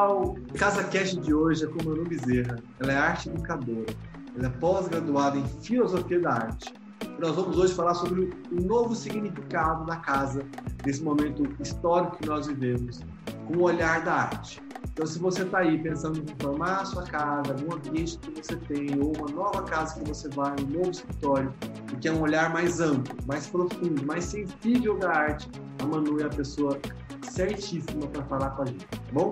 Pessoal, 0.00 0.34
Casa 0.56 0.84
Cast 0.84 1.20
de 1.20 1.34
hoje 1.34 1.62
é 1.62 1.66
com 1.66 1.84
Manu 1.84 2.08
Bezerra. 2.08 2.56
Ela 2.78 2.92
é 2.92 2.96
arte 2.96 3.28
educadora, 3.28 3.94
ela 4.34 4.46
é 4.46 4.48
pós-graduada 4.48 5.36
em 5.36 5.46
filosofia 5.46 6.18
da 6.20 6.32
arte. 6.32 6.72
Nós 7.18 7.36
vamos 7.36 7.58
hoje 7.58 7.74
falar 7.74 7.92
sobre 7.92 8.32
o 8.50 8.62
novo 8.62 8.94
significado 8.94 9.84
da 9.84 9.96
casa 9.96 10.42
nesse 10.86 11.02
momento 11.02 11.46
histórico 11.60 12.16
que 12.16 12.26
nós 12.26 12.46
vivemos, 12.46 13.00
com 13.46 13.58
o 13.58 13.62
olhar 13.64 14.02
da 14.02 14.14
arte. 14.14 14.62
Então, 14.90 15.06
se 15.06 15.18
você 15.18 15.42
está 15.42 15.58
aí 15.58 15.76
pensando 15.82 16.18
em 16.18 16.24
reformar 16.24 16.80
a 16.80 16.84
sua 16.86 17.02
casa, 17.02 17.52
algum 17.52 17.74
ambiente 17.74 18.16
que 18.20 18.42
você 18.42 18.56
tem, 18.56 18.98
ou 18.98 19.14
uma 19.18 19.28
nova 19.28 19.62
casa 19.64 20.00
que 20.00 20.08
você 20.08 20.30
vai, 20.30 20.54
um 20.62 20.78
novo 20.78 20.92
escritório, 20.92 21.52
e 21.92 21.96
quer 21.96 22.12
um 22.12 22.22
olhar 22.22 22.50
mais 22.54 22.80
amplo, 22.80 23.14
mais 23.26 23.46
profundo, 23.48 24.02
mais 24.06 24.24
sensível 24.24 24.96
da 24.98 25.10
arte, 25.10 25.50
a 25.82 25.86
Manu 25.86 26.18
é 26.20 26.24
a 26.24 26.30
pessoa 26.30 26.78
certíssima 27.22 28.06
para 28.06 28.24
falar 28.24 28.50
com 28.50 28.62
a 28.62 28.66
gente, 28.66 28.86
tá 28.86 28.98
bom? 29.12 29.30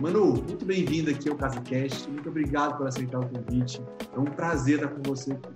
Manu, 0.00 0.42
muito 0.42 0.66
bem-vinda 0.66 1.10
aqui 1.10 1.26
ao 1.30 1.36
CasaCast. 1.36 2.10
Muito 2.10 2.28
obrigado 2.28 2.76
por 2.76 2.86
aceitar 2.86 3.18
o 3.18 3.28
convite. 3.28 3.80
É 4.14 4.18
um 4.18 4.26
prazer 4.26 4.76
estar 4.76 4.88
com 4.88 5.02
você 5.02 5.32
aqui. 5.32 5.48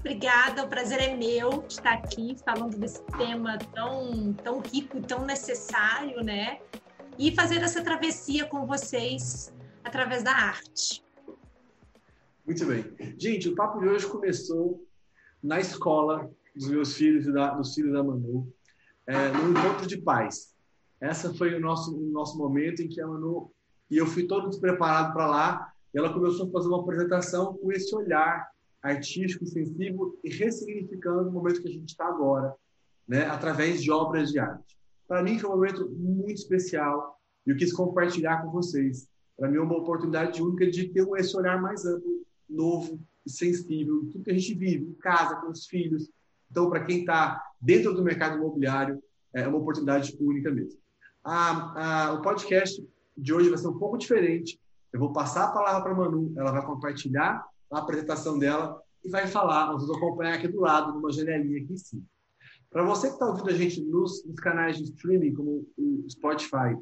Obrigada, 0.00 0.64
o 0.64 0.68
prazer 0.68 1.00
é 1.00 1.16
meu 1.16 1.62
de 1.62 1.74
estar 1.74 1.92
aqui 1.92 2.36
falando 2.44 2.76
desse 2.76 3.00
tema 3.16 3.56
tão, 3.72 4.32
tão 4.32 4.60
rico, 4.60 5.00
tão 5.02 5.24
necessário, 5.24 6.24
né? 6.24 6.58
E 7.16 7.32
fazer 7.32 7.62
essa 7.62 7.84
travessia 7.84 8.46
com 8.46 8.66
vocês 8.66 9.54
através 9.84 10.24
da 10.24 10.32
arte. 10.32 11.04
Muito 12.44 12.66
bem. 12.66 12.84
Gente, 13.16 13.48
o 13.48 13.54
papo 13.54 13.78
de 13.78 13.88
hoje 13.88 14.08
começou 14.08 14.84
na 15.40 15.60
escola 15.60 16.28
dos 16.56 16.68
meus 16.68 16.94
filhos 16.94 17.26
e 17.26 17.32
da, 17.32 17.54
dos 17.54 17.74
filhos 17.74 17.92
da 17.92 18.02
Manu 18.02 18.52
é, 19.06 19.28
no 19.28 19.50
encontro 19.50 19.86
de 19.86 19.98
pais. 19.98 20.49
Essa 21.00 21.32
foi 21.34 21.54
o 21.54 21.60
nosso, 21.60 21.96
o 21.96 22.10
nosso 22.10 22.36
momento 22.36 22.82
em 22.82 22.88
que 22.88 23.00
a 23.00 23.06
Manu 23.06 23.50
e 23.90 23.96
eu 23.96 24.06
fui 24.06 24.26
todo 24.26 24.48
despreparado 24.48 25.12
para 25.12 25.26
lá. 25.26 25.72
E 25.92 25.98
ela 25.98 26.12
começou 26.12 26.46
a 26.46 26.50
fazer 26.50 26.68
uma 26.68 26.80
apresentação 26.80 27.54
com 27.54 27.72
esse 27.72 27.94
olhar 27.94 28.48
artístico, 28.80 29.44
sensível 29.44 30.18
e 30.22 30.30
ressignificando 30.30 31.28
o 31.28 31.32
momento 31.32 31.60
que 31.60 31.68
a 31.68 31.72
gente 31.72 31.90
está 31.90 32.06
agora, 32.06 32.54
né, 33.06 33.26
através 33.26 33.82
de 33.82 33.90
obras 33.90 34.30
de 34.30 34.38
arte. 34.38 34.78
Para 35.08 35.22
mim 35.22 35.38
foi 35.38 35.50
um 35.50 35.54
momento 35.54 35.90
muito 35.90 36.38
especial 36.38 37.18
e 37.46 37.50
eu 37.50 37.56
quis 37.56 37.72
compartilhar 37.72 38.42
com 38.42 38.52
vocês. 38.52 39.08
Para 39.36 39.50
mim 39.50 39.56
é 39.56 39.60
uma 39.60 39.76
oportunidade 39.76 40.40
única 40.40 40.70
de 40.70 40.88
ter 40.88 41.06
esse 41.16 41.36
olhar 41.36 41.60
mais 41.60 41.84
amplo, 41.84 42.24
novo 42.48 43.00
e 43.26 43.30
sensível, 43.30 44.08
tudo 44.12 44.24
que 44.24 44.30
a 44.30 44.38
gente 44.38 44.54
vive 44.54 44.84
em 44.84 44.94
casa, 44.94 45.36
com 45.36 45.50
os 45.50 45.66
filhos. 45.66 46.08
Então, 46.50 46.70
para 46.70 46.84
quem 46.84 47.00
está 47.00 47.42
dentro 47.60 47.92
do 47.92 48.02
mercado 48.02 48.36
imobiliário, 48.36 49.02
é 49.34 49.46
uma 49.46 49.58
oportunidade 49.58 50.16
única 50.20 50.50
mesmo. 50.50 50.79
A, 51.22 52.08
a, 52.08 52.12
o 52.14 52.22
podcast 52.22 52.86
de 53.16 53.32
hoje 53.32 53.48
vai 53.48 53.58
ser 53.58 53.68
um 53.68 53.78
pouco 53.78 53.98
diferente. 53.98 54.60
Eu 54.92 54.98
vou 54.98 55.12
passar 55.12 55.44
a 55.44 55.52
palavra 55.52 55.82
para 55.82 55.92
a 55.92 55.94
Manu, 55.94 56.32
ela 56.36 56.50
vai 56.50 56.64
compartilhar 56.64 57.44
a 57.70 57.78
apresentação 57.78 58.38
dela 58.38 58.80
e 59.04 59.10
vai 59.10 59.26
falar. 59.26 59.72
Nós 59.72 59.82
vamos 59.82 59.96
acompanhar 59.96 60.34
aqui 60.34 60.48
do 60.48 60.60
lado, 60.60 60.92
numa 60.92 61.12
janelinha 61.12 61.62
aqui 61.62 61.72
em 61.72 61.76
cima. 61.76 62.02
Para 62.70 62.84
você 62.84 63.08
que 63.08 63.14
está 63.14 63.26
ouvindo 63.26 63.50
a 63.50 63.54
gente 63.54 63.80
nos, 63.82 64.24
nos, 64.24 64.38
canais 64.38 64.76
de 64.76 64.84
streaming, 64.84 65.34
como 65.34 65.66
o 65.76 66.06
Spotify 66.08 66.76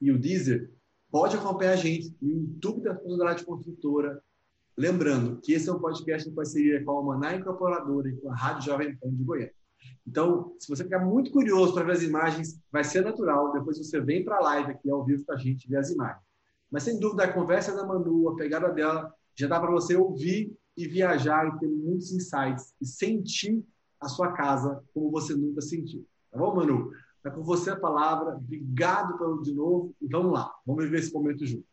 e 0.00 0.10
o 0.10 0.18
Deezer, 0.18 0.70
pode 1.10 1.36
acompanhar 1.36 1.72
a 1.72 1.76
gente 1.76 2.16
no 2.20 2.30
YouTube 2.30 2.82
da 2.82 2.96
Sociedade 2.96 3.44
Construtora. 3.44 4.22
Lembrando 4.76 5.40
que 5.40 5.52
esse 5.52 5.68
é 5.68 5.72
um 5.72 5.80
podcast 5.80 6.28
em 6.28 6.34
parceria 6.34 6.84
com 6.84 6.98
a 6.98 7.02
Maná 7.02 7.36
Incorporadora 7.36 8.08
e 8.08 8.16
com 8.16 8.30
a 8.30 8.34
Rádio 8.34 8.66
Jovem 8.66 8.96
Pan 8.96 9.10
de 9.10 9.24
Goiânia. 9.24 9.54
Então, 10.06 10.54
se 10.58 10.68
você 10.68 10.84
ficar 10.84 11.00
muito 11.00 11.30
curioso 11.30 11.72
para 11.72 11.84
ver 11.84 11.92
as 11.92 12.02
imagens, 12.02 12.60
vai 12.70 12.84
ser 12.84 13.02
natural. 13.02 13.52
Depois 13.52 13.78
você 13.78 14.00
vem 14.00 14.24
para 14.24 14.36
a 14.36 14.40
live 14.40 14.72
aqui 14.72 14.90
ao 14.90 15.04
vivo 15.04 15.24
para 15.24 15.36
a 15.36 15.38
gente 15.38 15.68
ver 15.68 15.78
as 15.78 15.90
imagens. 15.90 16.22
Mas, 16.70 16.82
sem 16.82 16.98
dúvida, 16.98 17.24
a 17.24 17.32
conversa 17.32 17.74
da 17.74 17.86
Manu, 17.86 18.28
a 18.28 18.36
pegada 18.36 18.68
dela, 18.70 19.12
já 19.34 19.46
dá 19.46 19.58
para 19.58 19.70
você 19.70 19.96
ouvir 19.96 20.56
e 20.76 20.86
viajar 20.86 21.46
e 21.46 21.58
ter 21.58 21.68
muitos 21.68 22.12
insights 22.12 22.74
e 22.80 22.86
sentir 22.86 23.64
a 24.00 24.08
sua 24.08 24.32
casa 24.32 24.82
como 24.92 25.10
você 25.10 25.34
nunca 25.34 25.60
sentiu. 25.60 26.06
Tá 26.30 26.38
bom, 26.38 26.54
Manu? 26.54 26.92
É 27.24 27.30
com 27.30 27.42
você 27.42 27.70
a 27.70 27.76
palavra. 27.76 28.36
Obrigado 28.36 29.16
pelo 29.16 29.40
de 29.42 29.54
novo. 29.54 29.94
E 30.00 30.06
vamos 30.06 30.32
lá, 30.32 30.54
vamos 30.66 30.84
viver 30.84 30.98
esse 30.98 31.12
momento 31.12 31.46
junto. 31.46 31.64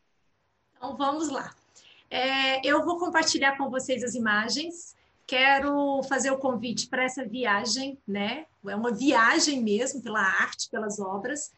Então, 0.76 0.96
vamos 0.96 1.30
lá. 1.30 1.54
É, 2.08 2.66
eu 2.66 2.84
vou 2.84 2.98
compartilhar 2.98 3.56
com 3.56 3.70
vocês 3.70 4.02
as 4.02 4.14
imagens 4.14 4.94
quero 5.26 6.02
fazer 6.04 6.30
o 6.30 6.38
convite 6.38 6.88
para 6.88 7.04
essa 7.04 7.24
viagem, 7.24 7.98
né? 8.06 8.46
É 8.66 8.76
uma 8.76 8.92
viagem 8.92 9.62
mesmo 9.62 10.02
pela 10.02 10.20
arte, 10.20 10.68
pelas 10.70 10.98
obras, 11.00 11.52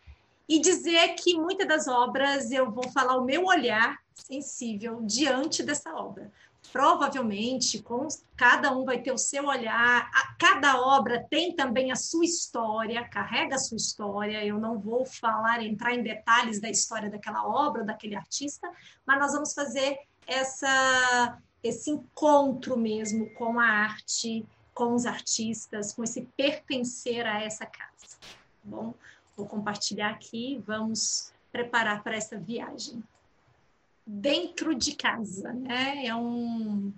e 0.49 0.61
dizer 0.61 1.15
que 1.15 1.35
muitas 1.35 1.67
das 1.67 1.89
obras 1.89 2.51
eu 2.51 2.71
vou 2.71 2.89
falar 2.91 3.17
o 3.17 3.25
meu 3.25 3.45
olhar 3.45 3.99
sensível 4.15 5.01
diante 5.03 5.63
dessa 5.63 5.95
obra. 5.95 6.31
Provavelmente, 6.73 7.83
com, 7.83 8.09
cada 8.37 8.73
um 8.73 8.85
vai 8.85 8.99
ter 8.99 9.13
o 9.13 9.19
seu 9.19 9.47
olhar, 9.47 10.11
a, 10.13 10.35
cada 10.39 10.81
obra 10.81 11.25
tem 11.31 11.55
também 11.55 11.93
a 11.93 11.97
sua 11.97 12.25
história, 12.25 13.07
carrega 13.09 13.57
a 13.57 13.59
sua 13.59 13.77
história. 13.77 14.45
Eu 14.45 14.59
não 14.59 14.79
vou 14.79 15.05
falar, 15.05 15.63
entrar 15.63 15.95
em 15.95 16.03
detalhes 16.03 16.61
da 16.61 16.69
história 16.69 17.11
daquela 17.11 17.47
obra, 17.47 17.85
daquele 17.85 18.17
artista, 18.17 18.69
mas 19.07 19.19
nós 19.19 19.33
vamos 19.33 19.53
fazer 19.53 19.99
essa 20.27 21.39
esse 21.65 21.91
encontro 21.91 22.77
mesmo 22.77 23.31
com 23.31 23.59
a 23.59 23.65
arte, 23.65 24.45
com 24.75 24.95
os 24.95 25.07
artistas, 25.07 25.95
com 25.95 26.05
esse 26.05 26.21
pertencer 26.37 27.27
a 27.27 27.43
essa 27.43 27.65
casa. 27.65 28.19
Tá 28.21 28.29
bom, 28.63 28.93
vou 29.35 29.47
compartilhar 29.47 30.11
aqui, 30.11 30.63
vamos 30.67 31.33
preparar 31.51 32.03
para 32.03 32.17
essa 32.17 32.39
viagem. 32.39 33.03
Dentro 34.07 34.75
de 34.75 34.95
casa, 34.95 35.55
né? 35.55 36.05
É 36.05 36.15
um, 36.15 36.93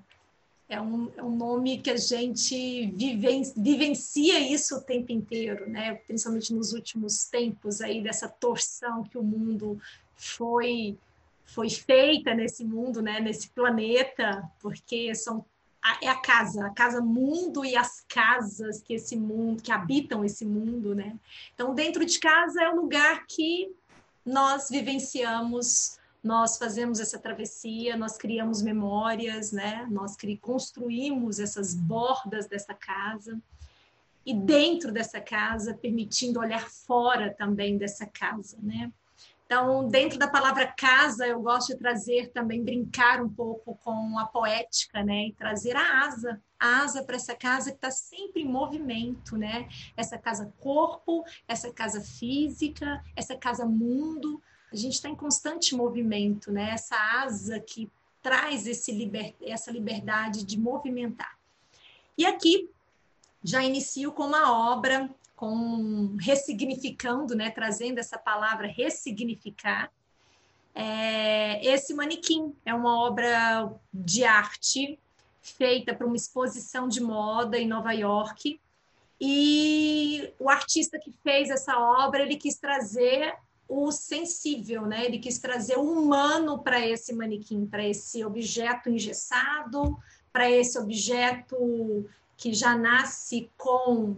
é 0.69 0.81
um, 0.81 1.12
é 1.16 1.22
um 1.22 1.37
nome 1.37 1.78
que 1.78 1.91
a 1.91 1.97
gente 1.97 2.87
vive, 2.88 3.43
vivencia 3.56 4.41
isso 4.41 4.78
o 4.78 4.83
tempo 4.83 5.12
inteiro, 5.12 5.71
né? 5.71 5.94
Principalmente 5.94 6.53
nos 6.53 6.72
últimos 6.72 7.27
tempos 7.27 7.81
aí 7.81 8.03
dessa 8.03 8.28
torção 8.28 9.04
que 9.04 9.16
o 9.16 9.22
mundo 9.22 9.81
foi 10.16 10.98
foi 11.47 11.71
feita 11.71 12.34
nesse 12.34 12.65
mundo, 12.65 13.01
né, 13.01 13.21
nesse 13.21 13.49
planeta, 13.49 14.43
porque 14.61 15.15
são 15.15 15.45
é 16.03 16.09
a 16.09 16.17
casa, 16.17 16.67
a 16.67 16.71
casa 16.71 17.01
mundo 17.01 17.65
e 17.65 17.77
as 17.77 18.05
casas 18.09 18.83
que 18.83 18.95
esse 18.95 19.17
mundo, 19.17 19.62
que 19.62 19.71
habitam 19.71 20.25
esse 20.25 20.45
mundo, 20.45 20.97
né? 20.97 21.17
Então, 21.55 21.75
dentro 21.75 22.05
de 22.05 22.19
casa 22.19 22.61
é 22.61 22.69
o 22.69 22.75
lugar 22.75 23.25
que 23.27 23.73
nós 24.25 24.69
vivenciamos, 24.69 25.99
nós 26.25 26.59
fazemos 26.59 26.99
essa 26.99 27.21
travessia, 27.21 27.97
nós 27.97 28.17
criamos 28.17 28.63
memórias, 28.63 29.53
né? 29.53 29.87
Nós 29.89 30.17
construímos 30.41 31.39
essas 31.39 31.73
bordas 31.73 32.49
dessa 32.49 32.75
casa 32.75 33.41
e 34.25 34.34
dentro 34.34 34.91
dessa 34.91 35.21
casa, 35.21 35.73
permitindo 35.73 36.41
olhar 36.41 36.69
fora 36.69 37.33
também 37.33 37.78
dessa 37.78 38.07
casa, 38.07 38.59
né? 38.61 38.91
Então, 39.47 39.87
dentro 39.87 40.19
da 40.19 40.27
palavra 40.27 40.67
casa, 40.67 41.25
eu 41.25 41.41
gosto 41.41 41.69
de 41.69 41.79
trazer 41.79 42.33
também, 42.33 42.65
brincar 42.65 43.23
um 43.23 43.29
pouco 43.29 43.77
com 43.77 44.19
a 44.19 44.27
poética, 44.27 45.05
né? 45.05 45.29
E 45.29 45.33
trazer 45.33 45.77
a 45.77 46.05
asa, 46.05 46.43
a 46.59 46.81
asa 46.81 47.05
para 47.05 47.15
essa 47.15 47.33
casa 47.33 47.71
que 47.71 47.77
está 47.77 47.93
sempre 47.93 48.43
em 48.43 48.49
movimento, 48.49 49.37
né? 49.37 49.69
Essa 49.97 50.19
casa 50.19 50.53
corpo, 50.59 51.25
essa 51.47 51.73
casa 51.73 52.01
física, 52.01 53.01
essa 53.15 53.37
casa 53.37 53.65
mundo. 53.65 54.43
A 54.72 54.75
gente 54.75 54.95
está 54.95 55.09
em 55.09 55.15
constante 55.15 55.77
movimento, 55.77 56.51
né? 56.51 56.71
Essa 56.72 56.97
asa 57.22 57.60
que 57.60 57.89
traz 58.21 58.66
esse 58.66 58.91
liber... 58.91 59.37
essa 59.41 59.71
liberdade 59.71 60.45
de 60.45 60.59
movimentar. 60.59 61.39
E 62.19 62.27
aqui 62.27 62.69
já 63.45 63.63
inicio 63.63 64.10
com 64.10 64.25
uma 64.25 64.72
obra 64.72 65.09
com 65.36 66.16
ressignificando, 66.18 67.36
né, 67.36 67.50
trazendo 67.50 67.98
essa 67.98 68.18
palavra 68.18 68.66
ressignificar. 68.66 69.92
É, 70.74 71.65
esse 71.65 71.94
manequim 71.94 72.54
é 72.65 72.74
uma 72.74 72.98
obra 72.98 73.71
de 73.92 74.24
arte 74.24 74.98
feita 75.42 75.94
para 75.94 76.06
uma 76.06 76.16
exposição 76.16 76.88
de 76.88 77.00
moda 77.00 77.59
em 77.59 77.68
Nova 77.68 77.92
York. 77.92 78.59
E 79.21 80.33
o 80.38 80.50
artista 80.50 80.98
que 80.98 81.12
fez 81.22 81.50
essa 81.50 81.78
obra, 81.78 82.22
ele 82.22 82.36
quis 82.36 82.56
trazer 82.56 83.34
o 83.68 83.91
sensível, 83.91 84.83
né? 84.86 85.04
Ele 85.04 85.18
quis 85.18 85.38
trazer 85.38 85.77
o 85.77 85.83
humano 85.83 86.59
para 86.59 86.86
esse 86.86 87.15
manequim, 87.15 87.66
para 87.66 87.86
esse 87.86 88.24
objeto 88.24 88.91
engessado, 88.91 89.97
para 90.33 90.50
esse 90.50 90.78
objeto 90.78 92.06
que 92.36 92.53
já 92.53 92.77
nasce 92.77 93.50
com 93.56 94.16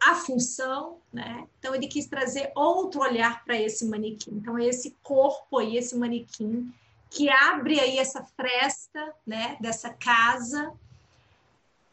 a 0.00 0.14
função, 0.14 0.98
né? 1.12 1.46
Então 1.58 1.74
ele 1.74 1.86
quis 1.86 2.06
trazer 2.06 2.52
outro 2.54 3.00
olhar 3.00 3.44
para 3.44 3.60
esse 3.60 3.86
manequim. 3.86 4.32
Então 4.32 4.58
é 4.58 4.66
esse 4.66 4.96
corpo 5.02 5.58
aí, 5.58 5.76
esse 5.76 5.96
manequim 5.96 6.72
que 7.10 7.28
abre 7.28 7.80
aí 7.80 7.98
essa 7.98 8.22
fresta, 8.22 9.14
né, 9.26 9.56
dessa 9.60 9.90
casa 9.90 10.72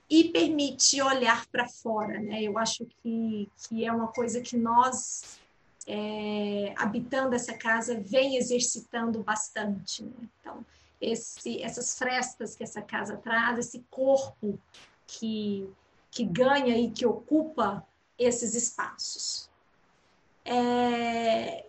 e 0.10 0.26
permite 0.26 1.02
olhar 1.02 1.46
para 1.48 1.68
fora, 1.68 2.20
né? 2.20 2.44
Eu 2.44 2.58
acho 2.58 2.86
que, 3.02 3.50
que 3.68 3.86
é 3.86 3.92
uma 3.92 4.10
coisa 4.10 4.42
que 4.42 4.58
nós 4.58 5.40
é, 5.88 6.74
habitando 6.78 7.36
essa 7.36 7.58
casa 7.58 8.00
vem 8.00 8.38
exercitando 8.38 9.24
bastante. 9.24 10.04
Né? 10.04 10.30
Então, 10.40 10.66
esse, 11.00 11.62
essas 11.62 11.98
frestas 11.98 12.56
que 12.56 12.64
essa 12.64 12.82
casa 12.82 13.18
traz, 13.18 13.60
esse 13.60 13.84
corpo 13.90 14.60
que, 15.08 15.68
que 16.16 16.24
ganha 16.24 16.78
e 16.78 16.90
que 16.90 17.06
ocupa 17.06 17.86
esses 18.18 18.56
espaços. 18.56 19.50
É, 20.46 21.66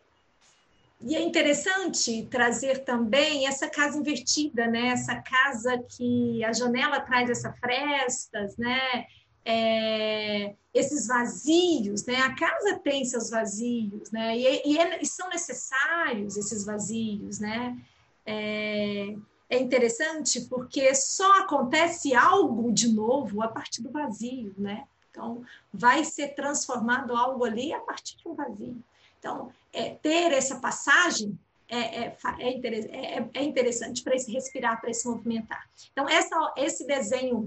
e 1.00 1.16
é 1.16 1.20
interessante 1.20 2.28
trazer 2.31 2.84
também 2.84 3.48
essa 3.48 3.69
casa 3.69 3.98
invertida, 3.98 4.69
né? 4.69 4.88
Essa 4.88 5.16
casa 5.16 5.76
que 5.78 6.44
a 6.44 6.52
janela 6.52 7.00
traz 7.00 7.28
essas 7.28 7.58
frestas, 7.58 8.56
né? 8.56 9.04
É, 9.44 10.54
esses 10.72 11.08
vazios, 11.08 12.06
né? 12.06 12.16
A 12.19 12.34
casa 12.37 12.78
tem 12.78 13.04
seus 13.04 13.28
vazios, 13.28 14.12
né? 14.12 14.38
E, 14.38 14.62
e, 14.64 14.78
é, 14.78 15.02
e 15.02 15.06
são 15.06 15.28
necessários 15.28 16.37
esses 16.37 16.64
vazios, 16.64 17.40
né? 17.40 17.76
É, 18.25 19.16
é, 19.48 19.58
interessante 19.58 20.43
porque 20.43 20.94
só 20.94 21.40
acontece 21.40 22.14
algo 22.14 22.72
de 22.72 22.88
novo 22.88 23.43
a 23.43 23.48
partir 23.48 23.82
do 23.82 23.90
vazio, 23.90 24.54
né? 24.58 24.87
Então, 25.10 25.43
vai 25.72 26.04
ser 26.04 26.34
transformado 26.34 27.16
algo 27.16 27.44
ali 27.44 27.72
a 27.72 27.81
partir 27.81 28.16
de 28.19 28.28
um 28.28 28.34
vazio. 28.34 28.76
Então, 29.19 29.50
é, 29.72 29.90
ter 29.90 30.32
essa 30.32 30.56
passagem 30.56 31.38
é, 31.69 31.78
é, 31.78 32.16
é, 32.38 33.19
é, 33.19 33.31
é 33.34 33.43
interessante 33.43 34.02
para 34.02 34.14
esse 34.14 34.31
respirar, 34.31 34.81
para 34.81 34.90
esse 34.90 35.08
movimentar. 35.08 35.69
Então, 35.93 36.08
essa, 36.08 36.52
esse 36.56 36.87
desenho, 36.87 37.46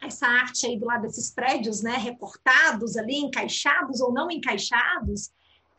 essa 0.00 0.26
arte 0.26 0.66
aí 0.66 0.78
do 0.78 0.86
lado 0.86 1.02
desses 1.02 1.30
prédios, 1.30 1.82
né, 1.82 1.96
recortados 1.96 2.96
ali, 2.96 3.16
encaixados 3.16 4.00
ou 4.00 4.12
não 4.12 4.30
encaixados, 4.30 5.30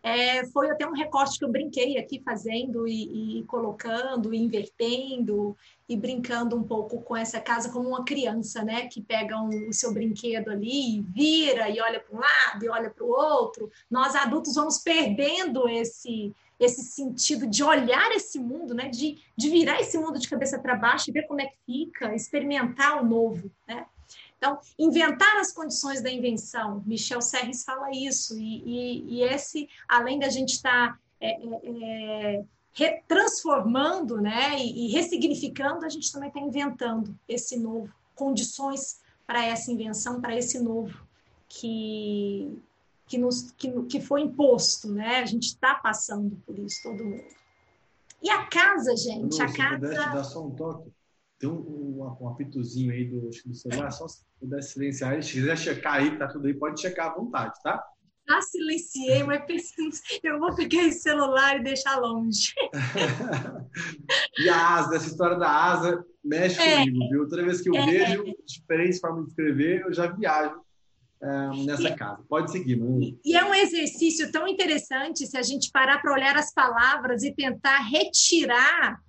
é, 0.03 0.45
foi 0.47 0.69
até 0.69 0.87
um 0.87 0.93
recorte 0.93 1.37
que 1.37 1.45
eu 1.45 1.51
brinquei 1.51 1.97
aqui 1.97 2.21
fazendo 2.23 2.87
e, 2.87 3.39
e, 3.39 3.43
colocando, 3.43 4.33
invertendo 4.33 5.55
e 5.87 5.95
brincando 5.95 6.55
um 6.55 6.63
pouco 6.63 7.01
com 7.01 7.15
essa 7.15 7.39
casa 7.39 7.71
como 7.71 7.89
uma 7.89 8.03
criança, 8.03 8.63
né? 8.63 8.87
Que 8.87 9.01
pega 9.01 9.39
um, 9.39 9.69
o 9.69 9.73
seu 9.73 9.93
brinquedo 9.93 10.49
ali 10.49 10.97
e 10.97 11.01
vira 11.01 11.69
e 11.69 11.79
olha 11.79 11.99
para 11.99 12.15
um 12.15 12.19
lado 12.19 12.65
e 12.65 12.69
olha 12.69 12.89
para 12.89 13.03
o 13.03 13.09
outro. 13.09 13.69
Nós 13.89 14.15
adultos 14.15 14.55
vamos 14.55 14.79
perdendo 14.79 15.67
esse 15.69 16.33
esse 16.59 16.83
sentido 16.83 17.47
de 17.47 17.63
olhar 17.63 18.11
esse 18.11 18.37
mundo, 18.37 18.75
né? 18.75 18.87
De, 18.87 19.17
de 19.35 19.49
virar 19.49 19.81
esse 19.81 19.97
mundo 19.97 20.19
de 20.19 20.29
cabeça 20.29 20.59
para 20.59 20.75
baixo 20.75 21.09
e 21.09 21.13
ver 21.13 21.23
como 21.23 21.41
é 21.41 21.47
que 21.47 21.57
fica, 21.65 22.13
experimentar 22.13 23.01
o 23.01 23.05
novo, 23.05 23.51
né? 23.67 23.85
Então, 24.41 24.59
inventar 24.79 25.37
as 25.37 25.51
condições 25.51 26.01
da 26.01 26.09
invenção, 26.09 26.81
Michel 26.83 27.21
Serres 27.21 27.63
fala 27.63 27.91
isso, 27.91 28.35
e, 28.39 28.63
e, 28.65 29.17
e 29.17 29.23
esse, 29.23 29.69
além 29.87 30.17
da 30.17 30.29
gente 30.29 30.53
estar 30.53 30.93
tá, 30.93 30.99
é, 31.19 31.39
é, 31.63 32.43
é 32.79 33.03
transformando 33.07 34.19
né, 34.19 34.57
e, 34.57 34.87
e, 34.87 34.91
ressignificando, 34.91 35.85
a 35.85 35.89
gente 35.89 36.11
também 36.11 36.29
está 36.29 36.39
inventando 36.39 37.15
esse 37.29 37.55
novo, 37.55 37.93
condições 38.15 38.99
para 39.27 39.45
essa 39.45 39.71
invenção, 39.71 40.19
para 40.19 40.35
esse 40.35 40.59
novo 40.59 40.99
que, 41.47 42.59
que, 43.05 43.19
nos, 43.19 43.51
que, 43.51 43.71
que 43.83 44.01
foi 44.01 44.21
imposto, 44.21 44.91
né? 44.91 45.17
A 45.17 45.25
gente 45.27 45.49
está 45.49 45.75
passando 45.75 46.35
por 46.47 46.57
isso, 46.57 46.81
todo 46.81 47.05
mundo. 47.05 47.23
E 48.23 48.29
a 48.31 48.47
casa, 48.47 48.95
gente, 48.97 49.39
a 49.39 49.53
casa. 49.53 49.87
dar 49.87 50.23
só 50.23 50.43
um 50.43 50.49
toque 50.49 50.91
tem 51.41 51.49
um, 51.49 51.55
um, 51.55 52.17
um 52.21 52.29
apitozinho 52.29 52.93
aí 52.93 53.05
do, 53.05 53.29
do 53.45 53.55
celular, 53.55 53.89
só 53.89 54.07
se 54.07 54.23
puder 54.39 54.61
silenciar. 54.61 55.21
Se 55.23 55.33
quiser 55.33 55.57
checar 55.57 55.95
aí, 55.95 56.17
tá 56.17 56.27
tudo 56.27 56.45
aí, 56.45 56.53
pode 56.53 56.79
checar 56.79 57.07
à 57.07 57.15
vontade, 57.15 57.59
tá? 57.63 57.83
Já 58.29 58.39
silenciei, 58.41 59.23
mas 59.23 59.43
pensando, 59.45 59.89
eu 60.23 60.39
vou 60.39 60.55
pegar 60.55 60.83
esse 60.83 61.01
celular 61.01 61.57
e 61.57 61.63
deixar 61.63 61.97
longe. 61.97 62.53
e 64.37 64.47
a 64.47 64.75
asa, 64.75 64.95
essa 64.95 65.07
história 65.07 65.37
da 65.37 65.49
asa 65.49 66.05
mexe 66.23 66.61
é, 66.61 66.85
comigo, 66.85 67.09
viu? 67.09 67.27
Toda 67.27 67.43
vez 67.43 67.59
que 67.59 67.69
eu 67.69 67.75
é, 67.75 67.85
vejo 67.87 68.23
diferentes 68.45 68.99
formas 68.99 69.25
de 69.25 69.31
escrever, 69.31 69.81
eu 69.81 69.91
já 69.91 70.05
viajo 70.05 70.61
é, 71.23 71.65
nessa 71.65 71.89
e, 71.89 71.95
casa. 71.95 72.23
Pode 72.29 72.51
seguir, 72.51 72.77
mano. 72.77 73.17
E 73.25 73.35
é 73.35 73.43
um 73.43 73.53
exercício 73.55 74.31
tão 74.31 74.47
interessante 74.47 75.25
se 75.25 75.35
a 75.35 75.41
gente 75.41 75.71
parar 75.71 75.99
para 75.99 76.13
olhar 76.13 76.37
as 76.37 76.53
palavras 76.53 77.23
e 77.23 77.33
tentar 77.33 77.79
retirar 77.79 79.01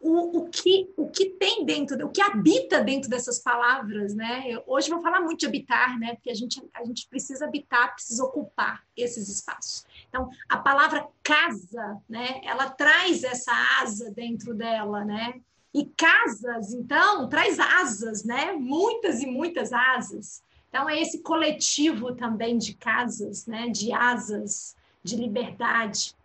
o, 0.00 0.38
o, 0.38 0.48
que, 0.48 0.90
o 0.96 1.10
que 1.10 1.26
tem 1.26 1.64
dentro, 1.64 2.06
o 2.06 2.10
que 2.10 2.22
habita 2.22 2.80
dentro 2.80 3.10
dessas 3.10 3.38
palavras, 3.38 4.14
né? 4.14 4.44
Eu, 4.46 4.62
hoje 4.66 4.88
vou 4.88 5.02
falar 5.02 5.20
muito 5.20 5.40
de 5.40 5.46
habitar, 5.46 5.98
né? 5.98 6.14
Porque 6.14 6.30
a 6.30 6.34
gente, 6.34 6.62
a 6.72 6.82
gente 6.84 7.06
precisa 7.06 7.44
habitar, 7.44 7.94
precisa 7.94 8.24
ocupar 8.24 8.82
esses 8.96 9.28
espaços. 9.28 9.84
Então, 10.08 10.30
a 10.48 10.56
palavra 10.56 11.06
casa, 11.22 12.00
né? 12.08 12.40
Ela 12.44 12.70
traz 12.70 13.22
essa 13.22 13.52
asa 13.82 14.10
dentro 14.10 14.54
dela, 14.54 15.04
né? 15.04 15.38
E 15.72 15.84
casas, 15.84 16.72
então, 16.72 17.28
traz 17.28 17.60
asas, 17.60 18.24
né? 18.24 18.52
Muitas 18.52 19.20
e 19.20 19.26
muitas 19.26 19.70
asas. 19.70 20.42
Então, 20.70 20.88
é 20.88 21.00
esse 21.00 21.22
coletivo 21.22 22.14
também 22.14 22.56
de 22.56 22.74
casas, 22.74 23.46
né? 23.46 23.68
De 23.68 23.92
asas, 23.92 24.74
de 25.04 25.14
liberdade. 25.16 26.16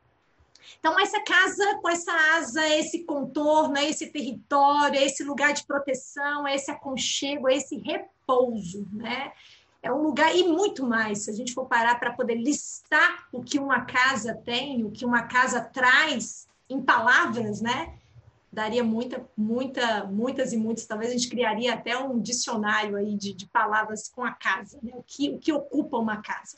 Então, 0.80 1.00
essa 1.00 1.22
casa 1.22 1.80
com 1.82 1.90
essa 1.90 2.12
asa, 2.38 2.68
esse 2.70 3.04
contorno, 3.04 3.78
esse 3.78 4.08
território, 4.08 5.00
esse 5.00 5.24
lugar 5.24 5.54
de 5.54 5.66
proteção, 5.66 6.48
esse 6.48 6.72
aconchego, 6.72 7.50
esse 7.50 7.78
repouso, 7.78 8.88
né? 8.92 9.32
É 9.82 9.92
um 9.92 10.02
lugar 10.02 10.36
e 10.36 10.44
muito 10.44 10.86
mais. 10.86 11.26
Se 11.26 11.30
a 11.30 11.34
gente 11.34 11.54
for 11.54 11.68
parar 11.68 12.00
para 12.00 12.14
poder 12.14 12.36
listar 12.36 13.28
o 13.32 13.44
que 13.44 13.60
uma 13.60 13.82
casa 13.82 14.34
tem, 14.34 14.84
o 14.84 14.90
que 14.90 15.06
uma 15.06 15.24
casa 15.24 15.62
traz 15.62 16.48
em 16.68 16.82
palavras, 16.82 17.62
né? 17.62 17.94
Daria 18.52 18.84
muita, 18.84 19.30
muita, 19.38 20.06
muitas 20.06 20.54
e 20.54 20.58
muitas. 20.58 20.86
Talvez 20.86 21.12
a 21.12 21.14
gente 21.14 21.30
criaria 21.30 21.74
até 21.74 21.98
um 21.98 22.20
dicionário 22.20 22.96
aí 22.96 23.16
de, 23.16 23.34
de 23.34 23.46
palavras 23.48 24.08
com 24.08 24.24
a 24.24 24.32
casa, 24.32 24.80
né? 24.82 24.92
O 24.96 25.04
que, 25.04 25.30
o 25.30 25.38
que 25.38 25.54
ocupa 25.54 25.98
uma 25.98 26.22
casa. 26.22 26.58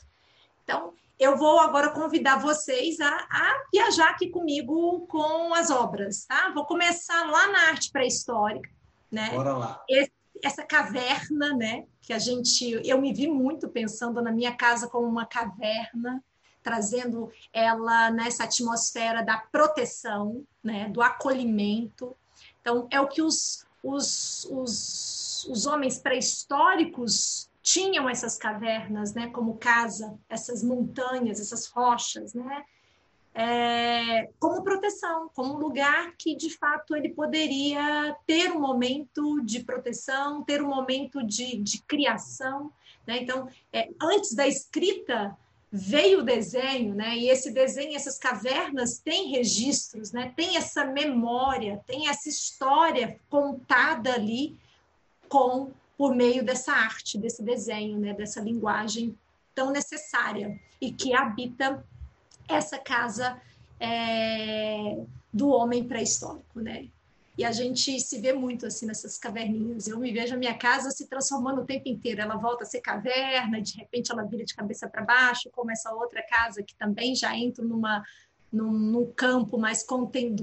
Então, 0.64 0.94
eu 1.18 1.36
vou 1.36 1.58
agora 1.58 1.90
convidar 1.90 2.36
vocês 2.36 3.00
a, 3.00 3.08
a, 3.08 3.64
viajar 3.72 4.10
aqui 4.10 4.30
comigo 4.30 5.06
com 5.08 5.52
as 5.52 5.70
obras, 5.70 6.24
tá? 6.24 6.50
Vou 6.54 6.64
começar 6.64 7.28
lá 7.28 7.48
na 7.48 7.58
arte 7.70 7.90
pré-histórica, 7.90 8.70
né? 9.10 9.30
Bora 9.30 9.56
lá. 9.56 9.84
Esse, 9.88 10.12
essa 10.42 10.62
caverna, 10.62 11.54
né? 11.54 11.86
Que 12.00 12.12
a 12.12 12.18
gente, 12.18 12.80
eu 12.84 13.00
me 13.00 13.12
vi 13.12 13.26
muito 13.26 13.68
pensando 13.68 14.22
na 14.22 14.30
minha 14.30 14.54
casa 14.54 14.88
como 14.88 15.08
uma 15.08 15.26
caverna, 15.26 16.22
trazendo 16.62 17.32
ela 17.52 18.10
nessa 18.10 18.44
atmosfera 18.44 19.22
da 19.22 19.38
proteção, 19.38 20.44
né? 20.62 20.88
Do 20.88 21.02
acolhimento. 21.02 22.16
Então, 22.60 22.86
é 22.92 23.00
o 23.00 23.08
que 23.08 23.22
os, 23.22 23.66
os, 23.82 24.44
os, 24.50 25.48
os 25.50 25.66
homens 25.66 25.98
pré-históricos 25.98 27.47
tinham 27.68 28.08
essas 28.08 28.38
cavernas, 28.38 29.12
né, 29.12 29.28
como 29.28 29.58
casa, 29.58 30.18
essas 30.26 30.62
montanhas, 30.62 31.38
essas 31.38 31.66
rochas, 31.66 32.32
né, 32.32 32.64
é, 33.34 34.30
como 34.40 34.64
proteção, 34.64 35.30
como 35.34 35.54
um 35.54 35.58
lugar 35.58 36.14
que 36.16 36.34
de 36.34 36.48
fato 36.56 36.96
ele 36.96 37.10
poderia 37.10 38.16
ter 38.26 38.50
um 38.50 38.58
momento 38.58 39.42
de 39.44 39.60
proteção, 39.60 40.42
ter 40.42 40.62
um 40.62 40.68
momento 40.68 41.22
de, 41.22 41.58
de 41.58 41.82
criação, 41.82 42.72
né? 43.06 43.18
Então, 43.18 43.46
é, 43.72 43.90
antes 44.02 44.34
da 44.34 44.48
escrita 44.48 45.36
veio 45.70 46.20
o 46.20 46.24
desenho, 46.24 46.94
né? 46.94 47.16
E 47.16 47.28
esse 47.28 47.52
desenho, 47.52 47.94
essas 47.94 48.18
cavernas 48.18 48.98
têm 48.98 49.28
registros, 49.28 50.10
né? 50.10 50.32
Tem 50.34 50.56
essa 50.56 50.84
memória, 50.84 51.80
tem 51.86 52.08
essa 52.08 52.28
história 52.28 53.20
contada 53.30 54.14
ali 54.14 54.58
com 55.28 55.70
por 55.98 56.14
meio 56.14 56.44
dessa 56.44 56.72
arte, 56.72 57.18
desse 57.18 57.42
desenho, 57.42 57.98
né, 57.98 58.14
dessa 58.14 58.40
linguagem 58.40 59.18
tão 59.52 59.72
necessária 59.72 60.58
e 60.80 60.92
que 60.92 61.12
habita 61.12 61.84
essa 62.48 62.78
casa 62.78 63.42
é, 63.80 64.96
do 65.32 65.48
homem 65.48 65.82
pré-histórico, 65.82 66.60
né? 66.60 66.86
E 67.36 67.44
a 67.44 67.52
gente 67.52 68.00
se 68.00 68.20
vê 68.20 68.32
muito 68.32 68.66
assim 68.66 68.86
nessas 68.86 69.16
caverninhas. 69.16 69.86
Eu 69.86 69.98
me 69.98 70.12
vejo 70.12 70.34
a 70.34 70.36
minha 70.36 70.54
casa 70.54 70.90
se 70.90 71.06
transformando 71.06 71.60
o 71.60 71.64
tempo 71.64 71.88
inteiro. 71.88 72.20
Ela 72.20 72.36
volta 72.36 72.64
a 72.64 72.66
ser 72.66 72.80
caverna, 72.80 73.60
de 73.60 73.76
repente 73.76 74.10
ela 74.10 74.24
vira 74.24 74.44
de 74.44 74.54
cabeça 74.54 74.88
para 74.88 75.04
baixo, 75.04 75.48
como 75.52 75.70
essa 75.70 75.92
outra 75.92 76.20
casa 76.22 76.64
que 76.64 76.74
também 76.74 77.14
já 77.14 77.36
entra 77.36 77.64
numa 77.64 78.02
no 78.50 79.12
campo 79.14 79.58
mais 79.58 79.84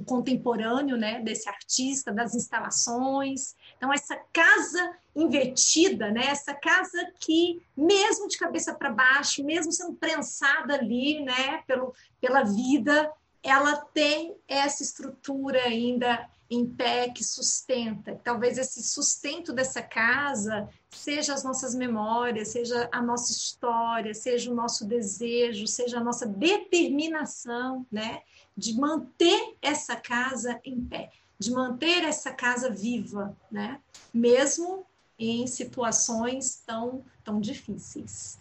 contemporâneo, 0.06 0.96
né, 0.96 1.20
desse 1.22 1.50
artista, 1.50 2.14
das 2.14 2.36
instalações. 2.36 3.56
Então, 3.78 3.94
essa 3.94 4.20
casa 4.34 4.96
invertida, 5.16 6.12
né, 6.12 6.28
essa 6.28 6.54
casa 6.54 7.12
que, 7.20 7.62
mesmo 7.76 8.28
de 8.28 8.38
cabeça 8.38 8.74
para 8.74 8.90
baixo, 8.90 9.44
mesmo 9.44 9.72
sendo 9.72 9.94
prensada 9.94 10.76
ali, 10.76 11.24
né, 11.24 11.64
pelo, 11.66 11.94
pela 12.20 12.44
vida, 12.44 13.12
ela 13.42 13.76
tem 13.78 14.36
essa 14.48 14.84
estrutura 14.84 15.62
ainda 15.64 16.28
em 16.50 16.66
pé 16.66 17.10
que 17.10 17.24
sustenta. 17.24 18.20
Talvez 18.24 18.58
esse 18.58 18.84
sustento 18.84 19.52
dessa 19.52 19.82
casa 19.82 20.70
seja 20.90 21.34
as 21.34 21.44
nossas 21.44 21.74
memórias, 21.74 22.50
seja 22.50 22.88
a 22.92 23.02
nossa 23.02 23.32
história, 23.32 24.14
seja 24.14 24.52
o 24.52 24.56
nosso 24.56 24.86
desejo, 24.86 25.68
seja 25.68 26.00
a 26.00 26.04
nossa 26.04 26.26
determinação, 26.26 27.86
né, 27.92 28.22
de 28.56 28.74
manter 28.80 29.56
essa 29.62 29.96
casa 29.96 30.60
em 30.64 30.82
pé, 30.82 31.12
de 31.38 31.52
manter 31.52 32.04
essa 32.04 32.32
casa 32.32 32.70
viva, 32.70 33.36
né, 33.52 33.80
mesmo 34.14 34.86
em 35.18 35.48
situações 35.48 36.62
tão 36.66 37.04
tão 37.24 37.42
difíceis. 37.42 38.38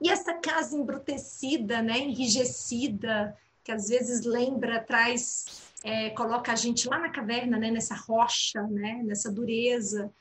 E 0.00 0.10
essa 0.10 0.34
casa 0.34 0.76
embrutecida, 0.76 1.80
né, 1.80 1.98
enrijecida, 1.98 3.36
que 3.64 3.72
às 3.72 3.88
vezes 3.88 4.24
lembra, 4.24 4.80
traz, 4.80 5.62
é, 5.82 6.10
coloca 6.10 6.52
a 6.52 6.56
gente 6.56 6.86
lá 6.86 6.98
na 6.98 7.08
caverna, 7.08 7.58
né, 7.58 7.70
nessa 7.70 7.94
rocha, 7.94 8.62
né, 8.64 9.02
nessa 9.02 9.32
dureza, 9.32 10.12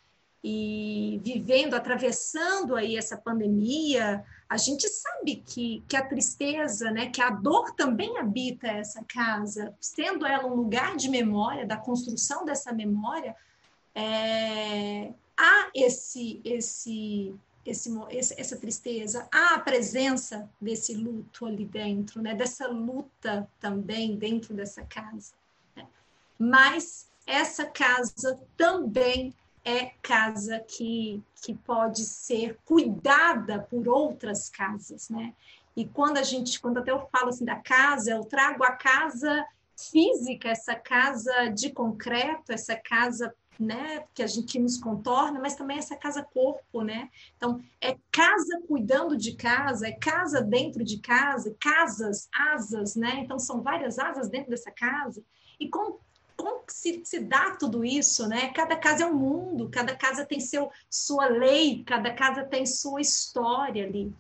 e 0.44 1.22
vivendo, 1.24 1.74
atravessando 1.74 2.76
aí 2.76 2.98
essa 2.98 3.16
pandemia, 3.16 4.26
a 4.50 4.58
gente 4.58 4.90
sabe 4.90 5.38
que, 5.38 5.82
que 5.88 5.96
a 5.96 6.06
tristeza, 6.06 6.92
né, 6.92 7.08
que 7.08 7.22
a 7.22 7.30
dor 7.30 7.74
também 7.76 8.18
habita 8.18 8.68
essa 8.68 9.02
casa, 9.06 9.74
sendo 9.80 10.26
ela 10.26 10.46
um 10.46 10.54
lugar 10.54 10.98
de 10.98 11.10
memória, 11.10 11.66
da 11.66 11.78
construção 11.78 12.44
dessa 12.44 12.74
memória, 12.74 13.36
é, 13.96 15.14
há 15.38 15.70
esse, 15.74 16.42
esse 16.44 17.34
esse, 17.66 17.90
essa 18.38 18.58
tristeza, 18.58 19.26
há 19.32 19.56
a 19.56 19.60
presença 19.60 20.50
desse 20.60 20.94
luto 20.94 21.46
ali 21.46 21.64
dentro, 21.64 22.22
né? 22.22 22.36
dessa 22.36 22.68
luta 22.68 23.50
também 23.58 24.18
dentro 24.18 24.54
dessa 24.54 24.84
casa. 24.84 25.32
Né? 25.74 25.88
Mas 26.38 27.08
essa 27.26 27.66
casa 27.66 28.38
também 28.58 29.34
é 29.66 29.92
casa 30.02 30.60
que, 30.60 31.24
que 31.42 31.54
pode 31.54 32.04
ser 32.04 32.60
cuidada 32.66 33.60
por 33.70 33.88
outras 33.88 34.50
casas, 34.50 35.10
né? 35.10 35.34
E 35.76 35.86
quando 35.86 36.18
a 36.18 36.24
gente, 36.24 36.60
quando 36.60 36.80
até 36.80 36.92
eu 36.92 37.08
falo 37.12 37.30
assim 37.30 37.46
da 37.46 37.56
casa, 37.56 38.12
eu 38.12 38.24
trago 38.26 38.64
a 38.64 38.72
casa 38.72 39.46
física, 39.92 40.50
essa 40.50 40.76
casa 40.76 41.48
de 41.48 41.72
concreto, 41.72 42.52
essa 42.52 42.76
casa 42.76 43.34
né, 43.60 44.04
que 44.14 44.24
a 44.24 44.28
gente 44.28 44.60
nos 44.60 44.78
contorna, 44.78 45.40
mas 45.40 45.56
também 45.56 45.78
essa 45.78 45.96
casa 45.96 46.24
corpo, 46.24 46.82
né? 46.82 47.10
Então, 47.38 47.62
é 47.80 47.96
casa 48.12 48.62
cuidando 48.68 49.16
de 49.16 49.36
casa, 49.36 49.88
é 49.88 49.92
casa 49.92 50.42
dentro 50.42 50.84
de 50.84 51.00
casa, 51.00 51.56
casas, 51.60 52.28
asas, 52.34 52.96
né? 52.96 53.20
Então 53.20 53.38
são 53.38 53.62
várias 53.62 54.00
asas 54.00 54.30
dentro 54.30 54.50
dessa 54.50 54.72
casa. 54.72 55.24
E 55.60 55.70
como, 55.70 56.00
como 56.36 56.64
se, 56.68 57.02
se 57.04 57.20
dá 57.20 57.52
tudo 57.52 57.84
isso, 57.84 58.28
né? 58.28 58.52
Cada 58.54 58.76
casa 58.76 59.04
é 59.04 59.08
um 59.08 59.14
mundo, 59.14 59.70
cada 59.70 59.96
casa 59.96 60.26
tem 60.26 60.40
seu 60.40 60.72
sua 60.90 61.28
lei, 61.28 61.84
cada 61.86 62.14
casa 62.14 62.44
tem 62.44 62.66
sua 62.66 63.02
história 63.02 63.86
ali. 63.86 64.14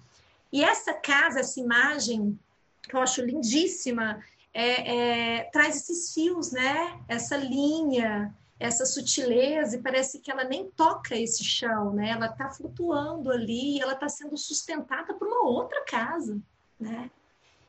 E 0.52 0.64
essa 0.64 0.94
casa, 0.94 1.40
essa 1.40 1.60
imagem 1.60 2.38
que 2.82 2.96
eu 2.96 3.00
acho 3.00 3.22
lindíssima, 3.22 4.24
é, 4.54 5.40
é, 5.40 5.44
traz 5.46 5.76
esses 5.76 6.14
fios, 6.14 6.52
né? 6.52 7.00
Essa 7.08 7.36
linha, 7.36 8.34
essa 8.60 8.86
sutileza 8.86 9.76
e 9.76 9.82
parece 9.82 10.20
que 10.20 10.32
ela 10.32 10.44
nem 10.44 10.70
toca 10.72 11.16
esse 11.16 11.44
chão, 11.44 11.94
né? 11.94 12.10
Ela 12.10 12.28
está 12.28 12.50
flutuando 12.50 13.32
ali, 13.32 13.82
ela 13.82 13.94
está 13.94 14.08
sendo 14.08 14.38
sustentada 14.38 15.14
por 15.14 15.28
uma 15.28 15.44
outra 15.46 15.84
casa, 15.86 16.40
né? 16.80 17.10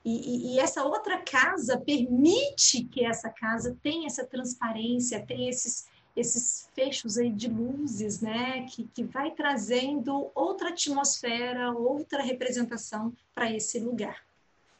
E, 0.05 0.11
e, 0.11 0.55
e, 0.55 0.59
essa 0.59 0.85
outra 0.85 1.19
casa 1.19 1.79
permite 1.79 2.85
que 2.85 3.05
essa 3.05 3.31
casa 3.31 3.77
tenha 3.83 4.07
essa 4.07 4.25
transparência, 4.25 5.25
tenha 5.25 5.49
esses, 5.49 5.87
esses 6.15 6.69
fechos 6.75 7.17
aí 7.17 7.31
de 7.31 7.49
luzes, 7.49 8.21
né? 8.21 8.67
Que, 8.67 8.85
que 8.89 9.03
vai 9.03 9.31
trazendo 9.31 10.31
outra 10.35 10.69
atmosfera, 10.69 11.73
outra 11.73 12.23
representação 12.23 13.15
para 13.35 13.51
esse 13.51 13.79
lugar. 13.79 14.23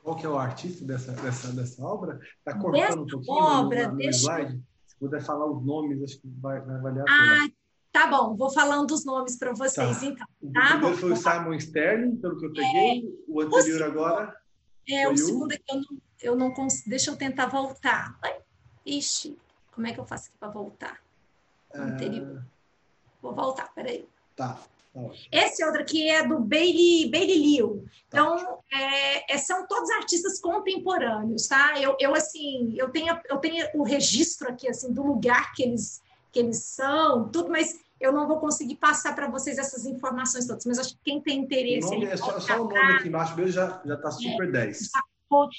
Qual 0.03 0.15
que 0.15 0.27
é 0.27 0.29
o 0.29 0.37
artista 0.37 0.85
dessa, 0.85 1.13
dessa, 1.13 1.51
dessa 1.53 1.83
obra? 1.83 2.21
Está 2.39 2.59
cortando 2.59 3.05
um 3.05 3.07
pouquinho 3.07 3.37
obra, 3.37 3.87
no, 3.87 3.93
no 3.93 3.99
deixa... 3.99 4.19
slide? 4.19 4.63
puder 5.05 5.23
falar 5.23 5.47
os 5.51 5.65
nomes, 5.65 6.03
acho 6.03 6.21
que 6.21 6.29
vai, 6.41 6.61
vai 6.61 6.81
valer 6.81 7.03
a 7.03 7.05
pena. 7.05 7.45
Ah, 7.45 7.51
tá 7.93 8.07
bom, 8.07 8.35
vou 8.37 8.51
falando 8.51 8.91
os 8.91 9.05
nomes 9.05 9.37
para 9.37 9.53
vocês, 9.53 10.01
tá. 10.01 10.07
então. 10.07 10.27
O 10.41 10.53
tá? 10.53 10.69
primeiro 10.71 10.97
foi 10.97 11.13
o 11.13 11.17
Simon 11.17 11.55
Sterling, 11.55 12.17
pelo 12.17 12.39
que 12.39 12.47
eu 12.47 12.53
peguei. 12.53 13.01
É, 13.01 13.13
o 13.29 13.41
anterior 13.41 13.83
o 13.83 13.85
agora. 13.85 14.44
É, 14.89 15.09
o 15.09 15.17
segundo 15.17 15.53
aqui 15.53 15.65
eu 15.69 15.77
não, 15.77 15.99
eu 16.23 16.37
não 16.37 16.51
consigo. 16.53 16.91
Deixa 16.91 17.11
eu 17.11 17.17
tentar 17.17 17.47
voltar. 17.47 18.19
Ai, 18.23 18.39
ixi, 18.85 19.39
como 19.73 19.87
é 19.87 19.93
que 19.93 20.01
eu 20.01 20.07
faço 20.07 20.29
aqui 20.29 20.39
para 20.39 20.49
voltar? 20.49 21.01
O 21.75 21.79
anterior. 21.79 22.39
É... 22.39 22.55
Vou 23.21 23.35
voltar, 23.35 23.73
peraí. 23.75 24.07
Tá. 24.37 24.61
Esse 25.33 25.65
outro 25.65 25.81
aqui 25.81 26.09
é 26.09 26.27
do 26.27 26.39
Bailey, 26.39 27.11
Bailey 27.11 27.39
Liu. 27.39 27.85
Então, 28.07 28.61
é, 28.73 29.35
é, 29.35 29.39
são 29.39 29.67
todos 29.67 29.91
artistas 29.91 30.41
contemporâneos, 30.41 31.49
tá? 31.49 31.75
Eu, 31.81 31.97
eu, 31.99 32.15
assim, 32.15 32.75
eu 32.77 32.91
tenho, 32.91 33.19
eu 33.29 33.39
tenho 33.39 33.67
o 33.75 33.83
registro 33.83 34.49
aqui, 34.49 34.69
assim, 34.69 34.93
do 34.93 35.03
lugar 35.03 35.53
que 35.53 35.65
eles, 35.65 36.01
que 36.31 36.39
eles 36.39 36.59
são, 36.59 37.29
tudo, 37.29 37.51
mas 37.51 37.81
eu 38.05 38.13
não 38.13 38.27
vou 38.27 38.39
conseguir 38.39 38.77
passar 38.77 39.15
para 39.15 39.29
vocês 39.29 39.59
essas 39.59 39.87
informações 39.87 40.47
todas. 40.47 40.65
Mas 40.67 40.79
acho 40.79 40.95
que 40.95 41.01
quem 41.05 41.21
tem 41.21 41.41
interesse... 41.41 41.91
Nome 41.91 42.07
é 42.07 42.17
só, 42.17 42.39
só 42.39 42.63
o 42.63 42.69
nome 42.69 42.93
aqui 42.95 43.09
embaixo 43.09 43.37
mesmo 43.37 43.53
já 43.53 43.83
está 43.85 44.11
super 44.11 44.49
é, 44.49 44.53
10. 44.53 44.91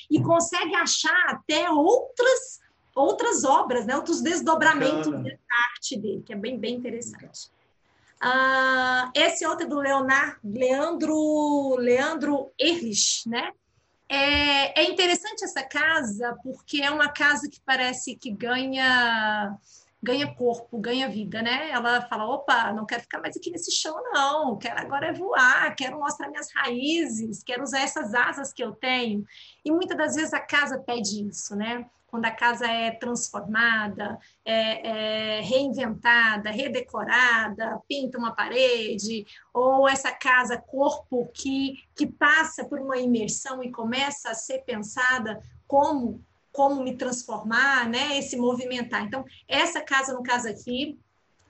E 0.09 0.21
consegue 0.21 0.75
achar 0.75 1.25
até 1.29 1.69
outras 1.69 2.63
outras 2.95 3.43
obras, 3.43 3.85
né? 3.85 3.95
outros 3.95 4.21
desdobramentos 4.21 5.07
Bacana. 5.07 5.23
dessa 5.23 5.43
arte 5.73 5.97
dele, 5.97 6.23
que 6.25 6.31
é 6.31 6.35
bem, 6.35 6.57
bem 6.57 6.75
interessante. 6.75 7.51
Uh, 8.23 9.11
esse 9.13 9.45
outro 9.45 9.65
é 9.65 9.69
do 9.69 9.77
Leonardo, 9.77 10.39
Leandro, 10.43 11.75
Leandro 11.75 12.51
Erlich, 12.57 13.27
né? 13.27 13.51
É, 14.07 14.81
é 14.81 14.89
interessante 14.89 15.43
essa 15.43 15.63
casa 15.63 16.37
porque 16.41 16.81
é 16.81 16.89
uma 16.89 17.09
casa 17.09 17.49
que 17.49 17.59
parece 17.65 18.15
que 18.15 18.31
ganha 18.31 19.57
ganha 20.05 20.33
corpo, 20.35 20.77
ganha 20.77 21.09
vida, 21.09 21.41
né? 21.41 21.71
Ela 21.71 22.03
fala, 22.03 22.27
opa, 22.27 22.71
não 22.71 22.85
quero 22.85 23.01
ficar 23.01 23.19
mais 23.19 23.35
aqui 23.35 23.49
nesse 23.49 23.71
chão, 23.71 23.95
não. 24.13 24.55
Quero 24.55 24.79
agora 24.79 25.07
é 25.07 25.13
voar, 25.13 25.75
quero 25.75 25.99
mostrar 25.99 26.29
minhas 26.29 26.51
raízes, 26.53 27.43
quero 27.43 27.63
usar 27.63 27.79
essas 27.79 28.13
asas 28.13 28.53
que 28.53 28.63
eu 28.63 28.71
tenho. 28.73 29.25
E 29.65 29.71
muitas 29.71 29.97
das 29.97 30.15
vezes 30.15 30.33
a 30.33 30.39
casa 30.39 30.77
pede 30.77 31.27
isso, 31.27 31.55
né? 31.55 31.85
quando 32.07 32.25
a 32.25 32.31
casa 32.31 32.65
é 32.65 32.91
transformada, 32.91 34.17
é, 34.45 35.39
é 35.39 35.41
reinventada, 35.41 36.49
redecorada, 36.49 37.81
pinta 37.89 38.17
uma 38.17 38.33
parede, 38.33 39.25
ou 39.53 39.85
essa 39.85 40.13
casa 40.13 40.57
corpo 40.57 41.29
que, 41.33 41.83
que 41.93 42.07
passa 42.07 42.63
por 42.63 42.79
uma 42.79 42.97
imersão 42.97 43.61
e 43.61 43.69
começa 43.69 44.29
a 44.29 44.33
ser 44.33 44.59
pensada 44.59 45.41
como 45.67 46.23
como 46.55 46.81
me 46.81 46.95
transformar, 46.95 47.87
né? 47.89 48.17
Esse 48.17 48.37
movimentar. 48.37 49.03
Então, 49.03 49.25
essa 49.47 49.81
casa, 49.81 50.13
no 50.13 50.23
caso 50.23 50.47
aqui, 50.47 50.97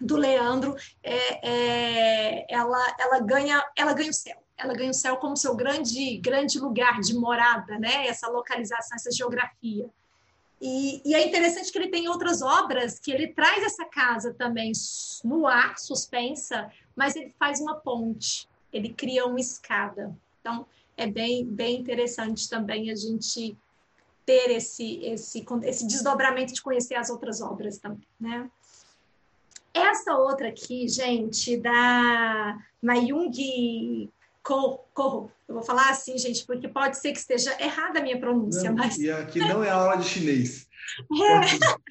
do 0.01 0.17
Leandro, 0.17 0.75
é, 1.03 1.47
é, 1.47 2.45
ela, 2.49 2.95
ela, 2.99 3.19
ganha, 3.19 3.63
ela 3.77 3.93
ganha 3.93 4.09
o 4.09 4.13
céu. 4.13 4.37
Ela 4.57 4.73
ganha 4.73 4.91
o 4.91 4.93
céu 4.93 5.17
como 5.17 5.37
seu 5.37 5.55
grande, 5.55 6.17
grande 6.17 6.57
lugar 6.59 6.99
de 7.01 7.13
morada, 7.13 7.77
né? 7.77 8.07
Essa 8.07 8.27
localização, 8.27 8.95
essa 8.95 9.11
geografia. 9.11 9.89
E, 10.61 11.01
e, 11.05 11.13
é 11.13 11.27
interessante 11.27 11.71
que 11.71 11.77
ele 11.77 11.89
tem 11.89 12.07
outras 12.07 12.41
obras 12.41 12.97
que 12.97 13.11
ele 13.11 13.27
traz 13.27 13.63
essa 13.63 13.85
casa 13.85 14.33
também 14.33 14.71
no 15.23 15.45
ar, 15.45 15.77
suspensa, 15.77 16.71
mas 16.95 17.15
ele 17.15 17.33
faz 17.37 17.59
uma 17.59 17.75
ponte, 17.75 18.47
ele 18.71 18.93
cria 18.93 19.25
uma 19.25 19.39
escada. 19.39 20.15
Então, 20.39 20.65
é 20.95 21.05
bem, 21.05 21.45
bem 21.45 21.81
interessante 21.81 22.49
também 22.49 22.89
a 22.89 22.95
gente 22.95 23.57
ter 24.25 24.51
esse, 24.51 25.03
esse, 25.03 25.45
esse 25.63 25.87
desdobramento 25.87 26.53
de 26.53 26.61
conhecer 26.61 26.95
as 26.95 27.09
outras 27.09 27.41
obras 27.41 27.77
também, 27.77 28.07
né? 28.19 28.49
Essa 29.73 30.17
outra 30.17 30.47
aqui, 30.47 30.87
gente, 30.87 31.57
da 31.57 32.57
Mayung 32.81 34.09
Corro. 34.41 35.31
Eu 35.47 35.55
vou 35.55 35.63
falar 35.63 35.89
assim, 35.89 36.17
gente, 36.17 36.45
porque 36.45 36.67
pode 36.67 36.97
ser 36.97 37.11
que 37.11 37.19
esteja 37.19 37.55
errada 37.61 37.99
a 37.99 38.01
minha 38.01 38.17
pronúncia. 38.17 38.69
Não, 38.69 38.77
mas... 38.77 38.97
E 38.97 39.11
aqui 39.11 39.39
não 39.39 39.63
é 39.63 39.69
aula 39.69 39.97
de 39.97 40.05
chinês. 40.05 40.67
É. 41.11 41.85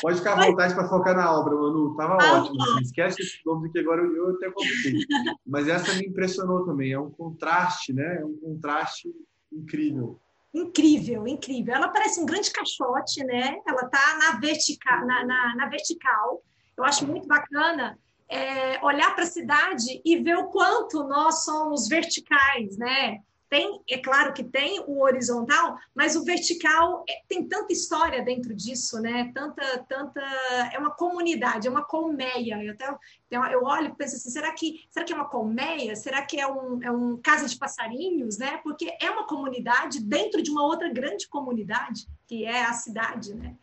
Pode 0.00 0.18
ficar 0.18 0.38
à 0.38 0.46
vontade 0.46 0.74
para 0.74 0.88
focar 0.88 1.16
na 1.16 1.36
obra, 1.36 1.56
Manu. 1.56 1.96
Tava 1.96 2.16
ah, 2.20 2.40
ótimo. 2.40 2.62
Assim. 2.62 2.82
Esquece 2.82 3.22
esse 3.22 3.38
nome 3.44 3.70
que 3.72 3.80
agora 3.80 4.02
eu, 4.02 4.14
eu 4.14 4.36
até 4.36 4.50
coloquei. 4.50 5.04
Mas 5.44 5.66
essa 5.66 5.92
me 5.94 6.06
impressionou 6.06 6.64
também. 6.64 6.92
É 6.92 7.00
um 7.00 7.10
contraste, 7.10 7.92
né? 7.92 8.18
É 8.20 8.24
um 8.24 8.36
contraste 8.36 9.10
incrível. 9.52 10.20
Incrível, 10.52 11.28
incrível. 11.28 11.74
Ela 11.74 11.88
parece 11.88 12.20
um 12.20 12.26
grande 12.26 12.50
caixote, 12.50 13.22
né? 13.24 13.56
Ela 13.66 13.88
tá 13.88 14.18
na 14.18 14.40
vertical, 14.40 15.06
na, 15.06 15.24
na, 15.24 15.56
na 15.56 15.68
vertical. 15.68 16.42
Eu 16.76 16.84
acho 16.84 17.06
muito 17.06 17.28
bacana 17.28 17.98
é, 18.28 18.84
olhar 18.84 19.14
para 19.14 19.24
a 19.24 19.28
cidade 19.28 20.00
e 20.04 20.16
ver 20.18 20.36
o 20.36 20.48
quanto 20.48 21.04
nós 21.04 21.44
somos 21.44 21.88
verticais, 21.88 22.76
né? 22.78 23.18
Tem, 23.50 23.82
é 23.90 23.98
claro 23.98 24.32
que 24.32 24.44
tem 24.44 24.78
o 24.86 25.02
horizontal, 25.02 25.76
mas 25.92 26.14
o 26.14 26.24
vertical 26.24 27.04
é, 27.08 27.20
tem 27.28 27.48
tanta 27.48 27.72
história 27.72 28.22
dentro 28.22 28.54
disso, 28.54 29.00
né? 29.00 29.32
Tanta, 29.34 29.84
tanta, 29.88 30.20
é 30.72 30.78
uma 30.78 30.92
comunidade, 30.92 31.66
é 31.66 31.70
uma 31.70 31.84
colmeia. 31.84 32.62
Eu, 32.62 32.72
até, 32.72 33.52
eu 33.52 33.64
olho 33.64 33.88
e 33.88 33.94
penso 33.96 34.14
assim, 34.14 34.30
será 34.30 34.52
que, 34.52 34.86
será 34.88 35.04
que 35.04 35.12
é 35.12 35.16
uma 35.16 35.28
colmeia? 35.28 35.96
Será 35.96 36.22
que 36.22 36.38
é 36.38 36.46
um, 36.46 36.80
é 36.80 36.92
um 36.92 37.16
casa 37.16 37.48
de 37.48 37.58
passarinhos, 37.58 38.38
né? 38.38 38.58
Porque 38.62 38.96
é 39.02 39.10
uma 39.10 39.26
comunidade 39.26 40.00
dentro 40.00 40.40
de 40.40 40.50
uma 40.50 40.62
outra 40.62 40.88
grande 40.88 41.26
comunidade, 41.26 42.06
que 42.28 42.44
é 42.44 42.64
a 42.64 42.72
cidade, 42.72 43.34
né? 43.34 43.56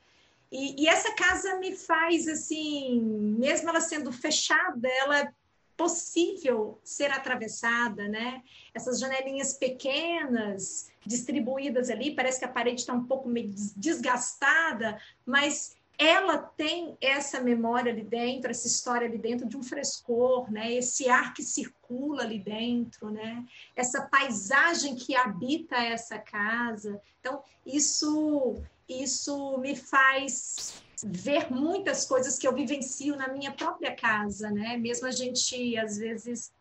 E, 0.52 0.84
e 0.84 0.88
essa 0.88 1.14
casa 1.14 1.60
me 1.60 1.78
faz 1.78 2.28
assim, 2.28 3.02
mesmo 3.40 3.70
ela 3.70 3.80
sendo 3.80 4.12
fechada, 4.12 4.90
ela 5.02 5.34
possível 5.78 6.80
ser 6.84 7.12
atravessada, 7.12 8.08
né? 8.08 8.42
Essas 8.74 9.00
janelinhas 9.00 9.54
pequenas, 9.54 10.90
distribuídas 11.06 11.90
ali, 11.90 12.16
parece 12.16 12.40
que 12.40 12.46
a 12.46 12.50
parede 12.50 12.82
está 12.82 12.94
um 12.94 13.06
pouco 13.06 13.30
meio 13.30 13.54
desgastada, 13.76 15.00
mas 15.24 15.78
ela 16.00 16.38
tem 16.38 16.98
essa 17.02 17.40
memória 17.40 17.92
ali 17.92 18.04
dentro, 18.04 18.52
essa 18.52 18.68
história 18.68 19.08
ali 19.08 19.18
dentro 19.18 19.48
de 19.48 19.58
um 19.58 19.64
frescor, 19.64 20.52
né? 20.52 20.74
Esse 20.74 21.10
ar 21.10 21.34
que 21.34 21.42
circula 21.42 22.24
ali 22.24 22.40
dentro, 22.40 23.10
né? 23.10 23.46
Essa 23.76 24.02
paisagem 24.02 24.96
que 24.96 25.16
habita 25.16 25.76
essa 25.76 26.20
casa. 26.20 27.02
Então, 27.20 27.42
isso 27.66 28.56
isso 28.88 29.58
me 29.58 29.76
faz 29.76 30.82
ver 31.04 31.52
muitas 31.52 32.06
coisas 32.06 32.38
que 32.38 32.48
eu 32.48 32.54
vivencio 32.54 33.16
na 33.16 33.28
minha 33.28 33.52
própria 33.52 33.96
casa, 33.96 34.50
né? 34.50 34.78
Mesmo 34.78 35.08
a 35.08 35.12
gente, 35.12 35.78
às 35.78 35.98
vezes, 35.98 36.52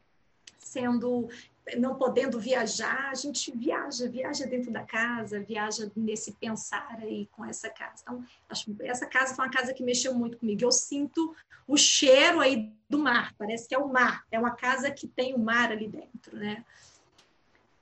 sendo 0.58 1.28
não 1.78 1.96
podendo 1.96 2.38
viajar, 2.38 3.10
a 3.10 3.14
gente 3.14 3.50
viaja, 3.50 4.08
viaja 4.08 4.46
dentro 4.46 4.70
da 4.70 4.84
casa, 4.84 5.40
viaja 5.40 5.90
nesse 5.96 6.32
pensar 6.32 6.96
aí 7.00 7.28
com 7.32 7.44
essa 7.44 7.68
casa. 7.68 8.02
Então, 8.02 8.24
acho 8.48 8.76
essa 8.80 9.06
casa 9.06 9.34
foi 9.34 9.44
uma 9.44 9.50
casa 9.50 9.74
que 9.74 9.82
mexeu 9.82 10.14
muito 10.14 10.36
comigo. 10.38 10.62
Eu 10.62 10.70
sinto 10.70 11.34
o 11.66 11.76
cheiro 11.76 12.40
aí 12.40 12.72
do 12.88 12.98
mar, 12.98 13.34
parece 13.36 13.66
que 13.66 13.74
é 13.74 13.78
o 13.78 13.88
mar, 13.88 14.24
é 14.30 14.38
uma 14.38 14.52
casa 14.52 14.90
que 14.92 15.08
tem 15.08 15.34
o 15.34 15.38
mar 15.38 15.72
ali 15.72 15.88
dentro, 15.88 16.36
né? 16.36 16.64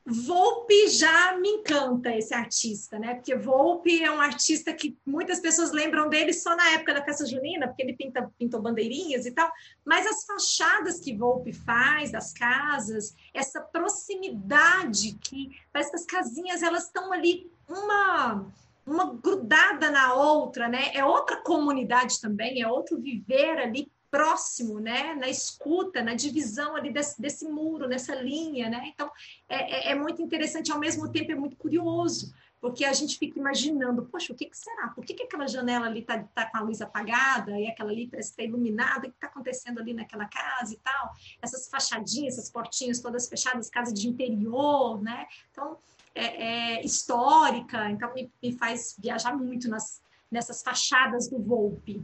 Volpe 0.06 0.88
já 0.88 1.34
me 1.38 1.48
encanta 1.48 2.14
esse 2.14 2.34
artista, 2.34 2.98
né? 2.98 3.14
Porque 3.14 3.34
Volpe 3.34 4.02
é 4.02 4.10
um 4.10 4.20
artista 4.20 4.74
que 4.74 4.98
muitas 5.06 5.40
pessoas 5.40 5.72
lembram 5.72 6.10
dele 6.10 6.34
só 6.34 6.54
na 6.54 6.72
época 6.72 6.92
da 6.92 7.02
festa 7.02 7.24
junina, 7.24 7.66
porque 7.66 7.82
ele 7.82 7.96
pinta, 7.96 8.30
pintou 8.38 8.60
bandeirinhas 8.60 9.24
e 9.24 9.32
tal. 9.32 9.50
Mas 9.82 10.06
as 10.06 10.26
fachadas 10.26 11.00
que 11.00 11.16
Volpe 11.16 11.54
faz 11.54 12.12
das 12.12 12.34
casas, 12.34 13.14
essa 13.32 13.62
proximidade 13.62 15.14
que 15.22 15.58
parece 15.72 15.90
que 15.90 15.96
as 15.96 16.04
casinhas 16.04 16.62
elas 16.62 16.84
estão 16.84 17.10
ali 17.10 17.50
uma 17.66 18.46
uma 18.86 19.14
grudada 19.14 19.90
na 19.90 20.12
outra, 20.12 20.68
né? 20.68 20.90
É 20.92 21.02
outra 21.04 21.38
comunidade 21.38 22.20
também, 22.20 22.60
é 22.60 22.68
outro 22.68 23.00
viver 23.00 23.58
ali 23.58 23.90
próximo, 24.14 24.78
né? 24.78 25.12
Na 25.16 25.28
escuta, 25.28 26.00
na 26.00 26.14
divisão 26.14 26.76
ali 26.76 26.92
desse, 26.92 27.20
desse 27.20 27.48
muro, 27.48 27.88
nessa 27.88 28.14
linha, 28.14 28.70
né? 28.70 28.92
Então, 28.94 29.10
é, 29.48 29.88
é, 29.88 29.90
é, 29.90 29.94
muito 29.96 30.22
interessante, 30.22 30.70
ao 30.70 30.78
mesmo 30.78 31.10
tempo 31.10 31.32
é 31.32 31.34
muito 31.34 31.56
curioso, 31.56 32.32
porque 32.60 32.84
a 32.84 32.92
gente 32.92 33.18
fica 33.18 33.40
imaginando, 33.40 34.04
poxa, 34.04 34.32
o 34.32 34.36
que, 34.36 34.46
que 34.46 34.56
será? 34.56 34.86
Por 34.90 35.04
que, 35.04 35.14
que 35.14 35.24
aquela 35.24 35.48
janela 35.48 35.86
ali 35.86 35.98
está 35.98 36.22
tá 36.32 36.48
com 36.48 36.58
a 36.58 36.60
luz 36.60 36.80
apagada 36.80 37.58
e 37.58 37.66
aquela 37.66 37.90
ali 37.90 38.06
parece 38.06 38.30
estar 38.30 38.44
iluminada? 38.44 39.00
O 39.00 39.10
que 39.10 39.16
está 39.16 39.26
acontecendo 39.26 39.80
ali 39.80 39.92
naquela 39.92 40.26
casa 40.26 40.72
e 40.72 40.76
tal? 40.76 41.12
Essas 41.42 41.68
fachadinhas, 41.68 42.34
essas 42.38 42.48
portinhas 42.48 43.00
todas 43.00 43.28
fechadas, 43.28 43.68
casa 43.68 43.92
de 43.92 44.08
interior, 44.08 45.02
né? 45.02 45.26
Então, 45.50 45.76
é, 46.14 46.76
é 46.76 46.84
histórica, 46.84 47.90
então 47.90 48.14
me, 48.14 48.30
me 48.40 48.56
faz 48.56 48.94
viajar 48.96 49.36
muito 49.36 49.68
nas, 49.68 50.00
nessas 50.30 50.62
fachadas 50.62 51.28
do 51.28 51.42
Volpe 51.42 52.00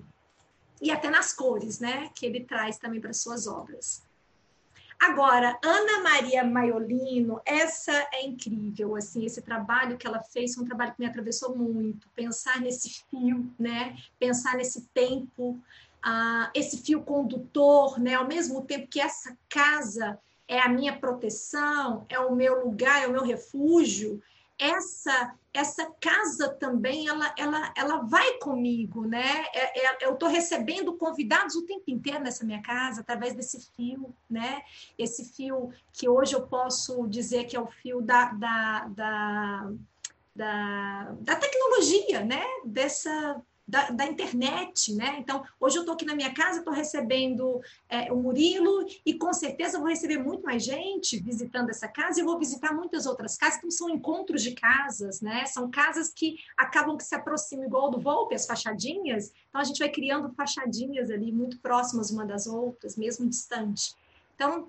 e 0.80 0.90
até 0.90 1.10
nas 1.10 1.32
cores, 1.32 1.78
né, 1.78 2.10
que 2.14 2.24
ele 2.24 2.44
traz 2.44 2.78
também 2.78 3.00
para 3.00 3.12
suas 3.12 3.46
obras. 3.46 4.02
Agora, 4.98 5.58
Ana 5.64 6.02
Maria 6.02 6.44
Maiolino, 6.44 7.40
essa 7.46 7.92
é 8.12 8.22
incrível, 8.22 8.94
assim, 8.94 9.24
esse 9.24 9.40
trabalho 9.40 9.96
que 9.96 10.06
ela 10.06 10.20
fez 10.20 10.54
foi 10.54 10.62
um 10.62 10.66
trabalho 10.66 10.92
que 10.92 11.00
me 11.00 11.06
atravessou 11.06 11.56
muito, 11.56 12.06
pensar 12.14 12.60
nesse 12.60 13.02
fio, 13.08 13.50
né, 13.58 13.96
pensar 14.18 14.56
nesse 14.56 14.82
tempo, 14.92 15.58
uh, 16.04 16.50
esse 16.54 16.82
fio 16.82 17.02
condutor, 17.02 17.98
né, 17.98 18.14
ao 18.14 18.28
mesmo 18.28 18.62
tempo 18.62 18.88
que 18.88 19.00
essa 19.00 19.34
casa 19.48 20.18
é 20.46 20.60
a 20.60 20.68
minha 20.68 20.98
proteção, 20.98 22.04
é 22.08 22.18
o 22.18 22.34
meu 22.34 22.64
lugar, 22.64 23.02
é 23.02 23.06
o 23.06 23.12
meu 23.12 23.22
refúgio, 23.22 24.22
essa 24.60 25.34
essa 25.52 25.90
casa 26.00 26.48
também 26.50 27.08
ela 27.08 27.34
ela, 27.36 27.72
ela 27.76 27.96
vai 28.02 28.34
comigo 28.34 29.06
né 29.06 29.46
é, 29.54 29.86
é, 29.86 29.98
eu 30.02 30.12
estou 30.12 30.28
recebendo 30.28 30.96
convidados 30.96 31.56
o 31.56 31.66
tempo 31.66 31.84
inteiro 31.88 32.20
nessa 32.20 32.44
minha 32.44 32.62
casa 32.62 33.00
através 33.00 33.34
desse 33.34 33.72
fio 33.74 34.14
né 34.28 34.62
esse 34.98 35.24
fio 35.34 35.72
que 35.92 36.08
hoje 36.08 36.34
eu 36.34 36.46
posso 36.46 37.08
dizer 37.08 37.44
que 37.44 37.56
é 37.56 37.60
o 37.60 37.66
fio 37.66 38.00
da, 38.02 38.26
da, 38.32 38.88
da 38.88 39.72
da, 40.34 41.14
da 41.20 41.36
tecnologia, 41.36 42.24
né? 42.24 42.42
Dessa, 42.64 43.42
da, 43.70 43.90
da, 43.90 44.04
internet, 44.04 44.92
né? 44.94 45.16
Então, 45.20 45.44
hoje 45.60 45.76
eu 45.76 45.82
estou 45.82 45.94
aqui 45.94 46.04
na 46.04 46.14
minha 46.14 46.34
casa, 46.34 46.58
estou 46.58 46.74
recebendo 46.74 47.60
é, 47.88 48.12
o 48.12 48.16
Murilo 48.16 48.84
e 49.06 49.14
com 49.14 49.32
certeza 49.32 49.78
vou 49.78 49.86
receber 49.86 50.18
muito 50.18 50.42
mais 50.42 50.64
gente 50.64 51.16
visitando 51.22 51.70
essa 51.70 51.86
casa 51.86 52.20
e 52.20 52.24
vou 52.24 52.36
visitar 52.36 52.74
muitas 52.74 53.06
outras 53.06 53.36
casas. 53.36 53.58
Então, 53.58 53.70
são 53.70 53.88
encontros 53.88 54.42
de 54.42 54.52
casas, 54.52 55.20
né? 55.20 55.46
São 55.46 55.70
casas 55.70 56.12
que 56.12 56.36
acabam 56.56 56.96
que 56.96 57.04
se 57.04 57.14
aproximam 57.14 57.64
igual 57.64 57.90
do 57.90 58.00
Volpe, 58.00 58.34
as 58.34 58.44
fachadinhas. 58.44 59.32
Então, 59.48 59.60
a 59.60 59.64
gente 59.64 59.78
vai 59.78 59.88
criando 59.88 60.34
fachadinhas 60.34 61.10
ali 61.10 61.30
muito 61.30 61.60
próximas 61.60 62.10
uma 62.10 62.26
das 62.26 62.48
outras, 62.48 62.96
mesmo 62.96 63.28
distante. 63.28 63.94
Então, 64.34 64.68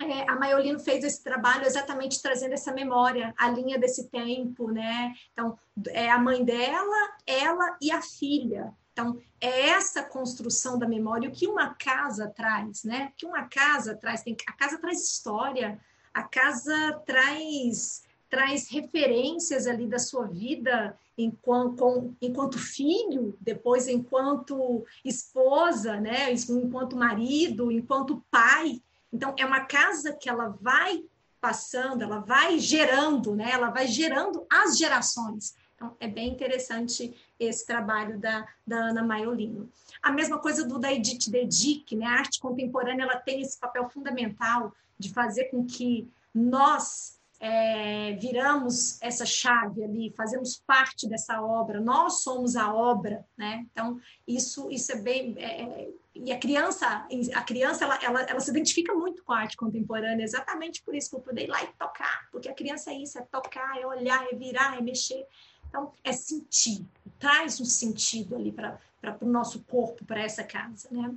é, 0.00 0.30
a 0.30 0.36
Maiolino 0.36 0.78
fez 0.78 1.02
esse 1.04 1.22
trabalho 1.22 1.66
exatamente 1.66 2.22
trazendo 2.22 2.52
essa 2.52 2.72
memória, 2.72 3.34
a 3.36 3.50
linha 3.50 3.78
desse 3.78 4.08
tempo, 4.08 4.70
né? 4.70 5.12
Então, 5.32 5.58
é 5.88 6.10
a 6.10 6.18
mãe 6.18 6.44
dela, 6.44 7.16
ela 7.26 7.76
e 7.80 7.90
a 7.90 8.00
filha. 8.00 8.72
Então, 8.92 9.20
é 9.40 9.70
essa 9.70 10.02
construção 10.02 10.78
da 10.78 10.88
memória, 10.88 11.28
o 11.28 11.32
que 11.32 11.46
uma 11.46 11.74
casa 11.74 12.28
traz, 12.28 12.84
né? 12.84 13.12
O 13.12 13.16
que 13.16 13.26
uma 13.26 13.48
casa 13.48 13.96
traz, 13.96 14.22
tem, 14.22 14.36
a 14.46 14.52
casa 14.52 14.78
traz 14.78 15.02
história, 15.02 15.80
a 16.12 16.22
casa 16.22 17.00
traz 17.04 18.06
traz 18.28 18.68
referências 18.68 19.66
ali 19.66 19.86
da 19.86 19.98
sua 19.98 20.26
vida 20.26 20.96
enquanto, 21.16 21.76
com, 21.76 22.14
enquanto 22.20 22.58
filho, 22.58 23.36
depois 23.40 23.88
enquanto 23.88 24.84
esposa, 25.04 25.98
né? 25.98 26.32
enquanto 26.32 26.96
marido, 26.96 27.72
enquanto 27.72 28.22
pai. 28.30 28.82
Então, 29.12 29.34
é 29.38 29.44
uma 29.44 29.60
casa 29.60 30.12
que 30.12 30.28
ela 30.28 30.48
vai 30.60 31.04
passando, 31.40 32.02
ela 32.02 32.18
vai 32.18 32.58
gerando, 32.58 33.34
né? 33.34 33.50
Ela 33.52 33.70
vai 33.70 33.86
gerando 33.86 34.46
as 34.50 34.76
gerações. 34.76 35.54
Então, 35.74 35.96
é 36.00 36.08
bem 36.08 36.28
interessante 36.32 37.16
esse 37.38 37.64
trabalho 37.64 38.18
da, 38.18 38.46
da 38.66 38.76
Ana 38.76 39.02
Maiolino. 39.02 39.70
A 40.02 40.10
mesma 40.10 40.38
coisa 40.38 40.66
do 40.66 40.78
da 40.78 40.92
Edith 40.92 41.30
Dedic, 41.30 41.94
né? 41.94 42.06
A 42.06 42.18
arte 42.18 42.40
contemporânea 42.40 43.04
ela 43.04 43.16
tem 43.16 43.40
esse 43.40 43.58
papel 43.58 43.88
fundamental 43.88 44.72
de 44.98 45.12
fazer 45.12 45.44
com 45.44 45.64
que 45.64 46.10
nós 46.34 47.18
é, 47.40 48.14
viramos 48.14 49.00
essa 49.00 49.24
chave 49.24 49.84
ali, 49.84 50.12
fazemos 50.16 50.60
parte 50.66 51.08
dessa 51.08 51.40
obra, 51.40 51.80
nós 51.80 52.22
somos 52.22 52.56
a 52.56 52.74
obra, 52.74 53.24
né? 53.36 53.64
Então, 53.70 54.00
isso, 54.26 54.68
isso 54.70 54.92
é 54.92 54.96
bem... 54.96 55.34
É, 55.38 55.88
e 56.24 56.32
a 56.32 56.38
criança, 56.38 57.06
a 57.34 57.42
criança 57.42 57.84
ela, 57.84 57.98
ela, 58.02 58.22
ela, 58.22 58.40
se 58.40 58.50
identifica 58.50 58.94
muito 58.94 59.22
com 59.22 59.32
a 59.32 59.40
arte 59.40 59.56
contemporânea, 59.56 60.24
exatamente 60.24 60.82
por 60.82 60.94
isso 60.94 61.14
eu 61.14 61.20
poder 61.20 61.44
ir 61.44 61.48
lá 61.48 61.62
e 61.62 61.66
tocar, 61.78 62.28
porque 62.32 62.48
a 62.48 62.54
criança 62.54 62.90
é 62.90 62.94
isso, 62.94 63.18
é 63.18 63.22
tocar, 63.22 63.78
é 63.80 63.86
olhar, 63.86 64.26
é 64.30 64.34
virar, 64.34 64.76
é 64.76 64.80
mexer. 64.80 65.24
Então, 65.68 65.92
é 66.02 66.12
sentir, 66.12 66.84
traz 67.18 67.60
um 67.60 67.64
sentido 67.64 68.34
ali 68.34 68.50
para 68.50 68.78
o 69.20 69.26
nosso 69.26 69.60
corpo, 69.64 70.04
para 70.04 70.22
essa 70.22 70.42
casa, 70.42 70.88
né? 70.90 71.14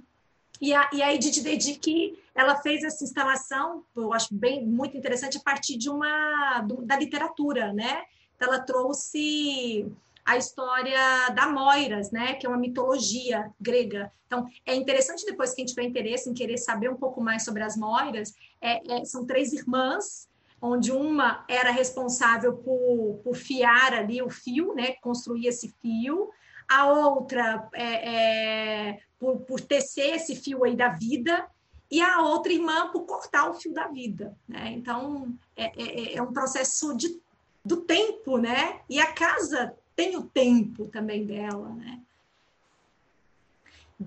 E 0.60 0.74
a, 0.74 0.90
e 0.94 1.02
a 1.02 1.14
Edith 1.14 1.42
Dedic, 1.42 2.20
ela 2.36 2.56
fez 2.56 2.84
essa 2.84 3.04
instalação, 3.04 3.84
eu 3.96 4.14
acho 4.14 4.34
bem 4.34 4.64
muito 4.64 4.96
interessante, 4.96 5.38
a 5.38 5.42
partir 5.42 5.78
de 5.78 5.90
uma 5.90 6.64
da 6.84 6.98
literatura, 6.98 7.74
né? 7.74 8.04
Então, 8.36 8.48
ela 8.48 8.60
trouxe 8.60 9.92
a 10.26 10.38
história 10.38 11.30
da 11.36 11.48
Moiras, 11.48 12.12
né, 12.12 12.34
que 12.36 12.46
é 12.46 12.50
uma 12.50 12.58
mitologia 12.58 13.52
grega. 13.60 14.12
Então, 14.28 14.48
é 14.66 14.76
interessante 14.76 15.26
depois 15.26 15.54
quem 15.54 15.66
tiver 15.66 15.84
interesse 15.84 16.30
em 16.30 16.34
querer 16.34 16.58
saber 16.58 16.90
um 16.90 16.96
pouco 16.96 17.22
mais 17.22 17.44
sobre 17.44 17.64
as 17.64 17.76
Moiras, 17.76 18.34
é, 18.62 19.00
é, 19.00 19.06
são 19.06 19.26
três 19.26 19.52
irmãs, 19.52 20.30
onde 20.62 20.92
uma 20.92 21.44
era 21.50 21.72
responsável 21.72 22.54
por, 22.54 23.20
por 23.24 23.36
fiar 23.36 23.94
ali 23.94 24.22
o 24.22 24.30
fio, 24.30 24.74
né, 24.76 24.94
construir 25.02 25.48
esse 25.48 25.74
fio, 25.82 26.30
a 26.70 26.88
outra 26.88 27.68
é, 27.74 28.90
é, 28.90 29.00
por, 29.20 29.40
por 29.42 29.60
tecer 29.60 30.16
esse 30.16 30.36
fio 30.36 30.64
aí 30.64 30.76
da 30.76 30.90
vida, 30.90 31.46
e 31.92 32.02
a 32.02 32.22
outra 32.22 32.54
irmã 32.54 32.90
por 32.90 33.02
cortar 33.02 33.50
o 33.50 33.54
fio 33.54 33.74
da 33.74 33.88
vida. 33.88 34.34
Né? 34.48 34.72
Então, 34.72 35.34
é, 35.58 35.66
é, 35.76 36.16
é 36.16 36.22
um 36.22 36.32
processo 36.32 36.96
de, 36.96 37.20
do 37.66 37.82
tempo, 37.82 38.38
né? 38.38 38.80
E 38.90 38.98
a 38.98 39.12
casa 39.12 39.76
tem 39.96 40.16
o 40.18 40.24
tempo 40.24 40.86
também 40.88 41.26
dela, 41.26 41.70
né? 41.70 42.02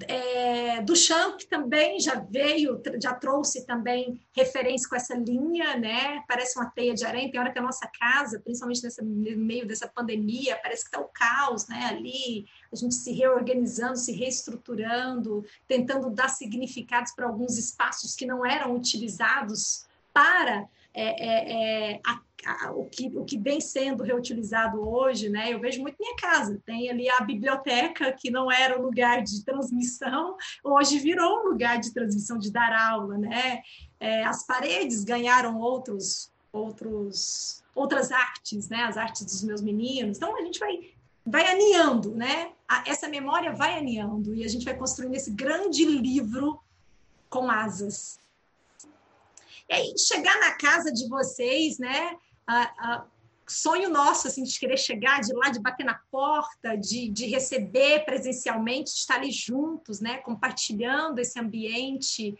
É, 0.08 0.82
do 0.82 0.96
Champ 0.96 1.40
também 1.42 2.00
já 2.00 2.16
veio, 2.16 2.82
já 3.00 3.14
trouxe 3.14 3.64
também 3.64 4.20
referência 4.32 4.88
com 4.88 4.96
essa 4.96 5.14
linha, 5.14 5.76
né? 5.76 6.20
Parece 6.26 6.58
uma 6.58 6.68
teia 6.68 6.94
de 6.94 7.04
aranha. 7.04 7.30
Tem 7.30 7.38
hora 7.38 7.52
que 7.52 7.58
a 7.60 7.62
nossa 7.62 7.86
casa, 7.86 8.40
principalmente 8.40 8.82
nesse 8.82 9.04
meio 9.04 9.66
dessa 9.66 9.86
pandemia, 9.86 10.58
parece 10.60 10.82
que 10.82 10.88
está 10.88 11.00
o 11.00 11.08
caos, 11.08 11.68
né? 11.68 11.84
Ali, 11.84 12.44
a 12.72 12.76
gente 12.76 12.94
se 12.94 13.12
reorganizando, 13.12 13.96
se 13.96 14.10
reestruturando, 14.10 15.44
tentando 15.68 16.10
dar 16.10 16.28
significados 16.28 17.12
para 17.12 17.26
alguns 17.26 17.56
espaços 17.56 18.16
que 18.16 18.26
não 18.26 18.44
eram 18.44 18.74
utilizados 18.74 19.86
para 20.12 20.68
é, 20.94 21.26
é, 21.26 21.92
é 21.92 22.00
a 22.06 22.20
o 22.74 22.84
que, 22.84 23.10
o 23.16 23.24
que 23.24 23.38
vem 23.38 23.60
sendo 23.60 24.02
reutilizado 24.02 24.78
hoje, 24.86 25.28
né? 25.28 25.52
Eu 25.52 25.60
vejo 25.60 25.80
muito 25.80 25.96
minha 25.98 26.16
casa. 26.16 26.60
Tem 26.64 26.90
ali 26.90 27.08
a 27.08 27.20
biblioteca, 27.20 28.12
que 28.12 28.30
não 28.30 28.50
era 28.50 28.78
o 28.78 28.82
lugar 28.82 29.22
de 29.22 29.44
transmissão, 29.44 30.36
hoje 30.62 30.98
virou 30.98 31.40
um 31.40 31.48
lugar 31.50 31.78
de 31.78 31.92
transmissão, 31.92 32.38
de 32.38 32.50
dar 32.50 32.72
aula, 32.72 33.16
né? 33.16 33.62
É, 33.98 34.24
as 34.24 34.46
paredes 34.46 35.04
ganharam 35.04 35.58
outros, 35.58 36.30
outros, 36.52 37.64
outras 37.74 38.12
artes, 38.12 38.68
né? 38.68 38.84
As 38.84 38.96
artes 38.96 39.24
dos 39.24 39.42
meus 39.42 39.62
meninos. 39.62 40.16
Então, 40.16 40.36
a 40.36 40.42
gente 40.42 40.58
vai, 40.58 40.90
vai 41.24 41.46
aninhando, 41.46 42.14
né? 42.14 42.50
essa 42.86 43.08
memória 43.08 43.52
vai 43.52 43.78
aninhando 43.78 44.34
e 44.34 44.42
a 44.42 44.48
gente 44.48 44.64
vai 44.64 44.74
construindo 44.74 45.14
esse 45.14 45.30
grande 45.30 45.84
livro 45.84 46.58
com 47.28 47.48
asas. 47.50 48.18
E 49.68 49.74
aí, 49.74 49.94
chegar 49.98 50.38
na 50.40 50.52
casa 50.52 50.92
de 50.92 51.08
vocês, 51.08 51.78
né? 51.78 52.16
sonho 53.46 53.90
nosso, 53.90 54.26
assim, 54.26 54.42
de 54.42 54.58
querer 54.58 54.78
chegar 54.78 55.20
de 55.20 55.32
lá, 55.34 55.50
de 55.50 55.60
bater 55.60 55.84
na 55.84 56.00
porta, 56.10 56.76
de, 56.76 57.08
de 57.08 57.26
receber 57.26 58.04
presencialmente, 58.04 58.92
de 58.92 58.98
estar 58.98 59.16
ali 59.16 59.30
juntos, 59.30 60.00
né, 60.00 60.18
compartilhando 60.18 61.18
esse 61.18 61.38
ambiente, 61.38 62.38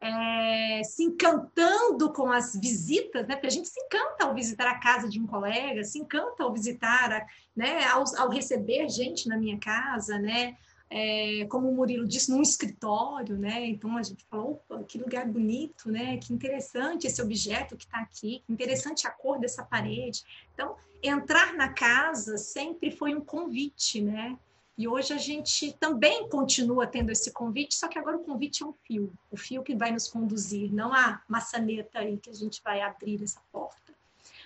é, 0.00 0.82
se 0.84 1.02
encantando 1.02 2.12
com 2.12 2.30
as 2.30 2.54
visitas, 2.54 3.26
né, 3.26 3.34
porque 3.34 3.46
a 3.46 3.50
gente 3.50 3.68
se 3.68 3.80
encanta 3.80 4.24
ao 4.24 4.34
visitar 4.34 4.68
a 4.68 4.78
casa 4.78 5.08
de 5.08 5.20
um 5.20 5.26
colega, 5.26 5.84
se 5.84 5.98
encanta 5.98 6.42
ao 6.42 6.52
visitar, 6.52 7.26
né, 7.54 7.84
ao, 7.86 8.04
ao 8.16 8.30
receber 8.30 8.88
gente 8.88 9.28
na 9.28 9.36
minha 9.36 9.58
casa, 9.58 10.18
né, 10.18 10.56
é, 10.88 11.44
como 11.48 11.68
o 11.68 11.74
Murilo 11.74 12.06
disse, 12.06 12.30
num 12.30 12.42
escritório, 12.42 13.36
né? 13.36 13.66
Então 13.66 13.96
a 13.96 14.02
gente 14.02 14.24
falou, 14.30 14.62
opa, 14.68 14.82
que 14.84 14.98
lugar 14.98 15.26
bonito, 15.26 15.90
né? 15.90 16.16
Que 16.18 16.32
interessante 16.32 17.06
esse 17.06 17.20
objeto 17.20 17.76
que 17.76 17.84
está 17.84 17.98
aqui, 17.98 18.42
que 18.46 18.52
interessante 18.52 19.06
a 19.06 19.10
cor 19.10 19.38
dessa 19.38 19.64
parede. 19.64 20.24
Então, 20.54 20.76
entrar 21.02 21.54
na 21.54 21.70
casa 21.70 22.38
sempre 22.38 22.90
foi 22.90 23.14
um 23.14 23.20
convite, 23.20 24.00
né? 24.00 24.38
E 24.78 24.86
hoje 24.86 25.12
a 25.12 25.18
gente 25.18 25.72
também 25.72 26.28
continua 26.28 26.86
tendo 26.86 27.10
esse 27.10 27.32
convite, 27.32 27.74
só 27.74 27.88
que 27.88 27.98
agora 27.98 28.18
o 28.18 28.24
convite 28.24 28.62
é 28.62 28.66
um 28.66 28.74
fio, 28.84 29.10
o 29.30 29.36
fio 29.36 29.62
que 29.62 29.74
vai 29.74 29.90
nos 29.90 30.06
conduzir, 30.06 30.72
não 30.72 30.92
a 30.92 31.22
maçaneta 31.26 32.00
aí 32.00 32.18
que 32.18 32.28
a 32.28 32.34
gente 32.34 32.62
vai 32.62 32.82
abrir 32.82 33.22
essa 33.22 33.40
porta. 33.50 33.94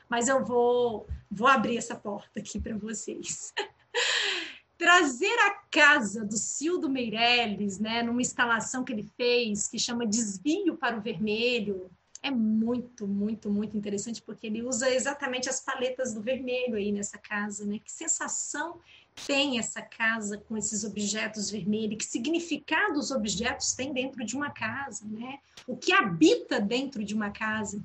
Mas 0.08 0.28
eu 0.28 0.44
vou, 0.44 1.06
vou 1.28 1.48
abrir 1.48 1.76
essa 1.76 1.96
porta 1.96 2.38
aqui 2.38 2.60
para 2.60 2.76
vocês. 2.76 3.52
trazer 4.80 5.38
a 5.40 5.50
casa 5.70 6.24
do 6.24 6.38
Cildo 6.38 6.88
Meirelles, 6.88 7.78
né, 7.78 8.02
numa 8.02 8.22
instalação 8.22 8.82
que 8.82 8.90
ele 8.90 9.06
fez, 9.14 9.68
que 9.68 9.78
chama 9.78 10.06
Desvio 10.06 10.74
para 10.74 10.96
o 10.96 11.02
Vermelho, 11.02 11.90
é 12.22 12.30
muito, 12.30 13.06
muito, 13.06 13.50
muito 13.50 13.76
interessante, 13.76 14.22
porque 14.22 14.46
ele 14.46 14.62
usa 14.62 14.88
exatamente 14.90 15.50
as 15.50 15.60
paletas 15.60 16.14
do 16.14 16.22
vermelho 16.22 16.76
aí 16.76 16.92
nessa 16.92 17.18
casa, 17.18 17.64
né? 17.64 17.78
Que 17.78 17.90
sensação 17.90 18.78
tem 19.26 19.58
essa 19.58 19.80
casa 19.80 20.36
com 20.36 20.56
esses 20.56 20.84
objetos 20.84 21.50
vermelhos? 21.50 21.96
Que 21.96 22.04
significado 22.04 22.98
os 22.98 23.10
objetos 23.10 23.72
têm 23.72 23.92
dentro 23.92 24.24
de 24.24 24.36
uma 24.36 24.50
casa, 24.50 25.06
né? 25.06 25.38
O 25.66 25.76
que 25.76 25.92
habita 25.92 26.60
dentro 26.60 27.02
de 27.02 27.14
uma 27.14 27.30
casa? 27.30 27.82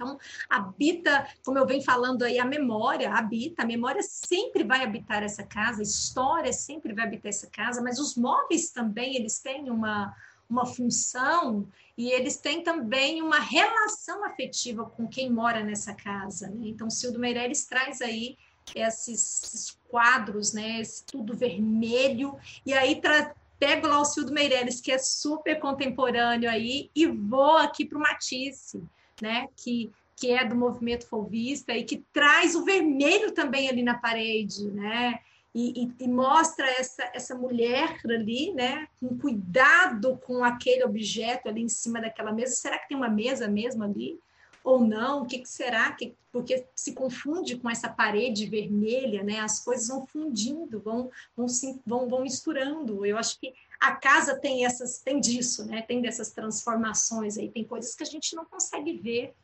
Então, 0.00 0.18
habita, 0.48 1.28
como 1.44 1.58
eu 1.58 1.66
venho 1.66 1.82
falando 1.82 2.22
aí, 2.22 2.38
a 2.38 2.44
memória 2.44 3.12
habita, 3.12 3.62
a 3.62 3.66
memória 3.66 4.02
sempre 4.02 4.64
vai 4.64 4.82
habitar 4.82 5.22
essa 5.22 5.42
casa, 5.42 5.80
a 5.80 5.82
história 5.82 6.54
sempre 6.54 6.94
vai 6.94 7.04
habitar 7.04 7.28
essa 7.28 7.46
casa, 7.50 7.82
mas 7.82 7.98
os 7.98 8.16
móveis 8.16 8.70
também, 8.70 9.14
eles 9.14 9.40
têm 9.40 9.68
uma, 9.68 10.16
uma 10.48 10.64
função 10.64 11.68
e 11.98 12.10
eles 12.12 12.38
têm 12.38 12.62
também 12.62 13.20
uma 13.20 13.38
relação 13.38 14.24
afetiva 14.24 14.86
com 14.86 15.06
quem 15.06 15.30
mora 15.30 15.62
nessa 15.62 15.92
casa. 15.92 16.48
Né? 16.48 16.68
Então, 16.68 16.88
Cildo 16.88 17.18
Meireles 17.18 17.66
traz 17.66 18.00
aí 18.00 18.38
esses, 18.74 19.42
esses 19.42 19.78
quadros, 19.88 20.54
né? 20.54 20.80
Esse 20.80 21.04
tudo 21.04 21.36
vermelho, 21.36 22.38
e 22.64 22.72
aí 22.72 23.00
tra 23.00 23.34
pego 23.58 23.86
lá 23.86 24.00
o 24.00 24.06
Cildo 24.06 24.32
Meireles, 24.32 24.80
que 24.80 24.90
é 24.90 24.96
super 24.96 25.60
contemporâneo 25.60 26.48
aí, 26.48 26.90
e 26.94 27.06
vou 27.06 27.58
aqui 27.58 27.84
para 27.84 27.98
o 27.98 28.00
Matisse 28.00 28.82
né? 29.22 29.48
Que, 29.56 29.90
que 30.16 30.30
é 30.30 30.44
do 30.44 30.54
movimento 30.54 31.06
folvista 31.06 31.72
e 31.72 31.84
que 31.84 32.04
traz 32.12 32.54
o 32.54 32.64
vermelho 32.64 33.32
também 33.32 33.68
ali 33.68 33.82
na 33.82 33.98
parede, 33.98 34.70
né? 34.70 35.18
E, 35.52 35.82
e, 35.82 36.04
e, 36.04 36.08
mostra 36.08 36.64
essa, 36.78 37.10
essa 37.12 37.34
mulher 37.34 37.98
ali, 38.04 38.52
né, 38.54 38.86
com 39.00 39.18
cuidado 39.18 40.16
com 40.18 40.44
aquele 40.44 40.84
objeto 40.84 41.48
ali 41.48 41.62
em 41.62 41.68
cima 41.68 42.00
daquela 42.00 42.32
mesa. 42.32 42.54
Será 42.54 42.78
que 42.78 42.88
tem 42.88 42.96
uma 42.96 43.08
mesa 43.08 43.48
mesmo 43.48 43.82
ali? 43.82 44.16
Ou 44.62 44.78
não? 44.78 45.22
O 45.22 45.26
que, 45.26 45.40
que 45.40 45.48
será? 45.48 45.90
Que, 45.92 46.14
porque 46.30 46.66
se 46.76 46.92
confunde 46.92 47.56
com 47.56 47.68
essa 47.68 47.88
parede 47.88 48.46
vermelha, 48.46 49.24
né? 49.24 49.40
As 49.40 49.58
coisas 49.64 49.88
vão 49.88 50.06
fundindo, 50.06 50.78
vão, 50.78 51.10
vão, 51.36 51.46
vão, 51.84 52.08
vão 52.08 52.22
misturando. 52.22 53.04
Eu 53.04 53.18
acho 53.18 53.40
que 53.40 53.52
a 53.80 53.92
casa 53.92 54.38
tem 54.38 54.66
essas, 54.66 54.98
tem 54.98 55.18
disso, 55.18 55.64
né? 55.64 55.80
Tem 55.80 56.02
dessas 56.02 56.30
transformações 56.30 57.38
aí, 57.38 57.48
tem 57.50 57.64
coisas 57.64 57.94
que 57.94 58.02
a 58.02 58.06
gente 58.06 58.36
não 58.36 58.44
consegue 58.44 58.92
ver, 58.98 59.34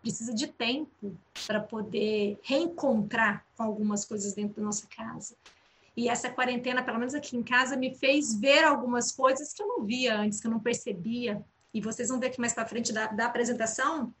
precisa 0.00 0.34
de 0.34 0.46
tempo 0.46 1.14
para 1.46 1.60
poder 1.60 2.38
reencontrar 2.42 3.44
com 3.56 3.62
algumas 3.62 4.04
coisas 4.04 4.32
dentro 4.32 4.56
da 4.56 4.62
nossa 4.62 4.86
casa. 4.86 5.36
E 5.96 6.08
essa 6.08 6.30
quarentena, 6.30 6.82
pelo 6.82 6.98
menos 6.98 7.14
aqui 7.14 7.36
em 7.36 7.42
casa, 7.42 7.76
me 7.76 7.94
fez 7.94 8.34
ver 8.34 8.64
algumas 8.64 9.12
coisas 9.12 9.52
que 9.52 9.62
eu 9.62 9.68
não 9.68 9.84
via 9.84 10.18
antes, 10.18 10.40
que 10.40 10.46
eu 10.46 10.50
não 10.50 10.58
percebia. 10.58 11.44
E 11.72 11.80
vocês 11.80 12.08
vão 12.08 12.18
ver 12.18 12.28
aqui 12.28 12.40
mais 12.40 12.52
para 12.52 12.66
frente 12.66 12.92
da, 12.92 13.06
da 13.08 13.26
apresentação, 13.26 14.12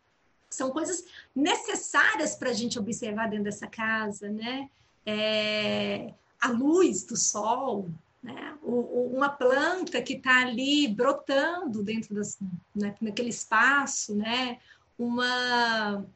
são 0.48 0.70
coisas 0.70 1.04
necessárias 1.34 2.36
para 2.36 2.50
a 2.50 2.52
gente 2.52 2.78
observar 2.78 3.28
dentro 3.28 3.44
dessa 3.44 3.66
casa, 3.66 4.28
né? 4.28 4.70
É, 5.04 6.12
a 6.40 6.48
luz 6.48 7.02
do 7.04 7.16
sol, 7.16 7.88
né? 8.24 8.58
Uma 8.62 9.28
planta 9.28 10.00
que 10.02 10.14
está 10.14 10.40
ali 10.40 10.88
brotando 10.88 11.84
dentro 11.84 12.14
das, 12.14 12.38
né, 12.74 12.94
naquele 13.00 13.28
espaço, 13.28 14.16
né? 14.16 14.58
uma, 14.98 16.06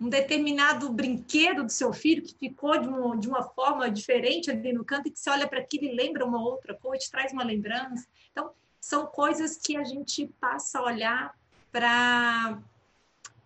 um 0.00 0.08
determinado 0.08 0.90
brinquedo 0.92 1.64
do 1.64 1.72
seu 1.72 1.92
filho 1.92 2.22
que 2.22 2.34
ficou 2.34 2.78
de 2.78 2.88
uma, 2.88 3.16
de 3.16 3.28
uma 3.28 3.42
forma 3.42 3.90
diferente 3.90 4.50
ali 4.50 4.72
no 4.72 4.84
canto 4.84 5.08
e 5.08 5.10
que 5.10 5.18
você 5.18 5.30
olha 5.30 5.46
para 5.46 5.60
aquilo 5.60 5.84
e 5.84 5.94
lembra 5.94 6.24
uma 6.24 6.42
outra 6.42 6.74
coisa, 6.74 7.04
te 7.04 7.10
traz 7.10 7.32
uma 7.32 7.44
lembrança. 7.44 8.06
Então, 8.30 8.50
são 8.80 9.06
coisas 9.06 9.56
que 9.56 9.76
a 9.76 9.84
gente 9.84 10.26
passa 10.40 10.78
a 10.78 10.84
olhar 10.84 11.34
para 11.72 12.58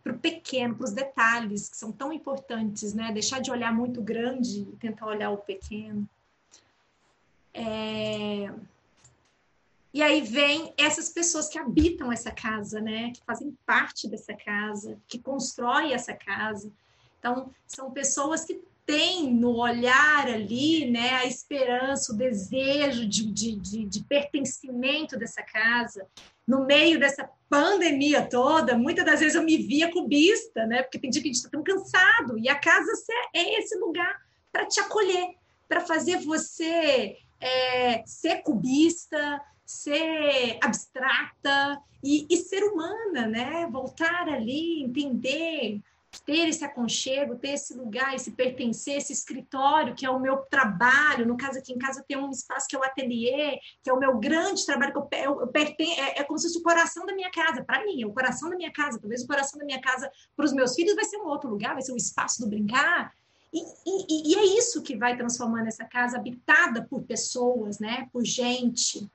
para 0.03 0.17
o 0.17 0.19
pequeno, 0.21 0.75
para 0.75 0.85
os 0.85 0.93
detalhes 0.93 1.69
que 1.69 1.77
são 1.77 1.93
tão 1.93 2.11
importantes, 2.11 2.95
né? 2.95 3.13
Deixar 3.13 3.41
de 3.41 3.51
olhar 3.51 3.75
muito 3.75 4.01
grande 4.01 4.61
e 4.61 4.77
tentar 4.77 5.07
olhar 5.07 5.29
o 5.31 5.37
pequeno. 5.37 6.09
É... 7.59 8.51
E 9.93 10.03
aí 10.03 10.21
vem 10.21 10.73
essas 10.79 11.09
pessoas 11.09 11.49
que 11.49 11.59
habitam 11.59 12.13
essa 12.13 12.31
casa, 12.31 12.81
né? 12.81 13.11
Que 13.13 13.21
fazem 13.27 13.57
parte 13.67 14.07
dessa 14.07 14.35
casa, 14.35 14.97
que 15.09 15.19
constroem 15.19 15.93
essa 15.93 16.15
casa. 16.15 16.71
Então, 17.19 17.51
são 17.67 17.91
pessoas 17.91 18.45
que 18.45 18.63
têm 18.87 19.35
no 19.35 19.57
olhar 19.57 20.29
ali, 20.29 20.91
né, 20.91 21.17
a 21.17 21.27
esperança, 21.27 22.11
o 22.11 22.17
desejo 22.17 23.07
de, 23.07 23.31
de, 23.31 23.55
de, 23.57 23.85
de 23.85 24.05
pertencimento 24.05 25.19
dessa 25.19 25.43
casa. 25.43 26.07
No 26.47 26.65
meio 26.65 26.99
dessa 26.99 27.29
pandemia 27.51 28.27
toda, 28.27 28.79
muitas 28.79 29.05
das 29.05 29.21
vezes 29.21 29.35
eu 29.35 29.43
me 29.43 29.59
via 29.59 29.93
cubista, 29.93 30.65
né? 30.65 30.83
Porque 30.83 30.99
tem 30.99 31.11
dia 31.11 31.21
que 31.21 31.29
a 31.29 31.33
gente 31.33 31.37
está 31.37 31.51
tão 31.51 31.63
cansado. 31.63 32.39
E 32.39 32.49
a 32.49 32.55
casa 32.55 32.91
é 33.35 33.59
esse 33.59 33.77
lugar 33.77 34.23
para 34.51 34.65
te 34.65 34.81
acolher, 34.81 35.35
para 35.69 35.81
fazer 35.81 36.19
você 36.19 37.19
é, 37.41 38.03
ser 38.07 38.43
cubista, 38.43 39.41
ser 39.65 40.59
abstrata 40.63 41.81
e, 42.03 42.27
e, 42.31 42.37
ser 42.37 42.63
humana, 42.65 43.27
né? 43.27 43.69
Voltar 43.71 44.29
ali, 44.29 44.83
entender 44.83 45.81
ter 46.25 46.49
esse 46.49 46.65
aconchego, 46.65 47.37
ter 47.37 47.51
esse 47.51 47.75
lugar, 47.75 48.15
esse 48.15 48.33
pertencer, 48.33 48.97
esse 48.97 49.13
escritório, 49.13 49.95
que 49.95 50.07
é 50.07 50.11
o 50.11 50.19
meu 50.19 50.39
trabalho. 50.39 51.27
No 51.27 51.37
caso, 51.37 51.59
aqui 51.59 51.73
em 51.73 51.79
casa 51.79 52.05
tem 52.07 52.17
um 52.17 52.31
espaço 52.31 52.67
que 52.67 52.77
é 52.77 52.79
o 52.79 52.85
ateliê, 52.85 53.59
que 53.83 53.91
é 53.91 53.93
o 53.93 53.99
meu 53.99 54.19
grande 54.19 54.65
trabalho, 54.65 54.93
que 54.93 54.99
eu, 54.99 55.09
eu, 55.13 55.41
eu 55.41 55.51
é, 55.55 56.21
é, 56.21 56.25
como 56.25 56.39
se 56.39 56.49
fosse 56.49 56.59
o 56.59 56.63
coração 56.63 57.05
da 57.05 57.15
minha 57.15 57.31
casa. 57.31 57.63
Para 57.63 57.85
mim, 57.85 58.03
é 58.03 58.07
o 58.07 58.13
coração 58.13 58.49
da 58.49 58.57
minha 58.57 58.73
casa. 58.73 58.99
Talvez 58.99 59.23
o 59.23 59.27
coração 59.27 59.59
da 59.59 59.67
minha 59.67 59.81
casa 59.81 60.11
para 60.37 60.45
os 60.45 60.53
meus 60.53 60.75
filhos 60.75 60.95
vai 60.95 61.05
ser 61.05 61.19
um 61.19 61.27
outro 61.27 61.51
lugar, 61.51 61.75
vai 61.75 61.83
ser 61.83 61.93
o 61.93 61.97
espaço 61.97 62.41
do 62.41 62.49
brincar. 62.49 63.13
E, 63.53 63.61
e, 63.87 64.33
e 64.33 64.35
é 64.35 64.45
isso 64.59 64.83
que 64.83 64.97
vai 64.97 65.17
transformando 65.17 65.69
essa 65.69 65.85
casa 65.85 66.19
habitada 66.19 66.83
por 66.83 67.03
pessoas, 67.03 67.79
né? 67.79 68.09
por 68.13 68.25
gente. 68.25 69.11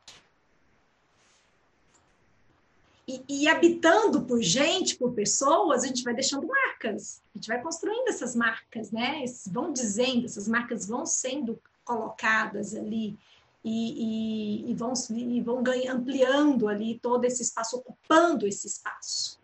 E, 3.08 3.22
e, 3.28 3.48
habitando 3.50 4.24
por 4.24 4.42
gente, 4.42 4.96
por 4.96 5.14
pessoas, 5.14 5.84
a 5.84 5.88
gente 5.88 6.04
vai 6.04 6.14
deixando 6.14 6.48
marcas, 6.48 7.22
a 7.34 7.38
gente 7.38 7.48
vai 7.50 7.62
construindo 7.62 8.08
essas 8.08 8.34
marcas, 8.34 8.92
né? 8.92 9.22
Esses 9.24 9.52
vão 9.52 9.74
dizendo, 9.74 10.26
essas 10.26 10.48
marcas 10.48 10.88
vão 10.88 11.06
sendo 11.06 11.60
colocadas 11.84 12.74
ali 12.74 13.18
e, 13.64 14.72
e, 14.72 14.74
vão, 14.74 14.94
e 15.10 15.42
vão 15.42 15.62
ganhando, 15.62 15.98
ampliando 15.98 16.68
ali 16.68 16.98
todo 17.00 17.26
esse 17.26 17.42
espaço, 17.42 17.78
ocupando 17.78 18.48
esse 18.48 18.68
espaço. 18.68 19.38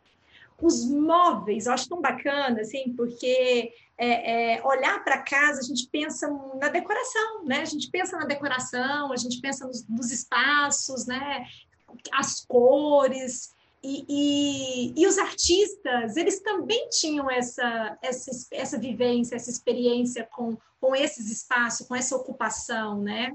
Os 0.62 0.86
móveis, 0.86 1.65
eu 1.65 1.73
acho 1.73 1.88
tão 1.88 2.02
bacana, 2.02 2.62
assim, 2.62 2.93
porque 2.93 3.73
é, 3.99 4.53
é, 4.55 4.63
olhar 4.65 5.03
para 5.03 5.21
casa, 5.21 5.59
a 5.59 5.63
gente 5.63 5.88
pensa 5.91 6.27
na 6.59 6.69
decoração, 6.69 7.43
né? 7.43 7.62
A 7.62 7.65
gente 7.65 7.89
pensa 7.89 8.17
na 8.17 8.25
decoração, 8.25 9.12
a 9.12 9.17
gente 9.17 9.41
pensa 9.41 9.67
nos, 9.67 9.85
nos 9.88 10.12
espaços, 10.12 11.05
né? 11.05 11.45
as 12.12 12.45
cores. 12.45 13.53
E, 13.81 14.05
e, 14.09 15.01
e, 15.01 15.07
os 15.07 15.17
artistas, 15.17 16.17
eles 16.17 16.41
também 16.41 16.89
tinham 16.89 17.31
essa, 17.31 17.97
essa, 18.01 18.47
essa 18.51 18.77
vivência, 18.77 19.35
essa 19.35 19.49
experiência 19.49 20.27
com, 20.31 20.57
com 20.81 20.93
esses 20.93 21.31
espaços, 21.31 21.88
com 21.88 21.95
essa 21.95 22.15
ocupação, 22.15 23.01
né? 23.01 23.33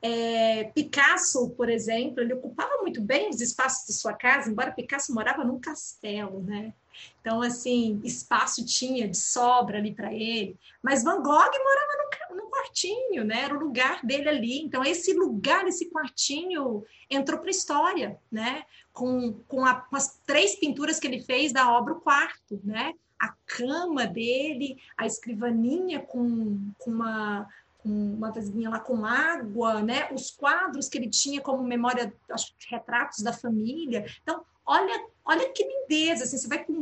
É, 0.00 0.64
Picasso, 0.74 1.50
por 1.50 1.68
exemplo, 1.68 2.20
ele 2.20 2.34
ocupava 2.34 2.82
muito 2.82 3.00
bem 3.00 3.30
os 3.30 3.40
espaços 3.40 3.86
de 3.86 3.94
sua 3.94 4.12
casa, 4.12 4.50
embora 4.50 4.70
Picasso 4.70 5.14
morava 5.14 5.42
num 5.42 5.58
castelo, 5.58 6.40
né? 6.42 6.72
Então, 7.20 7.40
assim, 7.42 8.00
espaço 8.04 8.64
tinha 8.64 9.08
de 9.08 9.16
sobra 9.16 9.78
ali 9.78 9.94
para 9.94 10.12
ele. 10.12 10.58
Mas 10.82 11.02
Van 11.02 11.22
Gogh 11.22 11.28
morava 11.28 12.30
no, 12.30 12.36
no 12.36 12.50
quartinho, 12.50 13.24
né? 13.24 13.42
Era 13.42 13.56
o 13.56 13.60
lugar 13.60 14.04
dele 14.04 14.28
ali. 14.28 14.60
Então, 14.60 14.84
esse 14.84 15.12
lugar, 15.12 15.66
esse 15.66 15.90
quartinho, 15.90 16.84
entrou 17.10 17.38
para 17.38 17.48
a 17.48 17.50
história, 17.50 18.18
né? 18.30 18.64
Com, 18.92 19.32
com, 19.48 19.64
a, 19.64 19.74
com, 19.74 19.96
as 19.96 20.18
três 20.26 20.54
pinturas 20.56 21.00
que 21.00 21.06
ele 21.06 21.22
fez 21.22 21.52
da 21.52 21.72
obra 21.72 21.94
O 21.94 22.00
Quarto, 22.00 22.60
né? 22.62 22.92
A 23.18 23.34
cama 23.46 24.06
dele, 24.06 24.76
a 24.96 25.06
escrivaninha 25.06 26.00
com, 26.00 26.72
com 26.78 26.90
uma 26.90 27.48
uma 27.84 28.32
vasilhinha 28.32 28.70
lá 28.70 28.80
com 28.80 29.04
água, 29.04 29.82
né? 29.82 30.08
Os 30.10 30.30
quadros 30.30 30.88
que 30.88 30.96
ele 30.96 31.10
tinha 31.10 31.40
como 31.40 31.62
memória, 31.62 32.12
acho, 32.30 32.54
retratos 32.70 33.22
da 33.22 33.32
família. 33.32 34.06
Então, 34.22 34.42
olha, 34.64 35.06
olha 35.24 35.50
que 35.52 35.64
lindeza, 35.64 36.24
assim, 36.24 36.36
você 36.36 36.48
vai 36.48 36.64
para 36.64 36.74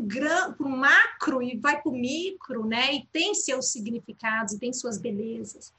um 0.67 0.77
macro 0.77 1.43
e 1.43 1.57
vai 1.57 1.81
para 1.81 1.91
o 1.91 1.95
micro, 1.95 2.67
né? 2.67 2.93
E 2.95 3.07
tem 3.13 3.35
seus 3.35 3.71
significados, 3.71 4.53
e 4.53 4.59
tem 4.59 4.73
suas 4.73 4.99
belezas. 4.99 5.73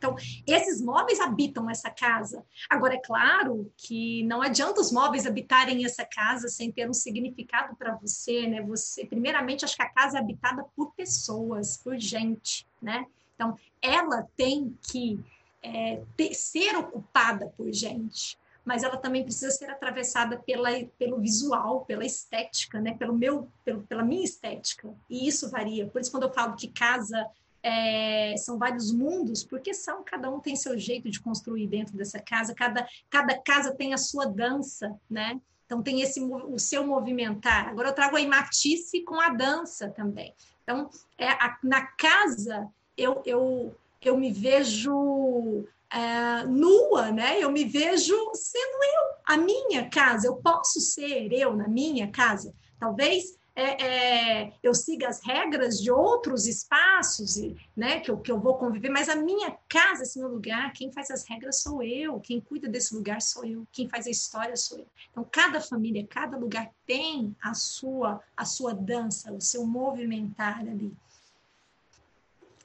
Então, 0.00 0.16
esses 0.46 0.80
móveis 0.80 1.20
habitam 1.20 1.68
essa 1.68 1.90
casa. 1.90 2.42
Agora, 2.70 2.94
é 2.94 3.00
claro 3.04 3.70
que 3.76 4.22
não 4.22 4.40
adianta 4.40 4.80
os 4.80 4.90
móveis 4.90 5.26
habitarem 5.26 5.84
essa 5.84 6.06
casa 6.06 6.48
sem 6.48 6.72
ter 6.72 6.88
um 6.88 6.94
significado 6.94 7.76
para 7.76 7.94
você, 7.96 8.46
né? 8.46 8.62
Você, 8.62 9.04
primeiramente, 9.04 9.62
acho 9.62 9.76
que 9.76 9.82
a 9.82 9.90
casa 9.90 10.16
é 10.16 10.20
habitada 10.20 10.64
por 10.74 10.94
pessoas, 10.94 11.76
por 11.76 11.98
gente, 11.98 12.66
né? 12.80 13.04
Então, 13.34 13.54
ela 13.82 14.26
tem 14.36 14.74
que 14.80 15.20
é, 15.62 16.02
ter, 16.16 16.32
ser 16.32 16.76
ocupada 16.76 17.52
por 17.54 17.70
gente 17.70 18.39
mas 18.64 18.82
ela 18.82 18.96
também 18.96 19.24
precisa 19.24 19.50
ser 19.50 19.70
atravessada 19.70 20.38
pela, 20.38 20.70
pelo 20.98 21.18
visual, 21.18 21.84
pela 21.84 22.04
estética, 22.04 22.80
né? 22.80 22.94
pelo 22.96 23.14
meu, 23.14 23.48
pelo, 23.64 23.82
pela 23.82 24.02
minha 24.02 24.24
estética. 24.24 24.92
E 25.08 25.26
isso 25.26 25.50
varia. 25.50 25.86
Por 25.86 26.00
isso, 26.00 26.10
quando 26.10 26.24
eu 26.24 26.32
falo 26.32 26.56
que 26.56 26.68
casa 26.68 27.26
é, 27.62 28.34
são 28.36 28.58
vários 28.58 28.92
mundos, 28.92 29.44
porque 29.44 29.74
são, 29.74 30.02
cada 30.02 30.30
um 30.30 30.40
tem 30.40 30.56
seu 30.56 30.78
jeito 30.78 31.10
de 31.10 31.20
construir 31.20 31.66
dentro 31.66 31.96
dessa 31.96 32.18
casa, 32.18 32.54
cada, 32.54 32.86
cada 33.08 33.38
casa 33.38 33.74
tem 33.74 33.92
a 33.92 33.98
sua 33.98 34.26
dança, 34.26 34.98
né? 35.08 35.40
Então 35.66 35.82
tem 35.82 36.00
esse 36.00 36.20
o 36.20 36.58
seu 36.58 36.84
movimentar. 36.84 37.68
Agora 37.68 37.90
eu 37.90 37.94
trago 37.94 38.16
a 38.16 38.26
Matisse 38.26 39.02
com 39.02 39.20
a 39.20 39.28
dança 39.28 39.88
também. 39.90 40.34
Então, 40.64 40.90
é, 41.16 41.28
a, 41.28 41.56
na 41.62 41.86
casa 41.86 42.68
eu, 42.96 43.22
eu, 43.24 43.74
eu 44.02 44.18
me 44.18 44.32
vejo 44.32 45.64
é, 45.92 46.44
nua, 46.46 47.10
né? 47.10 47.38
Eu 47.38 47.50
me 47.50 47.64
vejo 47.64 48.14
sendo 48.34 48.84
eu, 48.84 49.16
a 49.24 49.36
minha 49.36 49.88
casa. 49.88 50.26
Eu 50.26 50.36
posso 50.36 50.80
ser 50.80 51.32
eu 51.32 51.56
na 51.56 51.68
minha 51.68 52.08
casa. 52.08 52.54
Talvez 52.78 53.38
é, 53.54 53.84
é, 53.84 54.52
eu 54.62 54.72
siga 54.74 55.08
as 55.08 55.20
regras 55.22 55.80
de 55.80 55.90
outros 55.90 56.46
espaços, 56.46 57.36
né? 57.76 58.00
Que 58.00 58.10
eu, 58.10 58.18
que 58.18 58.30
eu 58.30 58.38
vou 58.38 58.54
conviver, 58.54 58.88
mas 58.88 59.08
a 59.08 59.16
minha 59.16 59.56
casa, 59.68 60.04
esse 60.04 60.18
meu 60.18 60.28
lugar, 60.28 60.72
quem 60.72 60.92
faz 60.92 61.10
as 61.10 61.24
regras 61.26 61.60
sou 61.60 61.82
eu, 61.82 62.20
quem 62.20 62.40
cuida 62.40 62.68
desse 62.68 62.94
lugar 62.94 63.20
sou 63.20 63.44
eu, 63.44 63.66
quem 63.72 63.88
faz 63.88 64.06
a 64.06 64.10
história 64.10 64.56
sou 64.56 64.78
eu. 64.78 64.86
Então, 65.10 65.26
cada 65.30 65.60
família, 65.60 66.06
cada 66.08 66.36
lugar 66.36 66.70
tem 66.86 67.36
a 67.42 67.52
sua, 67.52 68.22
a 68.36 68.44
sua 68.44 68.72
dança, 68.72 69.32
o 69.32 69.40
seu 69.40 69.66
movimentar 69.66 70.60
ali 70.60 70.96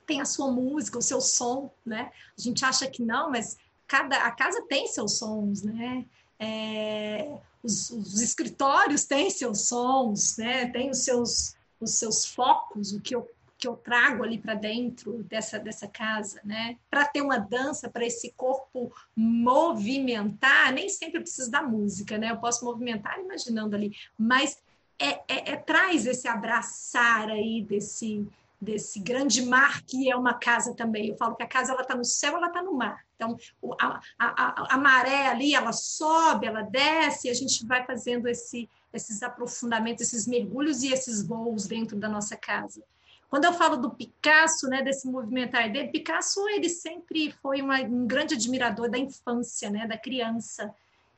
tem 0.06 0.22
a 0.22 0.26
sua 0.26 0.52
música, 0.52 0.98
o 0.98 1.02
seu 1.02 1.20
som, 1.20 1.72
né? 1.86 2.12
A 2.38 2.42
gente 2.42 2.64
acha 2.64 2.88
que 2.88 3.02
não, 3.02 3.30
mas 3.30 3.58
cada 3.88 4.18
a 4.26 4.32
casa 4.32 4.62
tem 4.68 4.88
seus 4.88 5.18
sons, 5.18 5.64
né? 5.64 6.06
É, 6.40 7.38
os, 7.64 7.90
os, 7.90 8.22
escritórios 8.22 9.06
têm 9.06 9.30
seus 9.30 9.68
sons, 9.68 10.38
né? 10.38 10.68
Tem 10.70 10.90
os 10.90 11.00
seus 11.00 11.56
os 11.80 11.92
seus 11.92 12.26
focos, 12.26 12.94
o 12.94 13.02
que 13.02 13.16
eu 13.16 13.30
que 13.58 13.68
eu 13.68 13.78
trago 13.78 14.22
ali 14.22 14.38
para 14.38 14.54
dentro 14.54 15.24
dessa 15.24 15.58
dessa 15.58 15.88
casa, 15.88 16.42
né? 16.44 16.78
Para 16.90 17.06
ter 17.06 17.22
uma 17.22 17.38
dança, 17.38 17.90
para 17.90 18.06
esse 18.06 18.32
corpo 18.32 18.92
movimentar, 19.16 20.74
nem 20.74 20.90
sempre 20.90 21.18
eu 21.18 21.22
preciso 21.22 21.50
da 21.50 21.64
música, 21.64 22.18
né? 22.18 22.32
Eu 22.32 22.38
posso 22.38 22.66
movimentar 22.66 23.20
imaginando 23.20 23.76
ali, 23.76 23.96
mas 24.18 24.58
é, 25.00 25.12
é, 25.28 25.52
é 25.52 25.56
traz 25.56 26.06
esse 26.06 26.28
abraçar 26.28 27.30
aí 27.30 27.62
desse 27.62 28.28
desse 28.60 29.00
grande 29.00 29.46
mar 29.46 29.82
que 29.84 30.10
é 30.10 30.16
uma 30.16 30.34
casa 30.34 30.74
também. 30.76 31.10
Eu 31.10 31.18
falo 31.18 31.36
que 31.36 31.44
a 31.44 31.48
casa 31.48 31.72
ela 31.72 31.82
está 31.82 31.96
no 31.96 32.06
céu, 32.06 32.38
ela 32.38 32.48
está 32.48 32.62
no 32.62 32.74
mar. 32.74 33.06
Então 33.16 33.38
a, 33.80 34.00
a, 34.18 34.76
a, 34.76 34.78
maré 34.78 35.28
ali 35.28 35.54
ela 35.54 35.72
sobe, 35.72 36.48
ela 36.48 36.62
desce, 36.62 37.28
e 37.28 37.32
a 37.32 37.34
gente 37.34 37.66
vai 37.66 37.86
fazendo 37.86 38.28
esse, 38.28 38.70
esses 38.94 39.24
aprofundamentos, 39.24 40.04
esses 40.04 40.28
mergulhos 40.28 40.84
e 40.84 40.92
esses 40.92 41.26
voos 41.26 41.68
dentro 41.68 41.98
da 41.98 42.10
nossa 42.10 42.36
casa. 42.36 42.84
Quando 43.30 43.46
eu 43.46 43.54
falo 43.54 43.78
do 43.78 43.92
Picasso, 43.92 44.68
né, 44.68 44.82
desse 44.82 45.08
movimentar 45.08 45.72
dele, 45.72 45.90
Picasso 45.90 46.48
ele 46.50 46.70
sempre 46.70 47.32
foi 47.42 47.62
uma, 47.62 47.82
um 47.82 48.08
grande 48.08 48.36
admirador 48.36 48.90
da 48.90 48.98
infância, 48.98 49.70
né, 49.70 49.88
da 49.88 49.98
criança. 49.98 50.74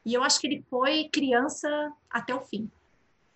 E 0.06 0.14
eu 0.14 0.24
acho 0.24 0.40
que 0.40 0.48
ele 0.48 0.66
foi 0.70 1.10
criança 1.10 1.92
até 2.10 2.34
o 2.34 2.42
fim. 2.42 2.72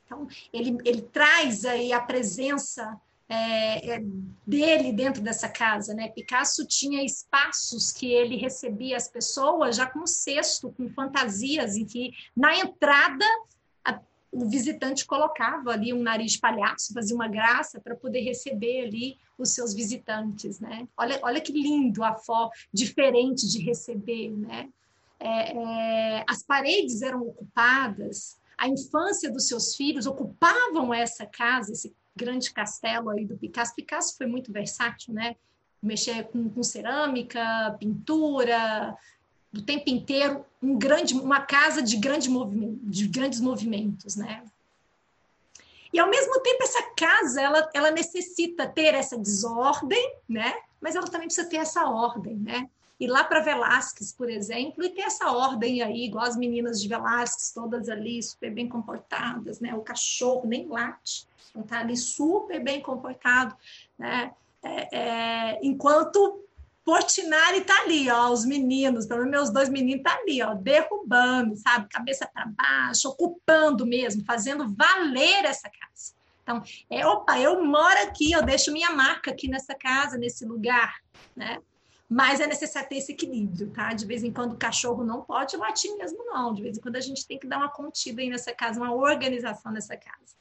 Então, 0.05 0.27
ele, 0.51 0.77
ele 0.83 1.01
traz 1.01 1.63
aí 1.63 1.93
a 1.93 2.01
presença 2.01 2.99
é, 3.33 3.95
é, 3.95 4.03
dele 4.45 4.91
dentro 4.91 5.21
dessa 5.21 5.47
casa, 5.47 5.93
né? 5.93 6.09
Picasso 6.09 6.67
tinha 6.67 7.01
espaços 7.01 7.93
que 7.93 8.11
ele 8.11 8.35
recebia 8.35 8.97
as 8.97 9.07
pessoas 9.07 9.77
já 9.77 9.85
com 9.85 10.05
cesto, 10.05 10.73
com 10.75 10.89
fantasias, 10.89 11.77
em 11.77 11.85
que 11.85 12.11
na 12.35 12.53
entrada 12.57 13.23
a, 13.85 14.01
o 14.33 14.49
visitante 14.49 15.05
colocava 15.05 15.71
ali 15.71 15.93
um 15.93 16.01
nariz 16.01 16.35
palhaço, 16.35 16.93
fazia 16.93 17.15
uma 17.15 17.29
graça 17.29 17.79
para 17.79 17.95
poder 17.95 18.19
receber 18.19 18.81
ali 18.87 19.17
os 19.37 19.53
seus 19.53 19.73
visitantes, 19.73 20.59
né? 20.59 20.85
Olha, 20.97 21.17
olha 21.23 21.39
que 21.39 21.53
lindo 21.53 22.03
a 22.03 22.15
forma 22.15 22.51
diferente 22.73 23.47
de 23.47 23.59
receber, 23.59 24.29
né? 24.31 24.67
É, 25.17 25.57
é, 25.57 26.25
as 26.27 26.43
paredes 26.43 27.01
eram 27.01 27.21
ocupadas, 27.21 28.37
a 28.57 28.67
infância 28.67 29.31
dos 29.31 29.47
seus 29.47 29.73
filhos 29.73 30.05
ocupavam 30.05 30.93
essa 30.93 31.25
casa, 31.25 31.71
esse 31.71 31.95
grande 32.15 32.51
castelo 32.51 33.09
aí 33.09 33.25
do 33.25 33.37
Picasso. 33.37 33.75
Picasso 33.75 34.17
foi 34.17 34.25
muito 34.25 34.51
versátil, 34.51 35.13
né? 35.13 35.35
Mexer 35.81 36.25
com, 36.25 36.49
com 36.49 36.63
cerâmica, 36.63 37.75
pintura, 37.79 38.95
o 39.53 39.61
tempo 39.61 39.89
inteiro 39.89 40.45
um 40.61 40.77
grande, 40.77 41.13
uma 41.13 41.41
casa 41.41 41.81
de, 41.81 41.97
grande 41.97 42.29
movimento, 42.29 42.79
de 42.83 43.07
grandes 43.07 43.39
movimentos, 43.39 44.15
né? 44.15 44.43
E 45.93 45.99
ao 45.99 46.09
mesmo 46.09 46.39
tempo 46.41 46.63
essa 46.63 46.83
casa 46.95 47.41
ela, 47.41 47.69
ela 47.73 47.91
necessita 47.91 48.67
ter 48.67 48.93
essa 48.93 49.17
desordem, 49.17 50.15
né? 50.29 50.53
mas 50.81 50.95
ela 50.95 51.07
também 51.07 51.27
precisa 51.27 51.47
ter 51.47 51.57
essa 51.57 51.87
ordem, 51.87 52.35
né? 52.37 52.67
Ir 53.01 53.07
lá 53.07 53.23
para 53.23 53.39
Velázquez, 53.39 54.13
por 54.13 54.29
exemplo, 54.29 54.83
e 54.83 54.89
ter 54.89 55.01
essa 55.01 55.31
ordem 55.31 55.81
aí, 55.81 56.05
igual 56.05 56.23
as 56.23 56.37
meninas 56.37 56.79
de 56.79 56.87
Velázquez, 56.87 57.51
todas 57.51 57.89
ali 57.89 58.21
super 58.21 58.53
bem 58.53 58.69
comportadas, 58.69 59.59
né? 59.59 59.73
O 59.73 59.81
cachorro 59.81 60.47
nem 60.47 60.67
late, 60.67 61.27
então 61.49 61.63
tá 61.63 61.79
ali 61.79 61.97
super 61.97 62.63
bem 62.63 62.79
comportado, 62.79 63.55
né? 63.97 64.31
É, 64.63 64.95
é, 64.95 65.59
enquanto 65.63 66.45
Portinari 66.85 67.61
tá 67.61 67.75
ali, 67.81 68.07
ó, 68.11 68.29
os 68.29 68.45
meninos, 68.45 69.07
pelo 69.07 69.21
menos 69.21 69.31
meus 69.31 69.49
dois 69.49 69.69
meninos 69.69 70.03
tá 70.03 70.13
ali, 70.21 70.39
ó, 70.43 70.53
derrubando, 70.53 71.55
sabe, 71.55 71.89
cabeça 71.89 72.29
para 72.31 72.45
baixo, 72.45 73.09
ocupando 73.09 73.83
mesmo, 73.83 74.23
fazendo 74.25 74.71
valer 74.75 75.45
essa 75.45 75.69
casa. 75.69 76.13
Então, 76.43 76.61
é, 76.87 77.03
opa, 77.05 77.39
eu 77.39 77.63
moro 77.63 77.99
aqui, 78.03 78.31
eu 78.31 78.43
deixo 78.43 78.71
minha 78.71 78.91
marca 78.91 79.31
aqui 79.31 79.47
nessa 79.47 79.73
casa, 79.73 80.17
nesse 80.17 80.45
lugar, 80.45 80.95
né? 81.35 81.59
Mas 82.13 82.41
é 82.41 82.45
necessário 82.45 82.89
ter 82.89 82.97
esse 82.97 83.13
equilíbrio, 83.13 83.69
tá? 83.69 83.93
De 83.93 84.05
vez 84.05 84.21
em 84.21 84.33
quando 84.33 84.51
o 84.51 84.57
cachorro 84.57 85.01
não 85.01 85.21
pode 85.21 85.55
latir 85.55 85.95
mesmo, 85.95 86.25
não. 86.25 86.53
De 86.53 86.61
vez 86.61 86.77
em 86.77 86.81
quando 86.81 86.97
a 86.97 86.99
gente 86.99 87.25
tem 87.25 87.39
que 87.39 87.47
dar 87.47 87.57
uma 87.57 87.69
contida 87.69 88.21
aí 88.21 88.29
nessa 88.29 88.53
casa, 88.53 88.81
uma 88.81 88.93
organização 88.93 89.71
nessa 89.71 89.95
casa. 89.95 90.35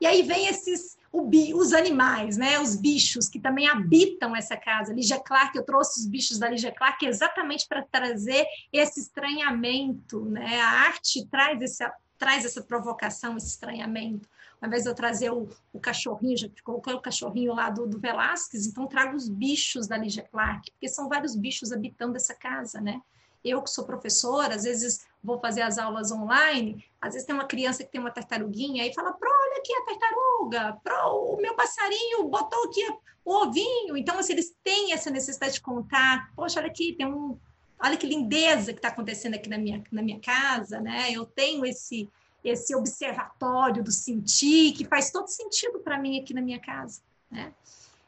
E 0.00 0.06
aí 0.06 0.22
vem 0.22 0.46
esses 0.46 0.96
os 1.12 1.72
animais, 1.72 2.36
né, 2.36 2.60
os 2.60 2.76
bichos 2.76 3.28
que 3.28 3.40
também 3.40 3.66
habitam 3.68 4.36
essa 4.36 4.56
casa. 4.56 4.92
Lígia 4.92 5.18
Clark, 5.18 5.58
eu 5.58 5.64
trouxe 5.64 5.98
os 5.98 6.06
bichos 6.06 6.38
da 6.38 6.48
Lígia 6.48 6.70
Clark 6.70 7.04
exatamente 7.04 7.66
para 7.66 7.82
trazer 7.82 8.46
esse 8.72 9.00
estranhamento, 9.00 10.24
né? 10.26 10.60
A 10.60 10.68
arte 10.68 11.26
traz 11.26 11.60
essa 11.60 11.92
traz 12.16 12.44
essa 12.44 12.62
provocação, 12.62 13.36
esse 13.36 13.48
estranhamento. 13.48 14.28
Ao 14.60 14.68
invés 14.68 14.82
de 14.82 14.90
eu 14.90 14.94
trazer 14.94 15.30
o, 15.30 15.48
o 15.72 15.80
cachorrinho, 15.80 16.36
já 16.36 16.48
coloquei 16.62 16.92
o 16.92 17.00
cachorrinho 17.00 17.54
lá 17.54 17.70
do, 17.70 17.86
do 17.86 17.98
Velázquez, 17.98 18.66
então 18.66 18.86
trago 18.86 19.16
os 19.16 19.28
bichos 19.28 19.86
da 19.86 19.96
Lígia 19.96 20.22
Clark, 20.22 20.70
porque 20.72 20.88
são 20.88 21.08
vários 21.08 21.34
bichos 21.34 21.72
habitando 21.72 22.16
essa 22.16 22.34
casa, 22.34 22.80
né? 22.80 23.00
Eu 23.42 23.62
que 23.62 23.70
sou 23.70 23.84
professora, 23.86 24.54
às 24.54 24.64
vezes 24.64 25.06
vou 25.24 25.40
fazer 25.40 25.62
as 25.62 25.78
aulas 25.78 26.12
online, 26.12 26.84
às 27.00 27.14
vezes 27.14 27.26
tem 27.26 27.34
uma 27.34 27.46
criança 27.46 27.82
que 27.82 27.90
tem 27.90 28.00
uma 28.00 28.10
tartaruguinha 28.10 28.86
e 28.86 28.92
fala, 28.92 29.14
pro, 29.14 29.30
olha 29.30 29.58
aqui 29.58 29.72
a 29.74 29.84
tartaruga, 29.86 30.80
pro, 30.84 31.34
o 31.34 31.36
meu 31.38 31.54
passarinho 31.54 32.28
botou 32.28 32.64
aqui 32.64 32.86
o 33.24 33.32
ovinho. 33.32 33.96
Então, 33.96 34.18
assim, 34.18 34.34
eles 34.34 34.54
têm 34.62 34.92
essa 34.92 35.10
necessidade 35.10 35.54
de 35.54 35.60
contar, 35.62 36.30
poxa, 36.34 36.60
olha 36.60 36.68
aqui, 36.68 36.92
tem 36.92 37.06
um, 37.06 37.38
olha 37.82 37.96
que 37.96 38.06
lindeza 38.06 38.72
que 38.72 38.78
está 38.78 38.88
acontecendo 38.88 39.34
aqui 39.34 39.48
na 39.48 39.58
minha, 39.58 39.82
na 39.90 40.02
minha 40.02 40.20
casa, 40.20 40.80
né? 40.80 41.10
Eu 41.10 41.24
tenho 41.24 41.64
esse, 41.64 42.08
esse 42.42 42.74
observatório 42.74 43.82
do 43.82 43.92
sentir 43.92 44.72
que 44.72 44.84
faz 44.84 45.10
todo 45.10 45.28
sentido 45.28 45.80
para 45.80 45.98
mim 45.98 46.20
aqui 46.20 46.32
na 46.32 46.40
minha 46.40 46.58
casa, 46.58 47.00
né? 47.30 47.52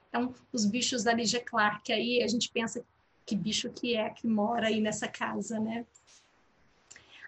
Então, 0.09 0.35
os 0.53 0.67
bichos 0.67 1.05
da 1.05 1.13
Lígia 1.13 1.41
Clark, 1.41 1.91
aí 1.93 2.23
a 2.23 2.27
gente 2.27 2.51
pensa 2.51 2.85
que 3.25 3.35
bicho 3.35 3.71
que 3.71 3.97
é 3.97 4.11
que 4.11 4.27
mora 4.27 4.67
aí 4.69 4.81
nessa 4.81 5.09
casa, 5.09 5.59
né? 5.59 5.87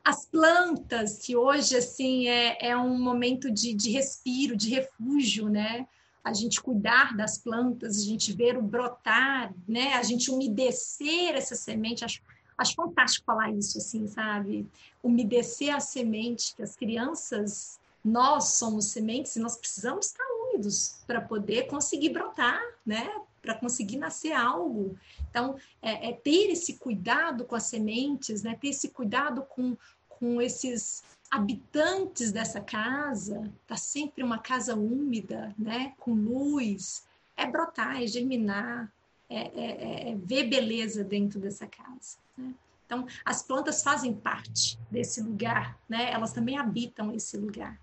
As 0.05 0.27
plantas, 0.27 1.19
que 1.25 1.35
hoje, 1.35 1.77
assim, 1.77 2.29
é, 2.29 2.59
é 2.61 2.77
um 2.77 2.99
momento 3.01 3.51
de, 3.51 3.73
de 3.73 3.90
respiro, 3.90 4.55
de 4.55 4.69
refúgio, 4.69 5.49
né? 5.49 5.88
A 6.23 6.35
gente 6.35 6.61
cuidar 6.61 7.17
das 7.17 7.38
plantas, 7.38 7.97
a 7.97 8.05
gente 8.05 8.33
ver 8.33 8.59
o 8.59 8.62
brotar, 8.62 9.55
né? 9.67 9.95
A 9.95 10.03
gente 10.03 10.31
umedecer 10.31 11.35
essa 11.35 11.55
semente, 11.55 12.05
acho, 12.05 12.21
acho 12.57 12.75
fantástico 12.75 13.27
falar 13.27 13.51
isso, 13.51 13.79
assim, 13.79 14.07
sabe? 14.07 14.67
Umedecer 15.03 15.75
a 15.75 15.81
semente, 15.81 16.55
que 16.55 16.62
as 16.62 16.77
crianças, 16.77 17.79
nós 18.05 18.55
somos 18.55 18.87
sementes 18.87 19.35
e 19.37 19.40
nós 19.40 19.57
precisamos 19.57 20.07
estar 20.07 20.25
úmidos 20.55 20.99
para 21.07 21.21
poder 21.21 21.67
conseguir 21.67 22.11
brotar, 22.11 22.61
né? 22.85 23.11
Para 23.40 23.55
conseguir 23.55 23.97
nascer 23.97 24.33
algo. 24.33 24.97
Então, 25.31 25.57
é, 25.83 26.11
é, 26.11 26.12
ter 26.12 26.51
esse 26.51 26.75
cuidado 26.75 27.45
com 27.45 27.55
as 27.55 27.64
sementes, 27.64 28.43
né? 28.43 28.57
ter 28.61 28.69
esse 28.69 28.88
cuidado 28.88 29.43
com, 29.43 29.77
com 30.09 30.40
esses 30.40 31.03
habitantes 31.31 32.31
dessa 32.31 32.61
casa, 32.61 33.51
tá 33.67 33.77
sempre 33.77 34.23
uma 34.23 34.38
casa 34.38 34.75
úmida, 34.75 35.55
né? 35.59 35.93
com 35.99 36.14
luz, 36.14 37.05
é 37.37 37.47
brotar, 37.47 38.03
é 38.03 38.07
germinar, 38.07 38.90
é, 39.35 39.53
é, 39.55 40.09
é, 40.09 40.11
é 40.11 40.16
ver 40.16 40.44
beleza 40.44 41.03
dentro 41.05 41.40
dessa 41.40 41.66
casa. 41.66 42.18
Né? 42.37 42.55
Então, 42.87 43.07
as 43.25 43.42
plantas 43.42 43.83
fazem 43.83 44.12
parte 44.14 44.79
desse 44.90 45.20
lugar, 45.20 45.79
né? 45.88 46.11
elas 46.11 46.33
também 46.33 46.59
habitam 46.59 47.12
esse 47.14 47.37
lugar 47.37 47.79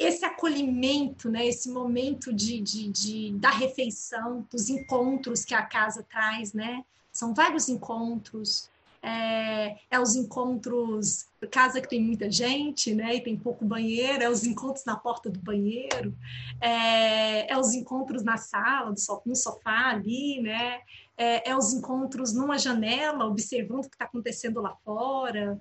esse 0.00 0.24
acolhimento, 0.24 1.28
né, 1.28 1.46
esse 1.46 1.68
momento 1.68 2.32
de, 2.32 2.58
de, 2.58 2.88
de, 2.88 3.32
da 3.32 3.50
refeição, 3.50 4.46
dos 4.50 4.70
encontros 4.70 5.44
que 5.44 5.54
a 5.54 5.62
casa 5.62 6.02
traz, 6.02 6.54
né? 6.54 6.82
São 7.12 7.34
vários 7.34 7.68
encontros. 7.68 8.70
É, 9.02 9.78
é 9.90 9.98
os 9.98 10.14
encontros, 10.14 11.26
casa 11.50 11.80
que 11.80 11.88
tem 11.88 12.02
muita 12.02 12.30
gente, 12.30 12.94
né? 12.94 13.14
E 13.14 13.20
tem 13.22 13.36
pouco 13.36 13.64
banheiro, 13.64 14.22
é 14.22 14.28
os 14.28 14.44
encontros 14.44 14.84
na 14.84 14.96
porta 14.96 15.30
do 15.30 15.38
banheiro, 15.40 16.14
é, 16.60 17.50
é 17.50 17.58
os 17.58 17.72
encontros 17.72 18.22
na 18.22 18.36
sala, 18.36 18.94
no 19.24 19.36
sofá 19.36 19.90
ali, 19.90 20.42
né? 20.42 20.80
É, 21.16 21.50
é 21.50 21.56
os 21.56 21.72
encontros 21.72 22.32
numa 22.34 22.58
janela, 22.58 23.26
observando 23.26 23.86
o 23.86 23.88
que 23.88 23.94
está 23.94 24.04
acontecendo 24.04 24.60
lá 24.60 24.76
fora. 24.84 25.58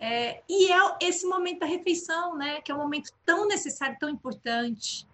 É, 0.00 0.42
e 0.48 0.70
é 0.70 0.78
esse 1.00 1.26
momento 1.26 1.60
da 1.60 1.66
refeição, 1.66 2.36
né? 2.36 2.60
Que 2.60 2.70
é 2.70 2.74
um 2.74 2.78
momento 2.78 3.10
tão 3.24 3.48
necessário, 3.48 3.96
tão 3.98 4.08
importante, 4.08 5.06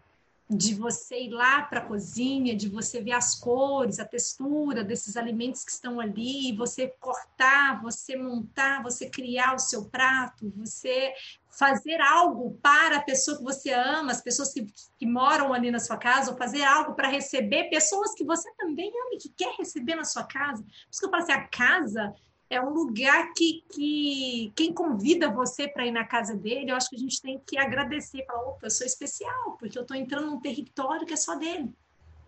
de 0.49 0.75
você 0.75 1.23
ir 1.23 1.31
lá 1.31 1.63
para 1.63 1.81
a 1.81 1.85
cozinha, 1.85 2.55
de 2.55 2.69
você 2.69 3.01
ver 3.01 3.13
as 3.13 3.35
cores, 3.35 3.99
a 3.99 4.05
textura 4.05 4.85
desses 4.85 5.17
alimentos 5.17 5.65
que 5.65 5.71
estão 5.71 5.99
ali, 5.99 6.55
você 6.55 6.89
cortar, 7.01 7.81
você 7.83 8.15
montar, 8.15 8.83
você 8.83 9.09
criar 9.09 9.55
o 9.55 9.59
seu 9.59 9.87
prato, 9.87 10.53
você 10.55 11.15
fazer 11.49 11.99
algo 12.01 12.59
para 12.61 12.99
a 12.99 13.03
pessoa 13.03 13.39
que 13.39 13.43
você 13.43 13.71
ama, 13.73 14.13
as 14.13 14.21
pessoas 14.21 14.53
que, 14.53 14.67
que 14.99 15.07
moram 15.07 15.53
ali 15.53 15.71
na 15.71 15.79
sua 15.79 15.97
casa, 15.97 16.33
ou 16.33 16.37
fazer 16.37 16.63
algo 16.63 16.95
para 16.95 17.09
receber 17.09 17.71
pessoas 17.71 18.13
que 18.15 18.25
você 18.25 18.53
também 18.57 18.89
ama 18.89 19.15
e 19.15 19.19
que 19.19 19.31
quer 19.31 19.55
receber 19.57 19.95
na 19.95 20.05
sua 20.05 20.25
casa. 20.25 20.63
Por 20.63 20.71
isso 20.91 21.01
que 21.01 21.07
eu 21.07 21.11
falo 21.11 21.23
assim, 21.23 21.33
a 21.33 21.49
casa 21.49 22.15
é 22.55 22.61
um 22.61 22.71
lugar 22.71 23.33
que, 23.33 23.65
que 23.69 24.53
quem 24.55 24.73
convida 24.73 25.31
você 25.31 25.67
para 25.67 25.87
ir 25.87 25.91
na 25.91 26.05
casa 26.05 26.37
dele, 26.37 26.71
eu 26.71 26.77
acho 26.77 26.89
que 26.89 26.97
a 26.97 26.99
gente 26.99 27.21
tem 27.21 27.41
que 27.45 27.59
agradecer, 27.59 28.25
falar, 28.25 28.49
opa, 28.49 28.67
eu 28.67 28.71
sou 28.71 28.87
especial, 28.87 29.57
porque 29.59 29.77
eu 29.77 29.83
estou 29.83 29.97
entrando 29.97 30.27
num 30.27 30.41
território 30.41 31.07
que 31.07 31.13
é 31.13 31.17
só 31.17 31.35
dele, 31.35 31.73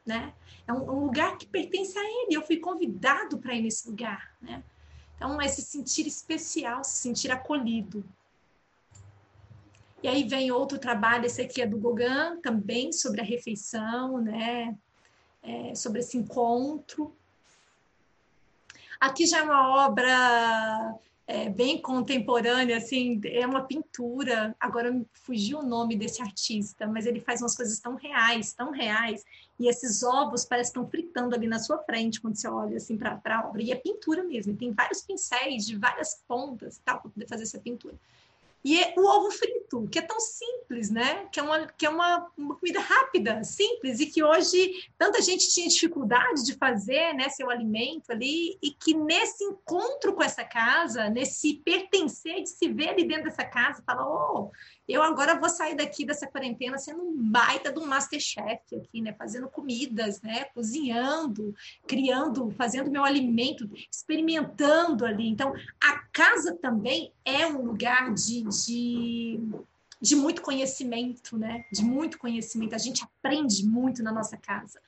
né? 0.04 0.34
É 0.66 0.72
um, 0.72 0.82
um 0.90 1.04
lugar 1.04 1.38
que 1.38 1.46
pertence 1.46 1.96
a 1.98 2.02
ele, 2.02 2.36
eu 2.36 2.42
fui 2.42 2.56
convidado 2.56 3.38
para 3.38 3.54
ir 3.54 3.62
nesse 3.62 3.88
lugar, 3.88 4.34
né? 4.40 4.62
Então, 5.16 5.40
é 5.40 5.48
se 5.48 5.62
sentir 5.62 6.06
especial, 6.06 6.84
se 6.84 6.98
sentir 6.98 7.30
acolhido. 7.30 8.04
E 10.02 10.08
aí 10.08 10.24
vem 10.24 10.50
outro 10.50 10.78
trabalho, 10.78 11.26
esse 11.26 11.40
aqui 11.40 11.62
é 11.62 11.66
do 11.66 11.78
Gauguin, 11.78 12.40
também 12.42 12.92
sobre 12.92 13.20
a 13.20 13.24
refeição, 13.24 14.18
né? 14.20 14.76
É, 15.42 15.74
sobre 15.74 16.00
esse 16.00 16.18
encontro, 16.18 17.16
Aqui 19.00 19.26
já 19.26 19.38
é 19.38 19.42
uma 19.42 19.86
obra 19.86 20.98
é, 21.26 21.50
bem 21.50 21.80
contemporânea, 21.80 22.76
assim, 22.76 23.20
é 23.24 23.46
uma 23.46 23.64
pintura. 23.64 24.54
Agora 24.60 24.94
fugiu 25.12 25.58
o 25.58 25.66
nome 25.66 25.96
desse 25.96 26.22
artista, 26.22 26.86
mas 26.86 27.04
ele 27.04 27.20
faz 27.20 27.42
umas 27.42 27.56
coisas 27.56 27.80
tão 27.80 27.96
reais, 27.96 28.52
tão 28.52 28.70
reais. 28.70 29.24
E 29.58 29.68
esses 29.68 30.02
ovos 30.02 30.44
parecem 30.44 30.72
que 30.72 30.78
estão 30.78 30.88
fritando 30.88 31.34
ali 31.34 31.46
na 31.46 31.58
sua 31.58 31.78
frente 31.78 32.20
quando 32.20 32.36
você 32.36 32.48
olha 32.48 32.76
assim 32.76 32.96
para 32.96 33.20
a 33.24 33.48
obra. 33.48 33.62
E 33.62 33.72
é 33.72 33.74
pintura 33.74 34.22
mesmo, 34.22 34.56
tem 34.56 34.72
vários 34.72 35.02
pincéis 35.02 35.66
de 35.66 35.76
várias 35.76 36.22
pontas 36.28 36.80
tal 36.84 37.00
para 37.00 37.10
poder 37.10 37.26
fazer 37.26 37.42
essa 37.42 37.58
pintura. 37.58 37.94
E 38.64 38.82
é 38.82 38.94
o 38.96 39.04
ovo 39.04 39.30
frito, 39.30 39.88
que 39.88 39.98
é 39.98 40.02
tão 40.02 40.18
simples, 40.18 40.90
né? 40.90 41.26
Que 41.26 41.38
é, 41.38 41.42
uma, 41.42 41.66
que 41.66 41.86
é 41.86 41.88
uma, 41.88 42.30
uma, 42.36 42.56
comida 42.56 42.80
rápida, 42.80 43.44
simples, 43.44 44.00
e 44.00 44.06
que 44.06 44.24
hoje 44.24 44.72
tanta 44.98 45.22
gente 45.22 45.48
tinha 45.48 45.68
dificuldade 45.68 46.44
de 46.44 46.54
fazer, 46.54 47.14
né? 47.14 47.28
Seu 47.28 47.48
alimento 47.48 48.10
ali, 48.10 48.58
e 48.60 48.72
que 48.72 48.92
nesse 48.92 49.44
encontro 49.44 50.14
com 50.14 50.22
essa 50.22 50.44
casa, 50.44 51.08
nesse 51.08 51.54
pertencer, 51.64 52.42
de 52.42 52.48
se 52.48 52.68
ver 52.68 52.88
ali 52.88 53.06
dentro 53.06 53.24
dessa 53.24 53.44
casa, 53.44 53.82
fala, 53.86 54.04
oh, 54.04 54.50
eu 54.88 55.02
agora 55.02 55.38
vou 55.38 55.48
sair 55.48 55.74
daqui 55.74 56.04
dessa 56.04 56.26
quarentena 56.26 56.78
sendo 56.78 57.02
um 57.02 57.16
baita 57.16 57.72
de 57.72 57.78
um 57.78 57.86
masterchef 57.86 58.76
aqui, 58.76 59.00
né? 59.00 59.12
Fazendo 59.12 59.48
comidas, 59.48 60.20
né? 60.22 60.44
Cozinhando, 60.54 61.54
criando, 61.86 62.50
fazendo 62.52 62.90
meu 62.90 63.04
alimento, 63.04 63.68
experimentando 63.90 65.04
ali. 65.04 65.28
Então, 65.28 65.52
a 65.82 65.98
casa 66.12 66.54
também 66.54 67.12
é 67.24 67.46
um 67.46 67.62
lugar 67.62 68.14
de, 68.14 68.42
de, 68.42 69.40
de 70.00 70.14
muito 70.14 70.40
conhecimento, 70.40 71.36
né? 71.36 71.64
De 71.72 71.84
muito 71.84 72.16
conhecimento. 72.16 72.74
A 72.74 72.78
gente 72.78 73.02
aprende 73.02 73.66
muito 73.66 74.04
na 74.04 74.12
nossa 74.12 74.36
casa. 74.36 74.80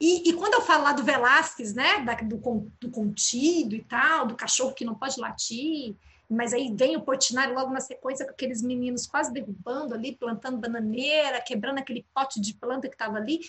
E, 0.00 0.28
e, 0.28 0.32
quando 0.34 0.54
eu 0.54 0.60
falo 0.60 0.84
lá 0.84 0.92
do 0.92 1.02
Velázquez, 1.02 1.74
né, 1.74 2.00
da, 2.04 2.14
do, 2.14 2.38
do 2.80 2.90
contido 2.90 3.74
e 3.74 3.82
tal, 3.82 4.26
do 4.26 4.36
cachorro 4.36 4.72
que 4.72 4.84
não 4.84 4.94
pode 4.94 5.18
latir, 5.18 5.96
mas 6.28 6.52
aí 6.52 6.72
vem 6.74 6.96
o 6.96 7.00
Portinari 7.00 7.52
logo 7.52 7.72
na 7.72 7.80
sequência 7.80 8.26
com 8.26 8.32
aqueles 8.32 8.60
meninos 8.60 9.06
quase 9.06 9.32
derrubando 9.32 9.94
ali, 9.94 10.14
plantando 10.14 10.58
bananeira, 10.58 11.40
quebrando 11.40 11.78
aquele 11.78 12.04
pote 12.14 12.40
de 12.40 12.54
planta 12.54 12.88
que 12.88 12.94
estava 12.94 13.16
ali. 13.16 13.40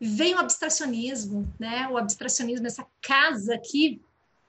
vem 0.00 0.34
o 0.34 0.38
abstracionismo, 0.38 1.52
né? 1.58 1.88
O 1.88 1.96
abstracionismo, 1.96 2.66
essa 2.66 2.86
casa 3.00 3.58
que 3.58 4.00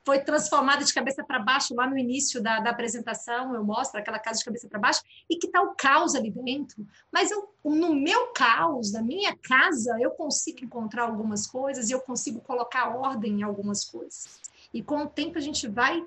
foi 0.05 0.19
transformada 0.19 0.85
de 0.85 0.93
cabeça 0.93 1.21
para 1.21 1.37
baixo 1.37 1.75
lá 1.75 1.85
no 1.85 1.97
início 1.97 2.41
da, 2.41 2.61
da, 2.61 2.69
apresentação, 2.69 3.53
eu 3.53 3.61
mostro 3.61 3.99
aquela 3.99 4.17
casa 4.17 4.39
de 4.39 4.45
cabeça 4.45 4.65
para 4.65 4.79
baixo, 4.79 5.01
e 5.29 5.35
que 5.35 5.47
está 5.47 5.61
o 5.61 5.75
caos 5.75 6.15
ali 6.15 6.31
dentro. 6.31 6.87
Mas 7.11 7.29
eu, 7.29 7.49
no 7.65 7.93
meu 7.93 8.27
caos, 8.27 8.93
na 8.93 9.01
minha 9.01 9.35
casa, 9.35 9.97
eu 9.99 10.11
consigo 10.11 10.63
encontrar 10.63 11.03
algumas 11.03 11.45
coisas 11.45 11.89
e 11.89 11.91
eu 11.91 11.99
consigo 11.99 12.39
colocar 12.39 12.95
ordem 12.95 13.41
em 13.41 13.43
algumas 13.43 13.83
coisas. 13.83 14.39
E 14.73 14.81
com 14.81 15.03
o 15.03 15.07
tempo 15.07 15.37
a 15.37 15.41
gente 15.41 15.67
vai 15.67 16.01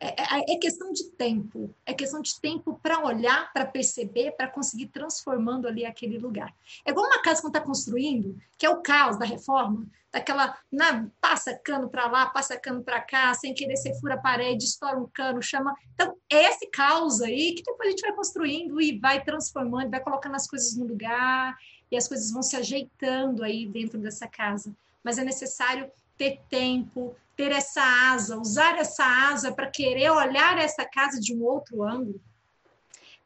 é, 0.00 0.08
é, 0.08 0.54
é, 0.54 0.56
questão 0.56 0.92
de 0.92 1.10
tempo, 1.10 1.74
é 1.84 1.92
questão 1.92 2.22
de 2.22 2.40
tempo 2.40 2.80
para 2.82 3.04
olhar, 3.04 3.52
para 3.52 3.66
perceber, 3.66 4.32
para 4.32 4.48
conseguir 4.48 4.86
transformando 4.86 5.68
ali 5.68 5.84
aquele 5.84 6.18
lugar. 6.18 6.54
É 6.86 6.90
igual 6.90 7.06
uma 7.06 7.20
casa 7.20 7.42
que 7.42 7.46
está 7.46 7.60
construindo, 7.60 8.34
que 8.56 8.64
é 8.64 8.70
o 8.70 8.80
caos 8.80 9.18
da 9.18 9.26
reforma, 9.26 9.86
daquela, 10.10 10.56
na, 10.72 11.06
passa 11.20 11.54
cano 11.54 11.90
para 11.90 12.06
lá, 12.06 12.26
passa 12.26 12.58
cano 12.58 12.82
para 12.82 12.98
cá, 13.02 13.34
sem 13.34 13.52
querer 13.52 13.76
você 13.76 13.94
fura 14.00 14.14
a 14.14 14.18
parede, 14.18 14.64
estoura 14.64 14.98
um 14.98 15.06
cano, 15.06 15.42
chama. 15.42 15.76
Então, 15.94 16.16
é 16.30 16.50
esse 16.50 16.66
caos 16.68 17.20
aí 17.20 17.52
que 17.52 17.62
depois 17.62 17.88
a 17.88 17.90
gente 17.90 18.00
vai 18.00 18.12
construindo 18.12 18.80
e 18.80 18.98
vai 18.98 19.22
transformando, 19.22 19.90
vai 19.90 20.00
colocando 20.00 20.34
as 20.34 20.48
coisas 20.48 20.74
no 20.76 20.86
lugar 20.86 21.54
e 21.90 21.96
as 21.96 22.08
coisas 22.08 22.30
vão 22.30 22.42
se 22.42 22.56
ajeitando 22.56 23.44
aí 23.44 23.66
dentro 23.66 23.98
dessa 23.98 24.26
casa. 24.26 24.74
Mas 25.04 25.18
é 25.18 25.24
necessário 25.24 25.90
ter 26.16 26.40
tempo, 26.48 27.14
ter 27.40 27.52
essa 27.52 27.82
asa, 28.12 28.36
usar 28.38 28.76
essa 28.76 29.02
asa 29.02 29.50
para 29.50 29.70
querer 29.70 30.10
olhar 30.10 30.58
essa 30.58 30.84
casa 30.84 31.18
de 31.18 31.34
um 31.34 31.42
outro 31.42 31.82
ângulo. 31.82 32.20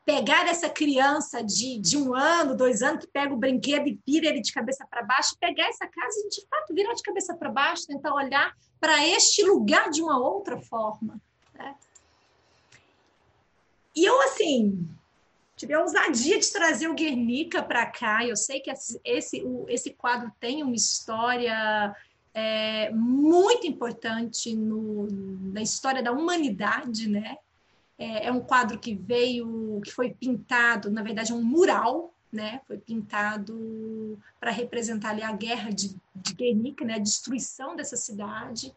Pegar 0.04 0.46
essa 0.46 0.68
criança 0.68 1.42
de, 1.42 1.80
de 1.80 1.96
um 1.96 2.14
ano, 2.14 2.56
dois 2.56 2.80
anos, 2.80 3.04
que 3.04 3.10
pega 3.10 3.34
o 3.34 3.36
brinquedo 3.36 3.88
e 3.88 3.98
vira 4.06 4.28
ele 4.28 4.40
de 4.40 4.52
cabeça 4.52 4.86
para 4.88 5.02
baixo, 5.02 5.36
pegar 5.40 5.66
essa 5.66 5.88
casa 5.88 6.16
e, 6.20 6.28
de 6.28 6.46
fato, 6.46 6.72
virar 6.72 6.94
de 6.94 7.02
cabeça 7.02 7.34
para 7.34 7.50
baixo, 7.50 7.88
tentar 7.88 8.14
olhar 8.14 8.54
para 8.78 9.04
este 9.08 9.42
lugar 9.42 9.90
de 9.90 10.00
uma 10.00 10.16
outra 10.16 10.60
forma. 10.60 11.20
Né? 11.52 11.74
E 13.96 14.04
eu, 14.04 14.22
assim, 14.22 14.88
tive 15.56 15.74
a 15.74 15.80
ousadia 15.80 16.38
de 16.38 16.52
trazer 16.52 16.86
o 16.86 16.94
Guernica 16.94 17.64
para 17.64 17.84
cá. 17.86 18.24
Eu 18.24 18.36
sei 18.36 18.60
que 18.60 18.70
esse, 18.70 19.00
esse, 19.04 19.42
o, 19.42 19.66
esse 19.68 19.90
quadro 19.90 20.30
tem 20.38 20.62
uma 20.62 20.76
história 20.76 21.96
é, 22.34 22.90
muito 22.90 23.64
importante 23.64 24.54
no, 24.56 25.06
na 25.52 25.62
história 25.62 26.02
da 26.02 26.10
humanidade, 26.10 27.08
né? 27.08 27.38
É, 27.96 28.26
é, 28.26 28.32
um 28.32 28.40
quadro 28.40 28.76
que 28.76 28.92
veio, 28.92 29.80
que 29.84 29.92
foi 29.92 30.10
pintado, 30.10 30.90
na 30.90 31.00
verdade, 31.00 31.30
é 31.30 31.34
um 31.34 31.44
mural, 31.44 32.12
né? 32.32 32.60
Foi 32.66 32.76
pintado 32.76 34.18
para 34.40 34.50
representar 34.50 35.10
ali 35.10 35.22
a 35.22 35.30
guerra 35.30 35.70
de, 35.70 35.96
de 36.14 36.34
Guernica, 36.34 36.84
né? 36.84 36.94
A 36.94 36.98
destruição 36.98 37.76
dessa 37.76 37.96
cidade 37.96 38.74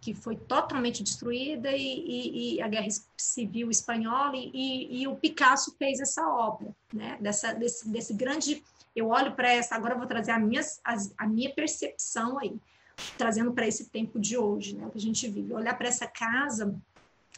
que 0.00 0.14
foi 0.14 0.36
totalmente 0.36 1.02
destruída 1.02 1.72
e, 1.72 1.82
e, 1.82 2.54
e 2.54 2.62
a 2.62 2.68
guerra 2.68 2.86
civil 3.16 3.68
espanhola 3.68 4.36
e, 4.36 5.02
e, 5.02 5.08
o 5.08 5.16
Picasso 5.16 5.74
fez 5.76 5.98
essa 5.98 6.26
obra, 6.26 6.74
né? 6.94 7.18
Dessa, 7.20 7.52
desse, 7.52 7.88
desse 7.88 8.14
grande 8.14 8.62
eu 8.94 9.08
olho 9.08 9.32
para 9.34 9.52
essa, 9.52 9.74
agora 9.74 9.94
eu 9.94 9.98
vou 9.98 10.06
trazer 10.06 10.30
a 10.30 10.38
minha, 10.38 10.62
a, 10.84 10.96
a 11.18 11.26
minha 11.26 11.52
percepção 11.52 12.38
aí 12.38 12.58
trazendo 13.16 13.52
para 13.52 13.66
esse 13.66 13.88
tempo 13.90 14.18
de 14.18 14.36
hoje, 14.36 14.76
né, 14.76 14.88
que 14.90 14.98
a 14.98 15.00
gente 15.00 15.28
vive. 15.28 15.52
Olhar 15.52 15.76
para 15.76 15.88
essa 15.88 16.06
casa, 16.06 16.74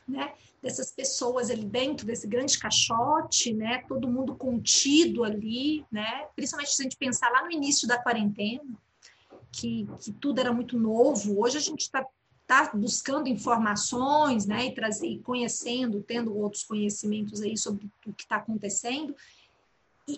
né, 0.07 0.33
dessas 0.63 0.91
pessoas 0.91 1.51
ali 1.51 1.65
dentro 1.65 2.07
desse 2.07 2.27
grande 2.27 2.59
caixote, 2.59 3.53
né, 3.53 3.85
todo 3.89 4.09
mundo 4.09 4.35
contido 4.35 5.25
ali, 5.25 5.85
né, 5.91 6.27
principalmente 6.35 6.75
se 6.75 6.83
a 6.83 6.85
gente 6.85 6.97
pensar 6.97 7.31
lá 7.31 7.45
no 7.45 7.53
início 7.53 7.87
da 7.89 7.99
quarentena, 8.03 8.63
que, 9.53 9.89
que 10.01 10.13
tudo 10.13 10.41
era 10.41 10.53
muito 10.53 10.79
novo. 10.79 11.41
Hoje 11.41 11.59
a 11.59 11.61
gente 11.61 11.81
está 11.81 12.07
tá 12.47 12.71
buscando 12.75 13.29
informações, 13.29 14.45
né, 14.45 14.67
e 14.67 14.75
trazer, 14.75 15.21
conhecendo, 15.23 16.03
tendo 16.03 16.37
outros 16.37 16.65
conhecimentos 16.65 17.41
aí 17.41 17.57
sobre 17.57 17.89
o 18.05 18.13
que 18.13 18.25
está 18.25 18.37
acontecendo, 18.37 19.15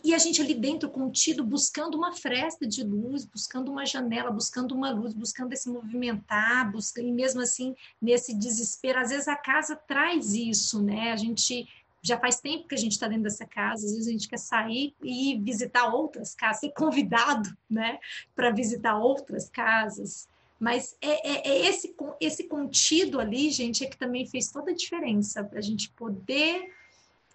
e, 0.04 0.14
a 0.14 0.18
gente 0.18 0.40
ali 0.40 0.54
dentro 0.54 0.88
contido, 0.88 1.44
buscando 1.44 1.96
uma 1.96 2.12
fresta 2.12 2.66
de 2.66 2.84
luz, 2.84 3.24
buscando 3.24 3.70
uma 3.70 3.84
janela, 3.84 4.30
buscando 4.30 4.74
uma 4.74 4.90
luz, 4.90 5.12
buscando 5.12 5.52
esse 5.52 5.68
movimentar, 5.68 6.70
buscando, 6.70 7.08
e 7.08 7.12
mesmo 7.12 7.40
assim, 7.40 7.74
nesse 8.00 8.34
desespero, 8.34 9.00
às 9.00 9.10
vezes 9.10 9.28
a 9.28 9.36
casa 9.36 9.74
traz 9.74 10.34
isso, 10.34 10.82
né? 10.82 11.12
A 11.12 11.16
gente 11.16 11.68
já 12.02 12.18
faz 12.18 12.40
tempo 12.40 12.66
que 12.66 12.74
a 12.74 12.78
gente 12.78 12.92
está 12.92 13.06
dentro 13.06 13.24
dessa 13.24 13.46
casa, 13.46 13.86
às 13.86 13.92
vezes 13.92 14.08
a 14.08 14.12
gente 14.12 14.28
quer 14.28 14.38
sair 14.38 14.94
e 15.02 15.38
visitar 15.38 15.92
outras 15.94 16.34
casas, 16.34 16.60
ser 16.60 16.72
convidado, 16.72 17.56
né, 17.70 17.98
para 18.34 18.50
visitar 18.50 18.98
outras 18.98 19.48
casas. 19.48 20.28
Mas 20.58 20.96
é, 21.00 21.28
é, 21.28 21.48
é, 21.48 21.68
esse, 21.68 21.94
esse 22.20 22.44
contido 22.44 23.20
ali, 23.20 23.50
gente, 23.50 23.84
é 23.84 23.86
que 23.86 23.96
também 23.96 24.26
fez 24.26 24.48
toda 24.50 24.70
a 24.70 24.74
diferença 24.74 25.42
para 25.44 25.58
a 25.58 25.62
gente 25.62 25.90
poder 25.90 26.72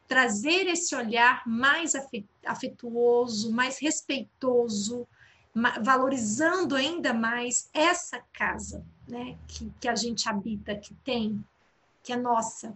trazer 0.07 0.67
esse 0.67 0.95
olhar 0.95 1.43
mais 1.45 1.93
afetuoso, 2.45 3.51
mais 3.51 3.77
respeitoso, 3.79 5.07
valorizando 5.81 6.75
ainda 6.75 7.13
mais 7.13 7.69
essa 7.73 8.21
casa 8.31 8.85
né, 9.07 9.37
que, 9.47 9.71
que 9.79 9.87
a 9.87 9.95
gente 9.95 10.29
habita, 10.29 10.75
que 10.75 10.93
tem, 10.95 11.43
que 12.03 12.13
é 12.13 12.15
nossa. 12.15 12.75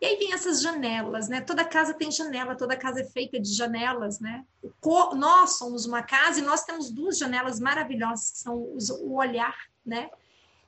E 0.00 0.06
aí 0.06 0.16
vem 0.16 0.32
essas 0.32 0.60
janelas, 0.60 1.28
né? 1.28 1.40
Toda 1.40 1.64
casa 1.64 1.94
tem 1.94 2.10
janela, 2.10 2.56
toda 2.56 2.76
casa 2.76 3.02
é 3.02 3.04
feita 3.04 3.38
de 3.38 3.52
janelas, 3.54 4.18
né? 4.18 4.44
Nós 5.14 5.58
somos 5.58 5.86
uma 5.86 6.02
casa 6.02 6.40
e 6.40 6.42
nós 6.42 6.64
temos 6.64 6.90
duas 6.90 7.16
janelas 7.16 7.60
maravilhosas, 7.60 8.32
que 8.32 8.38
são 8.38 8.56
o 8.56 9.14
olhar, 9.14 9.56
né? 9.86 10.10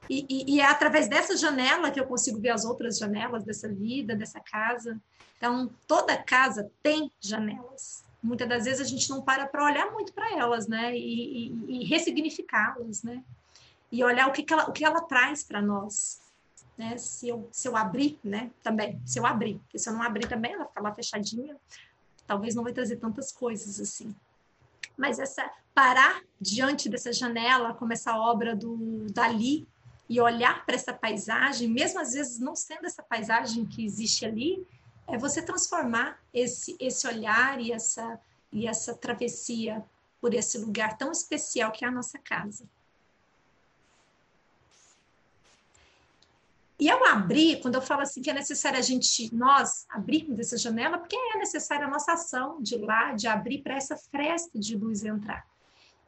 E, 0.08 0.26
e, 0.28 0.56
e, 0.56 0.60
é 0.60 0.66
através 0.66 1.08
dessa 1.08 1.36
janela 1.36 1.90
que 1.90 1.98
eu 1.98 2.06
consigo 2.06 2.38
ver 2.38 2.50
as 2.50 2.64
outras 2.64 2.98
janelas 2.98 3.44
dessa 3.44 3.68
vida, 3.68 4.14
dessa 4.14 4.40
casa. 4.40 5.00
Então, 5.36 5.70
toda 5.86 6.22
casa 6.22 6.70
tem 6.82 7.10
janelas. 7.20 8.04
Muitas 8.22 8.48
das 8.48 8.64
vezes 8.64 8.80
a 8.80 8.88
gente 8.88 9.08
não 9.10 9.22
para 9.22 9.46
para 9.46 9.64
olhar 9.64 9.90
muito 9.92 10.12
para 10.12 10.30
elas, 10.36 10.66
né? 10.66 10.96
E, 10.96 11.52
e 11.68 11.84
ressignificá-las, 11.84 13.02
né? 13.02 13.22
E 13.90 14.02
olhar 14.02 14.28
o 14.28 14.32
que, 14.32 14.42
que, 14.42 14.52
ela, 14.52 14.68
o 14.68 14.72
que 14.72 14.84
ela 14.84 15.02
traz 15.02 15.42
para 15.42 15.60
nós. 15.60 16.20
Né? 16.76 16.96
Se, 16.96 17.28
eu, 17.28 17.48
se 17.52 17.68
eu 17.68 17.76
abrir, 17.76 18.18
né? 18.24 18.50
Também, 18.62 19.00
se 19.04 19.18
eu 19.18 19.26
abrir. 19.26 19.58
Porque 19.58 19.78
se 19.78 19.88
eu 19.88 19.92
não 19.92 20.02
abrir 20.02 20.26
também, 20.26 20.52
ela 20.52 20.66
fica 20.66 20.80
lá 20.82 20.94
fechadinha. 20.94 21.56
Talvez 22.26 22.54
não 22.54 22.64
vai 22.64 22.72
trazer 22.72 22.96
tantas 22.96 23.30
coisas 23.30 23.78
assim. 23.78 24.14
Mas 24.96 25.18
essa 25.18 25.50
parar 25.74 26.22
diante 26.40 26.88
dessa 26.88 27.12
janela, 27.12 27.74
como 27.74 27.92
essa 27.92 28.16
obra 28.16 28.54
do 28.54 29.06
Dali, 29.10 29.66
e 30.08 30.20
olhar 30.20 30.64
para 30.66 30.74
essa 30.74 30.92
paisagem, 30.92 31.68
mesmo 31.68 32.00
às 32.00 32.12
vezes 32.12 32.38
não 32.38 32.54
sendo 32.54 32.86
essa 32.86 33.02
paisagem 33.02 33.64
que 33.64 33.84
existe 33.84 34.24
ali, 34.24 34.66
é 35.06 35.18
você 35.18 35.42
transformar 35.42 36.18
esse, 36.32 36.76
esse 36.78 37.06
olhar 37.06 37.60
e 37.60 37.72
essa, 37.72 38.20
e 38.52 38.66
essa 38.66 38.94
travessia 38.94 39.84
por 40.20 40.34
esse 40.34 40.58
lugar 40.58 40.96
tão 40.96 41.12
especial 41.12 41.70
que 41.72 41.84
é 41.84 41.88
a 41.88 41.92
nossa 41.92 42.18
casa. 42.18 42.64
E 46.78 46.90
ao 46.90 47.04
abrir, 47.06 47.60
quando 47.60 47.76
eu 47.76 47.82
falo 47.82 48.02
assim 48.02 48.20
que 48.20 48.28
é 48.28 48.34
necessário 48.34 48.78
a 48.78 48.82
gente, 48.82 49.32
nós, 49.34 49.86
abrirmos 49.88 50.38
essa 50.38 50.56
janela, 50.56 50.98
porque 50.98 51.16
é 51.16 51.38
necessária 51.38 51.86
a 51.86 51.90
nossa 51.90 52.14
ação 52.14 52.60
de 52.60 52.76
lá, 52.76 53.12
de 53.12 53.28
abrir 53.28 53.62
para 53.62 53.76
essa 53.76 53.96
fresta 53.96 54.58
de 54.58 54.76
luz 54.76 55.04
entrar. 55.04 55.46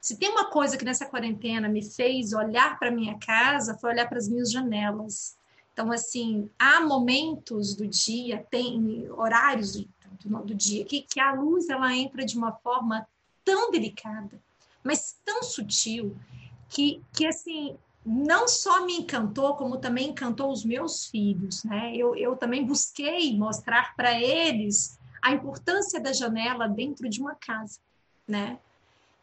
Se 0.01 0.17
tem 0.17 0.29
uma 0.29 0.51
coisa 0.51 0.77
que 0.77 0.85
nessa 0.85 1.07
quarentena 1.07 1.69
me 1.69 1.83
fez 1.83 2.33
olhar 2.33 2.79
para 2.79 2.91
minha 2.91 3.19
casa, 3.19 3.77
foi 3.79 3.91
olhar 3.91 4.09
para 4.09 4.19
as 4.19 4.29
minhas 4.29 4.51
janelas. 4.51 5.37
Então, 5.73 5.93
assim, 5.93 6.49
há 6.59 6.81
momentos 6.81 7.75
do 7.75 7.87
dia, 7.87 8.47
tem 8.51 9.11
horários 9.11 9.73
do, 9.75 9.89
do, 10.25 10.45
do 10.45 10.55
dia, 10.55 10.85
que, 10.85 11.03
que 11.03 11.21
a 11.21 11.33
luz 11.33 11.69
ela 11.69 11.95
entra 11.95 12.25
de 12.25 12.37
uma 12.37 12.53
forma 12.53 13.07
tão 13.45 13.71
delicada, 13.71 14.41
mas 14.83 15.19
tão 15.25 15.43
sutil, 15.43 16.17
que, 16.69 17.03
que 17.13 17.27
assim, 17.27 17.77
não 18.05 18.47
só 18.47 18.87
me 18.87 18.95
encantou, 18.95 19.55
como 19.57 19.79
também 19.79 20.11
encantou 20.11 20.51
os 20.51 20.65
meus 20.65 21.07
filhos, 21.07 21.65
né? 21.65 21.95
Eu, 21.97 22.15
eu 22.15 22.37
também 22.37 22.65
busquei 22.65 23.37
mostrar 23.37 23.95
para 23.97 24.19
eles 24.19 24.99
a 25.21 25.33
importância 25.33 26.01
da 26.01 26.13
janela 26.13 26.69
dentro 26.69 27.09
de 27.09 27.21
uma 27.21 27.35
casa, 27.35 27.81
né? 28.27 28.59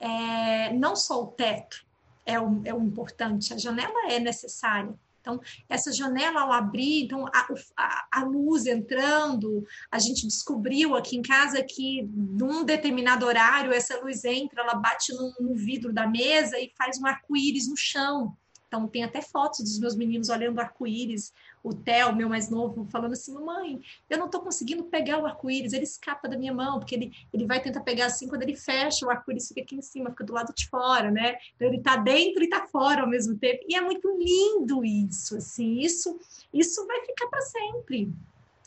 É, 0.03 0.73
não 0.73 0.95
só 0.95 1.23
o 1.23 1.27
teto 1.27 1.85
é 2.25 2.39
o, 2.39 2.61
é 2.65 2.73
o 2.73 2.81
importante, 2.81 3.53
a 3.53 3.57
janela 3.57 4.11
é 4.11 4.19
necessária. 4.19 4.93
Então, 5.21 5.39
essa 5.69 5.93
janela 5.93 6.41
ao 6.41 6.51
abrir, 6.51 7.05
então 7.05 7.25
a, 7.27 7.47
a, 7.77 8.07
a, 8.11 8.23
luz 8.25 8.65
entrando, 8.65 9.65
a 9.89 9.97
gente 9.97 10.27
descobriu 10.27 10.95
aqui 10.95 11.15
em 11.15 11.21
casa 11.21 11.63
que 11.63 12.03
num 12.13 12.65
determinado 12.65 13.25
horário 13.25 13.71
essa 13.71 14.01
luz 14.01 14.25
entra, 14.25 14.61
ela 14.61 14.75
bate 14.75 15.13
no, 15.13 15.33
no 15.39 15.55
vidro 15.55 15.93
da 15.93 16.05
mesa 16.05 16.59
e 16.59 16.73
faz 16.77 16.99
um 16.99 17.07
arco-íris 17.07 17.69
no 17.69 17.77
chão. 17.77 18.35
Então, 18.73 18.87
tem 18.87 19.03
até 19.03 19.21
fotos 19.21 19.59
dos 19.59 19.77
meus 19.77 19.95
meninos 19.95 20.29
olhando 20.29 20.59
arco-íris. 20.59 21.31
O 21.63 21.75
Theo, 21.75 22.15
meu 22.15 22.27
mais 22.27 22.49
novo, 22.49 22.87
falando 22.89 23.11
assim: 23.11 23.31
Mamãe, 23.31 23.79
eu 24.09 24.17
não 24.17 24.25
estou 24.25 24.41
conseguindo 24.41 24.83
pegar 24.85 25.19
o 25.19 25.27
arco-íris, 25.27 25.73
ele 25.73 25.83
escapa 25.83 26.27
da 26.27 26.35
minha 26.35 26.51
mão, 26.51 26.79
porque 26.79 26.95
ele, 26.95 27.13
ele 27.31 27.45
vai 27.45 27.61
tentar 27.61 27.81
pegar 27.81 28.07
assim, 28.07 28.27
quando 28.27 28.41
ele 28.41 28.55
fecha, 28.55 29.05
o 29.05 29.11
arco-íris 29.11 29.47
fica 29.47 29.61
aqui 29.61 29.75
em 29.75 29.81
cima, 29.83 30.09
fica 30.09 30.23
do 30.23 30.33
lado 30.33 30.51
de 30.55 30.67
fora, 30.67 31.11
né? 31.11 31.37
Então, 31.55 31.67
ele 31.67 31.77
está 31.77 31.97
dentro 31.97 32.41
e 32.41 32.45
está 32.45 32.65
fora 32.65 33.01
ao 33.01 33.07
mesmo 33.07 33.37
tempo. 33.37 33.63
E 33.69 33.75
é 33.75 33.81
muito 33.81 34.09
lindo 34.17 34.83
isso, 34.83 35.37
assim, 35.37 35.77
isso, 35.79 36.19
isso 36.51 36.87
vai 36.87 37.05
ficar 37.05 37.27
para 37.27 37.41
sempre. 37.41 38.11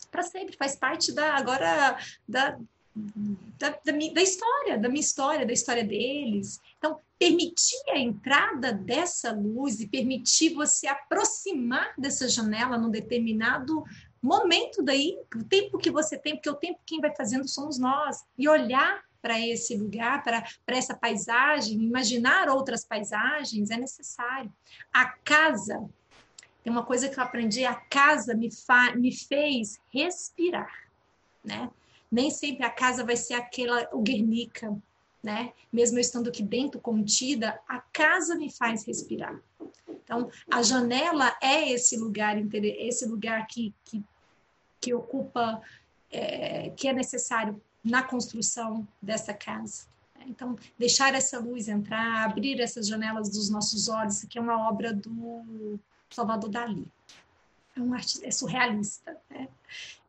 Para 0.09 0.23
sempre, 0.23 0.55
faz 0.55 0.73
parte 0.77 1.11
da 1.11 1.35
agora 1.35 1.99
da, 2.25 2.57
da, 2.57 2.59
da, 3.59 3.91
da, 4.13 4.21
história, 4.21 4.77
da 4.77 4.87
minha 4.87 5.01
história, 5.01 5.45
da 5.45 5.51
história 5.51 5.83
deles. 5.83 6.61
Então, 6.77 6.97
permitir 7.19 7.81
a 7.89 7.97
entrada 7.97 8.71
dessa 8.71 9.31
luz 9.31 9.79
e 9.79 9.87
permitir 9.87 10.53
você 10.53 10.87
aproximar 10.87 11.93
dessa 11.97 12.29
janela 12.29 12.77
num 12.77 12.89
determinado 12.89 13.83
momento 14.21 14.83
daí, 14.83 15.17
o 15.35 15.43
tempo 15.43 15.77
que 15.77 15.91
você 15.91 16.17
tem, 16.17 16.35
porque 16.35 16.49
o 16.49 16.55
tempo 16.55 16.79
quem 16.85 16.99
vai 16.99 17.15
fazendo 17.15 17.47
somos 17.47 17.77
nós, 17.77 18.23
e 18.37 18.47
olhar 18.47 19.03
para 19.21 19.39
esse 19.39 19.75
lugar, 19.75 20.23
para 20.23 20.43
essa 20.67 20.95
paisagem, 20.95 21.81
imaginar 21.81 22.49
outras 22.49 22.85
paisagens 22.85 23.69
é 23.71 23.77
necessário. 23.77 24.51
A 24.93 25.05
casa, 25.05 25.89
tem 26.63 26.71
uma 26.71 26.85
coisa 26.85 27.09
que 27.09 27.19
eu 27.19 27.23
aprendi, 27.23 27.65
a 27.65 27.75
casa 27.75 28.33
me, 28.35 28.49
me 28.95 29.15
fez 29.15 29.79
respirar, 29.91 30.71
né? 31.43 31.69
Nem 32.09 32.29
sempre 32.29 32.65
a 32.65 32.69
casa 32.69 33.03
vai 33.03 33.17
ser 33.17 33.33
aquela, 33.33 33.89
o 33.91 34.01
Guernica, 34.01 34.73
né? 35.23 35.53
Mesmo 35.71 35.97
eu 35.97 36.01
estando 36.01 36.29
aqui 36.29 36.43
dentro 36.43 36.79
contida, 36.79 37.59
a 37.67 37.79
casa 37.79 38.35
me 38.35 38.51
faz 38.51 38.85
respirar. 38.85 39.39
Então, 39.87 40.29
a 40.49 40.61
janela 40.61 41.35
é 41.41 41.71
esse 41.71 41.97
lugar, 41.97 42.37
esse 42.53 43.05
lugar 43.05 43.45
que, 43.47 43.73
que, 43.83 44.03
que 44.79 44.93
ocupa, 44.93 45.61
é, 46.09 46.69
que 46.71 46.87
é 46.87 46.93
necessário 46.93 47.61
na 47.83 48.03
construção 48.03 48.87
dessa 49.01 49.33
casa. 49.33 49.85
Então, 50.25 50.57
deixar 50.77 51.13
essa 51.13 51.39
luz 51.39 51.67
entrar, 51.67 52.25
abrir 52.25 52.59
essas 52.59 52.87
janelas 52.87 53.29
dos 53.29 53.49
nossos 53.49 53.87
olhos, 53.87 54.23
que 54.23 54.37
é 54.37 54.41
uma 54.41 54.67
obra 54.69 54.93
do 54.93 55.79
Salvador 56.09 56.49
Dali 56.49 56.87
é 57.79 57.81
um 57.81 57.93
artista, 57.93 58.27
é 58.27 58.31
surrealista. 58.31 59.17
Né? 59.29 59.47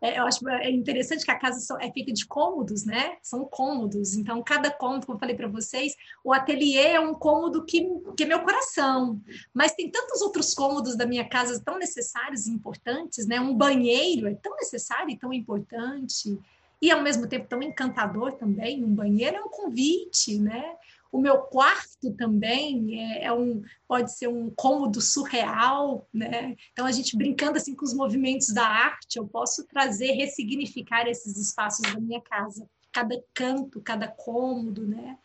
É, 0.00 0.18
eu 0.18 0.26
acho 0.26 0.48
é 0.48 0.70
interessante 0.70 1.24
que 1.24 1.30
a 1.30 1.38
casa 1.38 1.76
é 1.80 1.90
feita 1.90 2.12
de 2.12 2.24
cômodos, 2.24 2.84
né? 2.84 3.16
São 3.20 3.44
cômodos. 3.44 4.14
Então, 4.14 4.42
cada 4.42 4.70
cômodo, 4.70 5.06
como 5.06 5.16
eu 5.16 5.20
falei 5.20 5.34
para 5.34 5.48
vocês, 5.48 5.94
o 6.22 6.32
ateliê 6.32 6.92
é 6.92 7.00
um 7.00 7.12
cômodo 7.12 7.64
que, 7.64 7.84
que 8.16 8.22
é 8.22 8.26
meu 8.26 8.40
coração. 8.40 9.20
Mas 9.52 9.72
tem 9.72 9.90
tantos 9.90 10.22
outros 10.22 10.54
cômodos 10.54 10.96
da 10.96 11.04
minha 11.04 11.28
casa 11.28 11.60
tão 11.64 11.78
necessários 11.78 12.46
e 12.46 12.52
importantes, 12.52 13.26
né? 13.26 13.40
Um 13.40 13.54
banheiro 13.54 14.28
é 14.28 14.34
tão 14.34 14.54
necessário 14.56 15.10
e 15.10 15.18
tão 15.18 15.32
importante. 15.32 16.38
E 16.80 16.92
ao 16.92 17.02
mesmo 17.02 17.26
tempo 17.26 17.48
tão 17.48 17.60
encantador 17.60 18.32
também. 18.32 18.84
Um 18.84 18.94
banheiro 18.94 19.36
é 19.36 19.42
um 19.42 19.48
convite, 19.48 20.38
né? 20.38 20.76
O 21.10 21.18
meu 21.18 21.38
quarto 21.38 22.12
também 22.12 23.00
é, 23.00 23.24
é, 23.24 23.32
um, 23.32 23.62
pode 23.86 24.12
ser 24.12 24.28
um 24.28 24.50
cômodo 24.50 25.00
surreal, 25.00 26.06
né? 26.12 26.54
Então 26.72 26.84
a 26.84 26.92
gente 26.92 27.16
brincando 27.16 27.56
assim 27.56 27.74
com 27.74 27.84
os 27.84 27.94
movimentos 27.94 28.52
da 28.52 28.66
arte, 28.66 29.18
eu 29.18 29.26
posso 29.26 29.66
trazer, 29.66 30.12
ressignificar 30.12 31.08
esses 31.08 31.38
espaços 31.38 31.92
da 31.92 31.98
minha 31.98 32.20
casa, 32.20 32.68
cada 32.92 33.18
canto, 33.32 33.80
cada 33.80 34.06
cômodo, 34.06 34.86
né? 34.86 35.16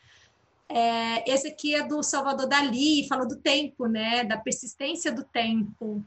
É, 0.70 1.30
esse 1.30 1.48
aqui 1.50 1.76
é 1.76 1.86
do 1.86 2.02
Salvador 2.02 2.48
Dali, 2.48 3.08
fala 3.08 3.26
do 3.26 3.36
tempo, 3.36 3.86
né? 3.86 4.24
Da 4.24 4.38
persistência 4.38 5.12
do 5.12 5.24
tempo. 5.24 6.04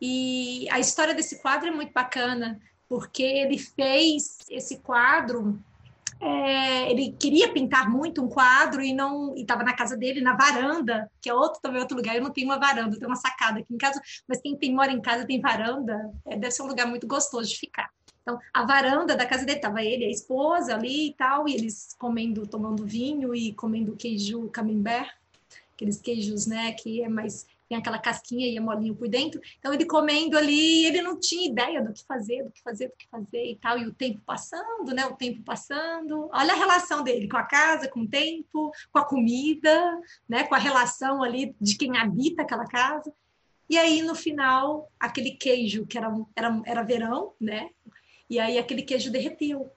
E 0.00 0.68
a 0.70 0.78
história 0.78 1.14
desse 1.14 1.40
quadro 1.40 1.68
é 1.68 1.72
muito 1.72 1.92
bacana, 1.92 2.60
porque 2.88 3.22
ele 3.22 3.58
fez 3.58 4.38
esse 4.48 4.78
quadro 4.78 5.58
é, 6.20 6.90
ele 6.90 7.12
queria 7.18 7.52
pintar 7.52 7.90
muito 7.90 8.22
um 8.22 8.28
quadro 8.28 8.82
e 8.82 8.92
não 8.92 9.34
estava 9.34 9.62
na 9.62 9.74
casa 9.74 9.96
dele, 9.96 10.20
na 10.20 10.34
varanda, 10.34 11.10
que 11.20 11.28
é 11.28 11.34
outro 11.34 11.60
também 11.60 11.80
outro 11.80 11.96
lugar. 11.96 12.16
Eu 12.16 12.22
não 12.22 12.30
tenho 12.30 12.46
uma 12.46 12.58
varanda, 12.58 12.94
eu 12.94 12.98
tenho 12.98 13.10
uma 13.10 13.16
sacada 13.16 13.60
aqui 13.60 13.74
em 13.74 13.78
casa, 13.78 14.00
mas 14.26 14.40
quem 14.40 14.56
tem, 14.56 14.74
mora 14.74 14.92
em 14.92 15.00
casa 15.00 15.26
tem 15.26 15.40
varanda, 15.40 16.10
é, 16.24 16.36
deve 16.36 16.52
ser 16.52 16.62
um 16.62 16.66
lugar 16.66 16.86
muito 16.86 17.06
gostoso 17.06 17.48
de 17.48 17.58
ficar. 17.58 17.90
Então, 18.22 18.40
a 18.52 18.64
varanda 18.64 19.14
da 19.14 19.24
casa 19.24 19.44
dele, 19.44 19.58
estava 19.58 19.82
ele, 19.84 20.04
a 20.04 20.10
esposa 20.10 20.74
ali 20.74 21.10
e 21.10 21.14
tal, 21.14 21.48
e 21.48 21.54
eles 21.54 21.94
comendo, 21.98 22.46
tomando 22.46 22.84
vinho 22.84 23.34
e 23.34 23.52
comendo 23.52 23.94
queijo 23.94 24.48
camembert, 24.48 25.14
aqueles 25.74 26.00
queijos, 26.00 26.46
né, 26.46 26.72
que 26.72 27.02
é 27.02 27.08
mais 27.08 27.46
tem 27.68 27.78
aquela 27.78 27.98
casquinha 27.98 28.46
e 28.46 28.56
é 28.56 28.60
molinho 28.60 28.94
por 28.94 29.08
dentro. 29.08 29.40
Então 29.58 29.72
ele 29.72 29.84
comendo 29.84 30.36
ali, 30.38 30.86
ele 30.86 31.02
não 31.02 31.18
tinha 31.18 31.48
ideia 31.48 31.82
do 31.82 31.92
que 31.92 32.04
fazer, 32.04 32.44
do 32.44 32.50
que 32.50 32.62
fazer, 32.62 32.88
do 32.88 32.96
que 32.96 33.08
fazer 33.08 33.44
e 33.44 33.56
tal. 33.56 33.78
E 33.78 33.86
o 33.86 33.94
tempo 33.94 34.20
passando, 34.24 34.94
né? 34.94 35.06
O 35.06 35.16
tempo 35.16 35.42
passando. 35.42 36.28
Olha 36.32 36.52
a 36.52 36.56
relação 36.56 37.02
dele 37.02 37.28
com 37.28 37.36
a 37.36 37.42
casa, 37.42 37.88
com 37.88 38.00
o 38.00 38.08
tempo, 38.08 38.72
com 38.92 38.98
a 38.98 39.04
comida, 39.04 40.00
né? 40.28 40.44
Com 40.44 40.54
a 40.54 40.58
relação 40.58 41.22
ali 41.22 41.54
de 41.60 41.76
quem 41.76 41.96
habita 41.96 42.42
aquela 42.42 42.66
casa. 42.66 43.12
E 43.68 43.76
aí 43.76 44.00
no 44.02 44.14
final, 44.14 44.90
aquele 44.98 45.32
queijo 45.32 45.86
que 45.86 45.98
era 45.98 46.12
era, 46.36 46.62
era 46.64 46.82
verão, 46.82 47.34
né? 47.40 47.70
E 48.30 48.38
aí 48.38 48.58
aquele 48.58 48.82
queijo 48.82 49.10
derreteu. 49.10 49.70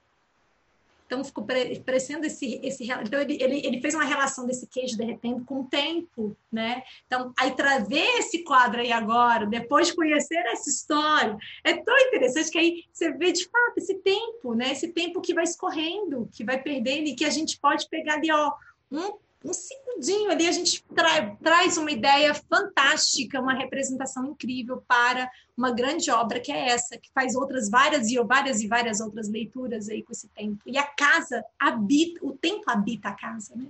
Então, 1.09 1.23
ficou 1.23 1.43
parecendo 1.83 2.27
esse, 2.27 2.59
esse 2.63 2.83
então 2.83 3.19
ele, 3.19 3.41
ele, 3.41 3.65
ele, 3.65 3.81
fez 3.81 3.95
uma 3.95 4.03
relação 4.03 4.45
desse 4.45 4.67
queijo 4.67 4.95
derretendo 4.95 5.43
com 5.43 5.61
o 5.61 5.65
tempo, 5.65 6.37
né? 6.51 6.83
Então, 7.07 7.33
aí 7.35 7.55
trazer 7.55 8.19
esse 8.19 8.43
quadro 8.43 8.79
aí 8.79 8.91
agora, 8.91 9.47
depois 9.47 9.87
de 9.87 9.95
conhecer 9.95 10.37
essa 10.45 10.69
história, 10.69 11.35
é 11.63 11.73
tão 11.73 11.97
interessante 11.97 12.51
que 12.51 12.59
aí 12.59 12.83
você 12.93 13.11
vê 13.11 13.31
de 13.31 13.45
fato 13.45 13.77
esse 13.77 13.95
tempo, 13.95 14.53
né? 14.53 14.71
Esse 14.71 14.89
tempo 14.89 15.19
que 15.19 15.33
vai 15.33 15.45
escorrendo, 15.45 16.29
que 16.31 16.43
vai 16.43 16.61
perdendo 16.61 17.07
e 17.07 17.15
que 17.15 17.25
a 17.25 17.31
gente 17.31 17.59
pode 17.59 17.89
pegar 17.89 18.13
ali, 18.13 18.31
ó, 18.31 18.53
um 18.91 19.17
um 19.43 19.53
segundinho 19.53 20.29
ali 20.29 20.47
a 20.47 20.51
gente 20.51 20.83
tra 20.93 21.35
traz 21.41 21.77
uma 21.77 21.91
ideia 21.91 22.33
fantástica, 22.33 23.39
uma 23.39 23.53
representação 23.53 24.25
incrível 24.25 24.83
para 24.87 25.31
uma 25.55 25.71
grande 25.71 26.11
obra 26.11 26.39
que 26.39 26.51
é 26.51 26.69
essa, 26.69 26.97
que 26.97 27.09
faz 27.13 27.35
outras 27.35 27.69
várias 27.69 28.09
e 28.09 28.19
várias 28.21 28.61
e 28.61 28.67
várias 28.67 28.99
outras 28.99 29.29
leituras 29.29 29.87
aí 29.87 30.03
com 30.03 30.11
esse 30.11 30.27
tempo. 30.29 30.61
E 30.65 30.77
a 30.77 30.83
casa 30.83 31.43
habita, 31.57 32.25
o 32.25 32.33
tempo 32.33 32.63
habita 32.67 33.09
a 33.09 33.13
casa, 33.13 33.55
né? 33.55 33.67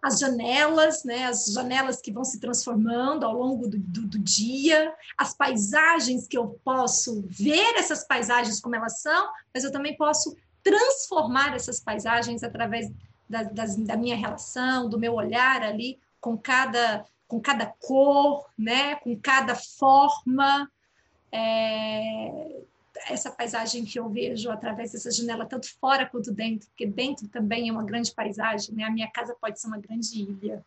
As 0.00 0.18
janelas, 0.18 1.04
né? 1.04 1.26
As 1.26 1.46
janelas 1.46 2.00
que 2.00 2.12
vão 2.12 2.24
se 2.24 2.38
transformando 2.38 3.26
ao 3.26 3.34
longo 3.34 3.66
do, 3.68 3.78
do, 3.78 4.06
do 4.06 4.18
dia, 4.18 4.94
as 5.16 5.34
paisagens 5.34 6.26
que 6.26 6.38
eu 6.38 6.58
posso 6.64 7.22
ver 7.26 7.74
essas 7.76 8.06
paisagens 8.06 8.60
como 8.60 8.76
elas 8.76 9.00
são, 9.00 9.30
mas 9.52 9.64
eu 9.64 9.72
também 9.72 9.96
posso 9.96 10.34
transformar 10.62 11.54
essas 11.54 11.80
paisagens 11.80 12.42
através 12.42 12.90
da, 13.28 13.42
da 13.42 13.96
minha 13.96 14.16
relação, 14.16 14.88
do 14.88 14.98
meu 14.98 15.14
olhar 15.14 15.62
ali 15.62 15.98
com 16.20 16.36
cada, 16.36 17.04
com 17.26 17.40
cada 17.40 17.66
cor, 17.66 18.46
né? 18.56 18.96
com 18.96 19.16
cada 19.16 19.54
forma. 19.54 20.70
É, 21.30 22.62
essa 23.06 23.30
paisagem 23.30 23.84
que 23.84 23.98
eu 23.98 24.08
vejo 24.08 24.50
através 24.50 24.92
dessa 24.92 25.10
janela, 25.10 25.46
tanto 25.46 25.72
fora 25.78 26.06
quanto 26.06 26.32
dentro, 26.32 26.68
porque 26.68 26.86
dentro 26.86 27.28
também 27.28 27.68
é 27.68 27.72
uma 27.72 27.84
grande 27.84 28.12
paisagem, 28.12 28.74
né? 28.74 28.84
a 28.84 28.90
minha 28.90 29.10
casa 29.10 29.36
pode 29.40 29.60
ser 29.60 29.68
uma 29.68 29.78
grande 29.78 30.20
ilha. 30.20 30.64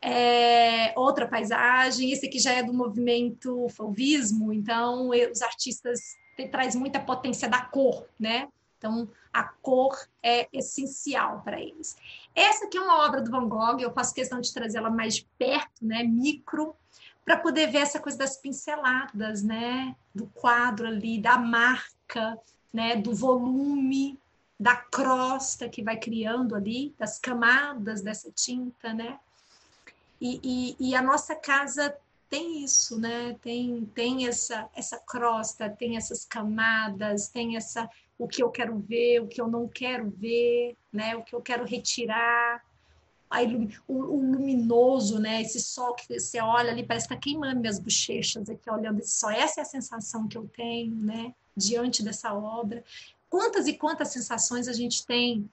É, 0.00 0.92
outra 0.98 1.26
paisagem, 1.26 2.12
esse 2.12 2.26
aqui 2.26 2.38
já 2.38 2.52
é 2.52 2.62
do 2.62 2.74
movimento 2.74 3.68
fauvismo, 3.70 4.52
então 4.52 5.14
eu, 5.14 5.30
os 5.30 5.40
artistas 5.40 6.16
traz 6.50 6.74
muita 6.74 7.00
potência 7.00 7.48
da 7.48 7.62
cor, 7.62 8.06
né? 8.18 8.48
Então, 8.84 9.08
a 9.32 9.44
cor 9.44 9.96
é 10.22 10.46
essencial 10.52 11.40
para 11.40 11.58
eles. 11.58 11.96
Essa 12.34 12.66
aqui 12.66 12.76
é 12.76 12.80
uma 12.82 13.06
obra 13.06 13.22
do 13.22 13.30
Van 13.30 13.48
Gogh, 13.48 13.80
eu 13.80 13.90
faço 13.90 14.14
questão 14.14 14.42
de 14.42 14.52
trazê-la 14.52 14.90
mais 14.90 15.20
perto, 15.38 15.86
né, 15.86 16.02
micro, 16.02 16.76
para 17.24 17.38
poder 17.38 17.68
ver 17.68 17.78
essa 17.78 17.98
coisa 17.98 18.18
das 18.18 18.36
pinceladas, 18.36 19.42
né, 19.42 19.96
do 20.14 20.26
quadro 20.26 20.86
ali, 20.86 21.18
da 21.18 21.38
marca, 21.38 22.38
né, 22.70 22.94
do 22.94 23.14
volume, 23.14 24.18
da 24.60 24.76
crosta 24.76 25.66
que 25.66 25.82
vai 25.82 25.96
criando 25.96 26.54
ali, 26.54 26.94
das 26.98 27.18
camadas 27.18 28.02
dessa 28.02 28.30
tinta, 28.30 28.92
né? 28.92 29.18
E, 30.20 30.40
e, 30.44 30.90
e, 30.90 30.94
a 30.94 31.00
nossa 31.00 31.34
casa 31.34 31.96
tem 32.30 32.62
isso, 32.62 32.98
né? 33.00 33.34
Tem, 33.40 33.84
tem 33.94 34.26
essa, 34.28 34.68
essa 34.74 34.98
crosta, 34.98 35.68
tem 35.70 35.96
essas 35.96 36.24
camadas, 36.24 37.28
tem 37.28 37.56
essa 37.56 37.90
o 38.18 38.28
que 38.28 38.42
eu 38.42 38.50
quero 38.50 38.78
ver, 38.78 39.20
o 39.20 39.26
que 39.26 39.40
eu 39.40 39.48
não 39.48 39.68
quero 39.68 40.10
ver, 40.10 40.76
né? 40.92 41.16
O 41.16 41.22
que 41.22 41.34
eu 41.34 41.40
quero 41.40 41.64
retirar. 41.64 42.62
Aí, 43.28 43.68
o, 43.88 43.94
o, 43.94 44.16
luminoso, 44.16 45.18
né? 45.18 45.42
Esse 45.42 45.60
sol 45.60 45.94
que 45.94 46.06
você 46.18 46.40
olha 46.40 46.70
ali, 46.70 46.84
parece 46.84 47.08
que 47.08 47.14
está 47.14 47.20
queimando 47.22 47.60
minhas 47.60 47.78
bochechas 47.78 48.48
aqui, 48.48 48.70
olhando 48.70 49.00
esse 49.00 49.18
sol. 49.18 49.30
Essa 49.30 49.60
é 49.60 49.62
a 49.62 49.66
sensação 49.66 50.28
que 50.28 50.38
eu 50.38 50.48
tenho, 50.56 50.94
né? 50.94 51.34
Diante 51.56 52.02
dessa 52.02 52.32
obra. 52.32 52.84
Quantas 53.28 53.66
e 53.66 53.74
quantas 53.74 54.08
sensações 54.08 54.68
a 54.68 54.72
gente 54.72 55.04
tem 55.04 55.48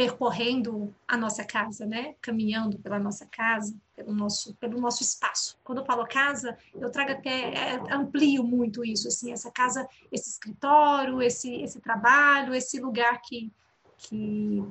percorrendo 0.00 0.94
a 1.06 1.14
nossa 1.14 1.44
casa, 1.44 1.84
né? 1.84 2.14
Caminhando 2.22 2.78
pela 2.78 2.98
nossa 2.98 3.26
casa, 3.26 3.76
pelo 3.94 4.14
nosso, 4.14 4.54
pelo 4.54 4.80
nosso 4.80 5.02
espaço. 5.02 5.58
Quando 5.62 5.82
eu 5.82 5.84
falo 5.84 6.06
casa, 6.06 6.56
eu 6.74 6.90
trago 6.90 7.12
até 7.12 7.52
é, 7.52 7.74
amplio 7.92 8.42
muito 8.42 8.82
isso, 8.82 9.08
assim, 9.08 9.30
essa 9.30 9.50
casa, 9.50 9.86
esse 10.10 10.30
escritório, 10.30 11.20
esse 11.20 11.52
esse 11.56 11.80
trabalho, 11.80 12.54
esse 12.54 12.80
lugar 12.80 13.20
que 13.20 13.52
que, 13.98 14.64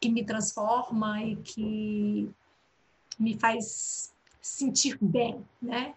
que 0.00 0.08
me 0.08 0.24
transforma 0.24 1.20
e 1.20 1.34
que 1.34 2.30
me 3.18 3.36
faz 3.40 4.14
sentir 4.40 4.96
bem, 5.00 5.44
né? 5.60 5.96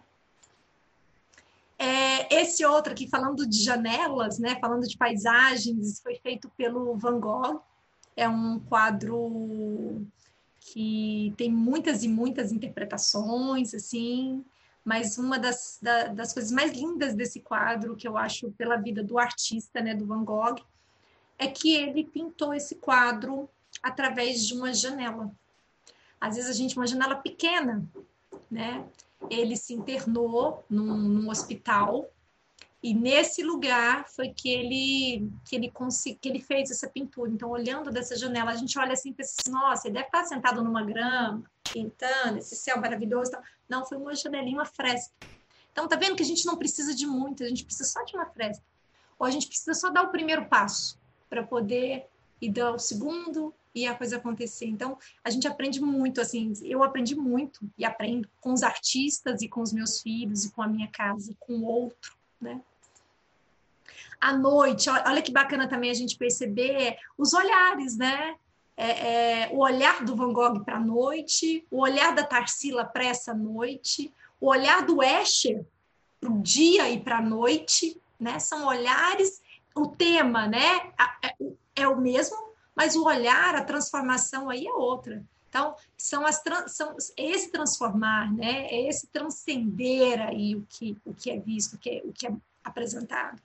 É, 1.78 2.40
esse 2.40 2.64
outro 2.66 2.92
aqui, 2.92 3.08
falando 3.08 3.46
de 3.46 3.62
janelas, 3.62 4.40
né, 4.40 4.58
falando 4.60 4.82
de 4.82 4.96
paisagens, 4.96 6.00
foi 6.00 6.16
feito 6.16 6.50
pelo 6.56 6.96
Van 6.96 7.20
Gogh. 7.20 7.62
É 8.16 8.28
um 8.28 8.60
quadro 8.60 10.06
que 10.60 11.34
tem 11.36 11.50
muitas 11.50 12.02
e 12.02 12.08
muitas 12.08 12.50
interpretações, 12.50 13.74
assim, 13.74 14.44
mas 14.84 15.18
uma 15.18 15.38
das, 15.38 15.78
da, 15.80 16.08
das 16.08 16.32
coisas 16.32 16.50
mais 16.50 16.72
lindas 16.72 17.14
desse 17.14 17.40
quadro, 17.40 17.96
que 17.96 18.06
eu 18.06 18.16
acho 18.16 18.50
pela 18.52 18.76
vida 18.76 19.02
do 19.02 19.18
artista, 19.18 19.80
né, 19.80 19.94
do 19.94 20.06
Van 20.06 20.24
Gogh, 20.24 20.56
é 21.38 21.46
que 21.46 21.74
ele 21.74 22.04
pintou 22.04 22.54
esse 22.54 22.76
quadro 22.76 23.48
através 23.82 24.46
de 24.46 24.54
uma 24.54 24.72
janela. 24.72 25.30
Às 26.20 26.36
vezes 26.36 26.50
a 26.50 26.54
gente, 26.54 26.76
uma 26.76 26.86
janela 26.86 27.16
pequena, 27.16 27.84
né? 28.50 28.84
Ele 29.28 29.56
se 29.56 29.74
internou 29.74 30.64
num, 30.70 30.96
num 30.96 31.28
hospital 31.28 32.08
e 32.84 32.92
nesse 32.92 33.42
lugar 33.42 34.06
foi 34.10 34.28
que 34.28 34.46
ele 34.46 35.32
que 35.42 35.56
ele 35.56 35.72
que 36.20 36.28
ele 36.28 36.38
fez 36.38 36.70
essa 36.70 36.86
pintura. 36.86 37.30
Então, 37.30 37.48
olhando 37.48 37.90
dessa 37.90 38.14
janela, 38.14 38.50
a 38.50 38.56
gente 38.56 38.78
olha 38.78 38.92
assim 38.92 39.08
e 39.08 39.14
pensa 39.14 39.36
assim, 39.40 39.50
nossa, 39.50 39.88
ele 39.88 39.94
deve 39.94 40.04
estar 40.04 40.22
sentado 40.24 40.62
numa 40.62 40.84
grama, 40.84 41.42
pintando 41.72 42.36
esse 42.36 42.54
céu 42.54 42.78
maravilhoso. 42.78 43.30
Não, 43.66 43.86
foi 43.86 43.96
uma 43.96 44.14
janelinha, 44.14 44.58
uma 44.58 44.66
fresta. 44.66 45.14
Então, 45.72 45.88
tá 45.88 45.96
vendo 45.96 46.14
que 46.14 46.22
a 46.22 46.26
gente 46.26 46.44
não 46.44 46.58
precisa 46.58 46.94
de 46.94 47.06
muito, 47.06 47.42
a 47.42 47.48
gente 47.48 47.64
precisa 47.64 47.88
só 47.88 48.04
de 48.04 48.14
uma 48.14 48.26
fresta. 48.26 48.62
Ou 49.18 49.26
a 49.26 49.30
gente 49.30 49.46
precisa 49.46 49.72
só 49.72 49.88
dar 49.88 50.02
o 50.02 50.10
primeiro 50.10 50.44
passo 50.44 51.00
para 51.30 51.42
poder 51.42 52.04
ir 52.38 52.50
dar 52.50 52.72
o 52.72 52.78
segundo 52.78 53.54
e 53.74 53.86
a 53.86 53.94
coisa 53.94 54.18
acontecer. 54.18 54.66
Então, 54.66 54.98
a 55.24 55.30
gente 55.30 55.48
aprende 55.48 55.80
muito, 55.80 56.20
assim, 56.20 56.52
eu 56.62 56.82
aprendi 56.82 57.14
muito 57.14 57.60
e 57.78 57.84
aprendo 57.86 58.28
com 58.42 58.52
os 58.52 58.62
artistas 58.62 59.40
e 59.40 59.48
com 59.48 59.62
os 59.62 59.72
meus 59.72 60.02
filhos 60.02 60.44
e 60.44 60.52
com 60.52 60.60
a 60.60 60.68
minha 60.68 60.88
casa, 60.88 61.34
com 61.40 61.54
o 61.54 61.64
outro, 61.64 62.14
né? 62.38 62.60
À 64.20 64.32
noite, 64.32 64.88
olha 64.88 65.22
que 65.22 65.32
bacana 65.32 65.68
também 65.68 65.90
a 65.90 65.94
gente 65.94 66.16
perceber 66.16 66.96
os 67.16 67.32
olhares, 67.32 67.96
né? 67.96 68.36
É, 68.76 69.42
é, 69.42 69.48
o 69.52 69.58
olhar 69.58 70.04
do 70.04 70.16
Van 70.16 70.32
Gogh 70.32 70.64
para 70.64 70.76
a 70.76 70.80
noite, 70.80 71.64
o 71.70 71.80
olhar 71.80 72.12
da 72.14 72.24
Tarsila 72.24 72.84
para 72.84 73.04
essa 73.04 73.32
noite, 73.32 74.12
o 74.40 74.48
olhar 74.48 74.84
do 74.84 75.02
Escher 75.02 75.64
para 76.20 76.32
o 76.32 76.42
dia 76.42 76.90
e 76.90 76.98
para 76.98 77.18
a 77.18 77.22
noite, 77.22 78.00
né? 78.18 78.38
São 78.38 78.66
olhares, 78.66 79.40
o 79.74 79.88
tema, 79.88 80.46
né? 80.46 80.92
É, 81.22 81.82
é 81.82 81.88
o 81.88 82.00
mesmo, 82.00 82.36
mas 82.74 82.96
o 82.96 83.04
olhar, 83.04 83.54
a 83.54 83.64
transformação 83.64 84.50
aí 84.50 84.66
é 84.66 84.72
outra. 84.72 85.24
Então, 85.48 85.76
são 85.96 86.26
as 86.26 86.42
são 86.66 86.96
esse 87.16 87.52
transformar, 87.52 88.32
né? 88.34 88.66
É 88.66 88.88
esse 88.88 89.06
transcender 89.06 90.20
aí 90.20 90.56
o 90.56 90.66
que, 90.68 90.96
o 91.04 91.14
que 91.14 91.30
é 91.30 91.38
visto, 91.38 91.74
o 91.74 91.78
que 91.78 91.90
é, 91.90 92.02
o 92.04 92.12
que 92.12 92.26
é 92.26 92.32
apresentado. 92.64 93.40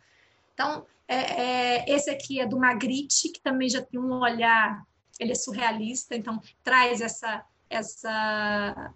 Então, 0.60 0.86
é, 1.07 1.16
é, 1.16 1.86
esse 1.88 2.10
aqui 2.10 2.41
é 2.41 2.45
do 2.45 2.60
Magritte, 2.60 3.30
que 3.30 3.39
também 3.39 3.70
já 3.70 3.82
tem 3.82 3.97
um 3.97 4.20
olhar, 4.20 4.86
ele 5.18 5.32
é 5.32 5.36
surrealista, 5.36 6.18
então 6.18 6.41
traz 6.62 6.99
essa, 6.99 7.45
essa, 7.70 8.93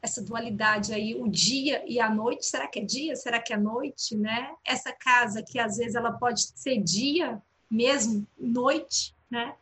essa 0.00 0.22
dualidade 0.22 0.94
aí, 0.94 1.16
o 1.16 1.26
dia 1.26 1.82
e 1.84 1.98
a 1.98 2.08
noite. 2.08 2.46
Será 2.46 2.68
que 2.68 2.78
é 2.78 2.84
dia? 2.84 3.16
Será 3.16 3.42
que 3.42 3.52
é 3.52 3.56
noite, 3.56 4.16
né? 4.16 4.54
Essa 4.64 4.92
casa 4.92 5.42
que 5.42 5.58
às 5.58 5.78
vezes 5.78 5.96
ela 5.96 6.12
pode 6.12 6.42
ser 6.54 6.80
dia 6.80 7.42
mesmo, 7.68 8.24
noite, 8.38 9.12
né? 9.28 9.56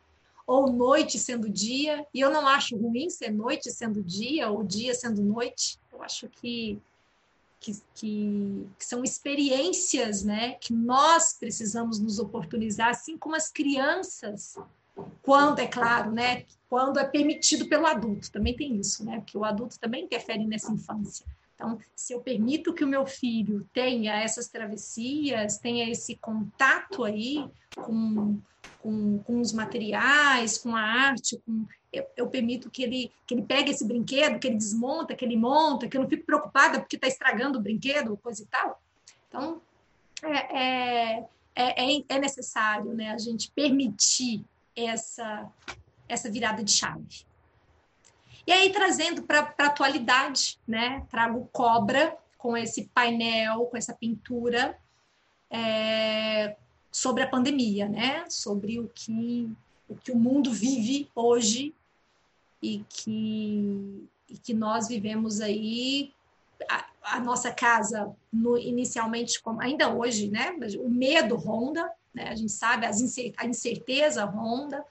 ou 0.45 0.71
noite 0.71 1.19
sendo 1.19 1.47
dia, 1.47 2.07
e 2.11 2.19
eu 2.19 2.31
não 2.31 2.47
acho 2.47 2.75
ruim 2.75 3.07
ser 3.07 3.29
noite 3.29 3.71
sendo 3.71 4.03
dia, 4.03 4.49
ou 4.49 4.63
dia 4.63 4.95
sendo 4.95 5.21
noite. 5.21 5.79
Eu 5.93 6.01
acho 6.01 6.27
que, 6.27 6.79
que, 7.59 7.73
que, 7.93 8.67
que 8.77 8.85
são 8.85 9.03
experiências 9.03 10.23
né, 10.23 10.53
que 10.55 10.73
nós 10.73 11.33
precisamos 11.33 11.99
nos 11.99 12.19
oportunizar, 12.19 12.89
assim 12.89 13.17
como 13.17 13.35
as 13.35 13.51
crianças, 13.51 14.57
quando, 15.21 15.59
é 15.59 15.67
claro, 15.67 16.11
né, 16.11 16.45
quando 16.69 16.99
é 16.99 17.05
permitido 17.05 17.67
pelo 17.67 17.85
adulto, 17.85 18.31
também 18.31 18.55
tem 18.55 18.75
isso, 18.77 19.03
né, 19.03 19.19
porque 19.19 19.37
o 19.37 19.43
adulto 19.43 19.79
também 19.79 20.05
interfere 20.05 20.45
nessa 20.45 20.71
infância. 20.71 21.25
Então, 21.55 21.77
se 21.93 22.13
eu 22.13 22.21
permito 22.21 22.73
que 22.73 22.85
o 22.85 22.87
meu 22.87 23.05
filho 23.05 23.67
tenha 23.73 24.15
essas 24.15 24.47
travessias, 24.47 25.57
tenha 25.57 25.89
esse 25.89 26.15
contato 26.15 27.03
aí 27.03 27.45
com, 27.75 28.39
com, 28.81 29.19
com 29.19 29.41
os 29.41 29.51
materiais, 29.51 30.57
com 30.57 30.75
a 30.75 30.81
arte, 30.81 31.41
com, 31.45 31.65
eu, 31.91 32.05
eu, 32.15 32.27
permito 32.27 32.69
que 32.69 32.83
ele, 32.83 33.11
que 33.25 33.33
ele 33.33 33.41
pegue 33.41 33.71
esse 33.71 33.85
brinquedo, 33.85 34.39
que 34.39 34.47
ele 34.47 34.57
desmonta, 34.57 35.15
que 35.15 35.25
ele 35.25 35.37
monta, 35.37 35.87
que 35.87 35.97
eu 35.97 36.01
não 36.01 36.09
fico 36.09 36.25
preocupada 36.25 36.79
porque 36.79 36.95
está 36.95 37.07
estragando 37.07 37.59
o 37.59 37.61
brinquedo, 37.61 38.17
coisa 38.17 38.43
e 38.43 38.45
tal. 38.45 38.81
Então, 39.27 39.61
é, 40.23 41.17
é, 41.17 41.27
é, 41.55 42.03
é 42.07 42.19
necessário 42.19 42.93
né, 42.93 43.11
a 43.11 43.17
gente 43.17 43.51
permitir 43.51 44.45
essa, 44.75 45.47
essa 46.07 46.29
virada 46.29 46.63
de 46.63 46.71
chave. 46.71 47.27
E 48.47 48.51
aí, 48.51 48.71
trazendo 48.71 49.23
para 49.23 49.53
a 49.57 49.65
atualidade, 49.65 50.59
né? 50.67 51.05
Trago 51.11 51.47
Cobra 51.51 52.17
com 52.37 52.57
esse 52.57 52.85
painel, 52.85 53.65
com 53.65 53.77
essa 53.77 53.93
pintura 53.93 54.75
é, 55.49 55.98
sobre 56.91 57.23
a 57.23 57.27
pandemia, 57.27 57.87
né? 57.87 58.25
Sobre 58.29 58.79
o 58.79 58.89
que, 58.93 59.49
o 59.87 59.95
que 59.95 60.11
o 60.11 60.17
mundo 60.17 60.51
vive 60.51 61.09
hoje 61.15 61.73
e 62.61 62.83
que, 62.89 64.07
e 64.27 64.37
que 64.37 64.53
nós 64.53 64.87
vivemos 64.87 65.41
aí 65.41 66.13
a, 66.69 66.85
a 67.03 67.19
nossa 67.19 67.51
casa 67.51 68.11
no, 68.31 68.57
inicialmente 68.57 69.41
como 69.41 69.61
ainda 69.61 69.93
hoje, 69.93 70.29
né? 70.29 70.55
O 70.79 70.89
medo 70.89 71.35
ronda, 71.35 71.89
né? 72.13 72.29
A 72.29 72.35
gente 72.35 72.51
sabe 72.51 72.85
a 72.85 73.45
incerteza 73.45 74.25
ronda, 74.25 74.83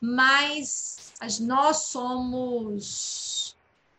mas 0.00 1.12
nós 1.40 1.76
somos 1.84 3.43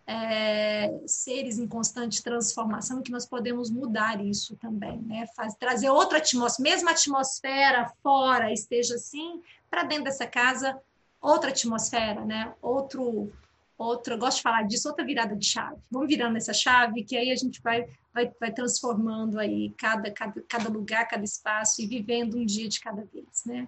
é, 0.08 1.02
seres 1.08 1.58
em 1.58 1.68
constante 1.68 2.22
transformação 2.22 3.02
que 3.02 3.12
nós 3.12 3.26
podemos 3.26 3.72
mudar 3.72 4.24
isso 4.24 4.56
também, 4.58 5.02
né? 5.02 5.26
Faz, 5.36 5.56
trazer 5.56 5.90
outra 5.90 6.20
atmosfera, 6.20 6.70
mesma 6.70 6.92
atmosfera 6.92 7.92
fora 8.04 8.54
esteja 8.54 8.96
assim, 8.96 9.42
para 9.70 9.84
dentro 9.84 10.06
dessa 10.06 10.28
casa, 10.28 10.80
outra 11.20 11.50
atmosfera, 11.50 12.24
né? 12.24 12.54
Outro, 12.62 13.32
outra, 13.78 14.14
eu 14.14 14.20
gosto 14.20 14.38
de 14.38 14.44
falar 14.44 14.64
disso, 14.64 14.88
outra 14.88 15.04
virada 15.04 15.36
de 15.36 15.46
chave. 15.46 15.78
Vamos 15.90 16.08
virando 16.08 16.38
essa 16.38 16.54
chave, 16.54 17.04
que 17.04 17.18
aí 17.18 17.32
a 17.32 17.36
gente 17.36 17.60
vai, 17.62 17.88
vai, 18.14 18.32
vai 18.40 18.52
transformando 18.52 19.40
aí 19.40 19.74
cada, 19.76 20.12
cada, 20.12 20.42
cada 20.48 20.70
lugar, 20.70 21.08
cada 21.08 21.24
espaço 21.24 21.82
e 21.82 21.88
vivendo 21.88 22.38
um 22.38 22.46
dia 22.46 22.70
de 22.70 22.80
cada 22.80 23.04
vez, 23.06 23.44
né? 23.46 23.68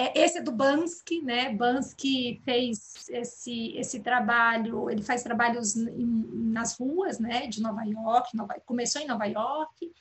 É, 0.00 0.16
esse 0.16 0.38
é 0.38 0.40
do 0.40 0.52
Bansky, 0.52 1.20
né? 1.22 1.52
Bansky 1.52 2.40
fez 2.44 3.08
esse, 3.08 3.76
esse 3.76 3.98
trabalho, 3.98 4.88
ele 4.88 5.02
faz 5.02 5.24
trabalhos 5.24 5.74
em, 5.74 6.06
nas 6.52 6.78
ruas, 6.78 7.18
né? 7.18 7.48
De 7.48 7.60
Nova 7.60 7.82
York, 7.82 8.36
Nova, 8.36 8.54
começou 8.64 9.02
em 9.02 9.08
Nova 9.08 9.24
York, 9.24 9.92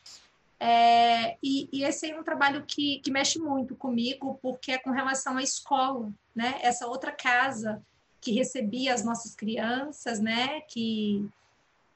é, 0.59 1.35
e, 1.41 1.67
e, 1.71 1.83
esse 1.83 2.11
é 2.11 2.19
um 2.19 2.23
trabalho 2.23 2.63
que, 2.63 2.99
que 2.99 3.09
mexe 3.09 3.39
muito 3.39 3.75
comigo, 3.75 4.37
porque 4.39 4.73
é 4.73 4.77
com 4.77 4.91
relação 4.91 5.37
à 5.37 5.41
escola, 5.41 6.11
né? 6.35 6.59
Essa 6.61 6.85
outra 6.85 7.11
casa 7.11 7.81
que 8.21 8.31
recebia 8.31 8.93
as 8.93 9.03
nossas 9.03 9.33
crianças, 9.33 10.19
né? 10.19 10.61
Que, 10.61 11.27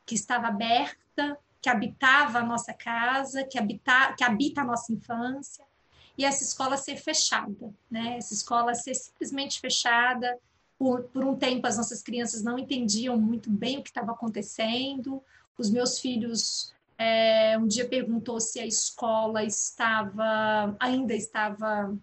que 0.08 0.16
estava 0.16 0.47
aberta, 0.47 1.38
que 1.62 1.70
habitava 1.70 2.39
a 2.39 2.43
nossa 2.43 2.74
casa, 2.74 3.43
que, 3.43 3.60
habita, 3.60 4.14
que 4.14 4.24
habita 4.24 4.62
a 4.62 4.66
nossa 4.66 4.91
infância 4.91 5.70
e 6.18 6.26
essa 6.26 6.43
escola 6.43 6.78
ser 6.78 6.97
fechada, 6.97 7.74
né? 7.89 8.18
Essa 8.18 8.34
escola 8.34 8.74
ser 8.74 8.93
simplesmente 8.93 9.59
fechada. 9.59 10.38
Por, 10.78 11.03
por 11.03 11.24
um 11.24 11.36
tempo, 11.36 11.68
as 11.68 11.78
nossas 11.78 12.01
crianças 12.01 12.41
não 12.41 12.57
entendiam 12.57 13.18
muito 13.18 13.49
bem 13.49 13.78
o 13.78 13.84
que 13.84 13.89
estava 13.89 14.12
acontecendo. 14.12 15.24
Os 15.57 15.70
meus 15.70 15.99
filhos 15.99 16.74
é, 16.97 17.57
um 17.57 17.68
dia 17.68 17.88
perguntou 17.88 18.39
se 18.39 18.59
a 18.59 18.66
escola 18.66 19.43
estava 19.43 20.76
ainda 20.80 21.16
estava 21.16 21.95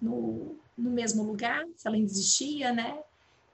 no, 0.00 0.56
no 0.76 0.90
mesmo 0.90 1.22
lugar, 1.22 1.64
se 1.76 1.86
ela 1.86 1.98
existia, 1.98 2.72
né? 2.72 3.02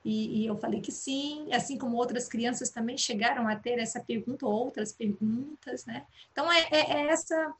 E, 0.04 0.42
e, 0.42 0.46
eu 0.46 0.56
falei 0.56 0.82
que 0.82 0.92
sim, 0.92 1.50
assim 1.50 1.78
como 1.78 1.96
outras 1.96 2.28
crianças 2.28 2.68
também 2.68 2.98
chegaram 2.98 3.48
a 3.48 3.56
ter 3.56 3.78
essa 3.78 3.98
pergunta, 4.00 4.46
outras 4.46 4.92
perguntas, 4.92 5.86
né? 5.86 6.04
Então, 6.30 6.52
é, 6.52 6.68
é, 6.70 6.92
é 6.92 7.06
essa 7.08 7.54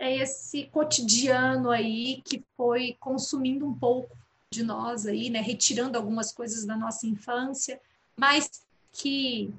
é 0.00 0.16
esse 0.16 0.64
cotidiano 0.64 1.70
aí 1.70 2.22
que 2.24 2.42
foi 2.56 2.96
consumindo 2.98 3.66
um 3.66 3.74
pouco 3.74 4.16
de 4.50 4.62
nós 4.64 5.06
aí, 5.06 5.28
né, 5.28 5.40
retirando 5.40 5.96
algumas 5.96 6.32
coisas 6.32 6.64
da 6.64 6.74
nossa 6.74 7.06
infância, 7.06 7.78
mas 8.16 8.62
que 8.90 9.52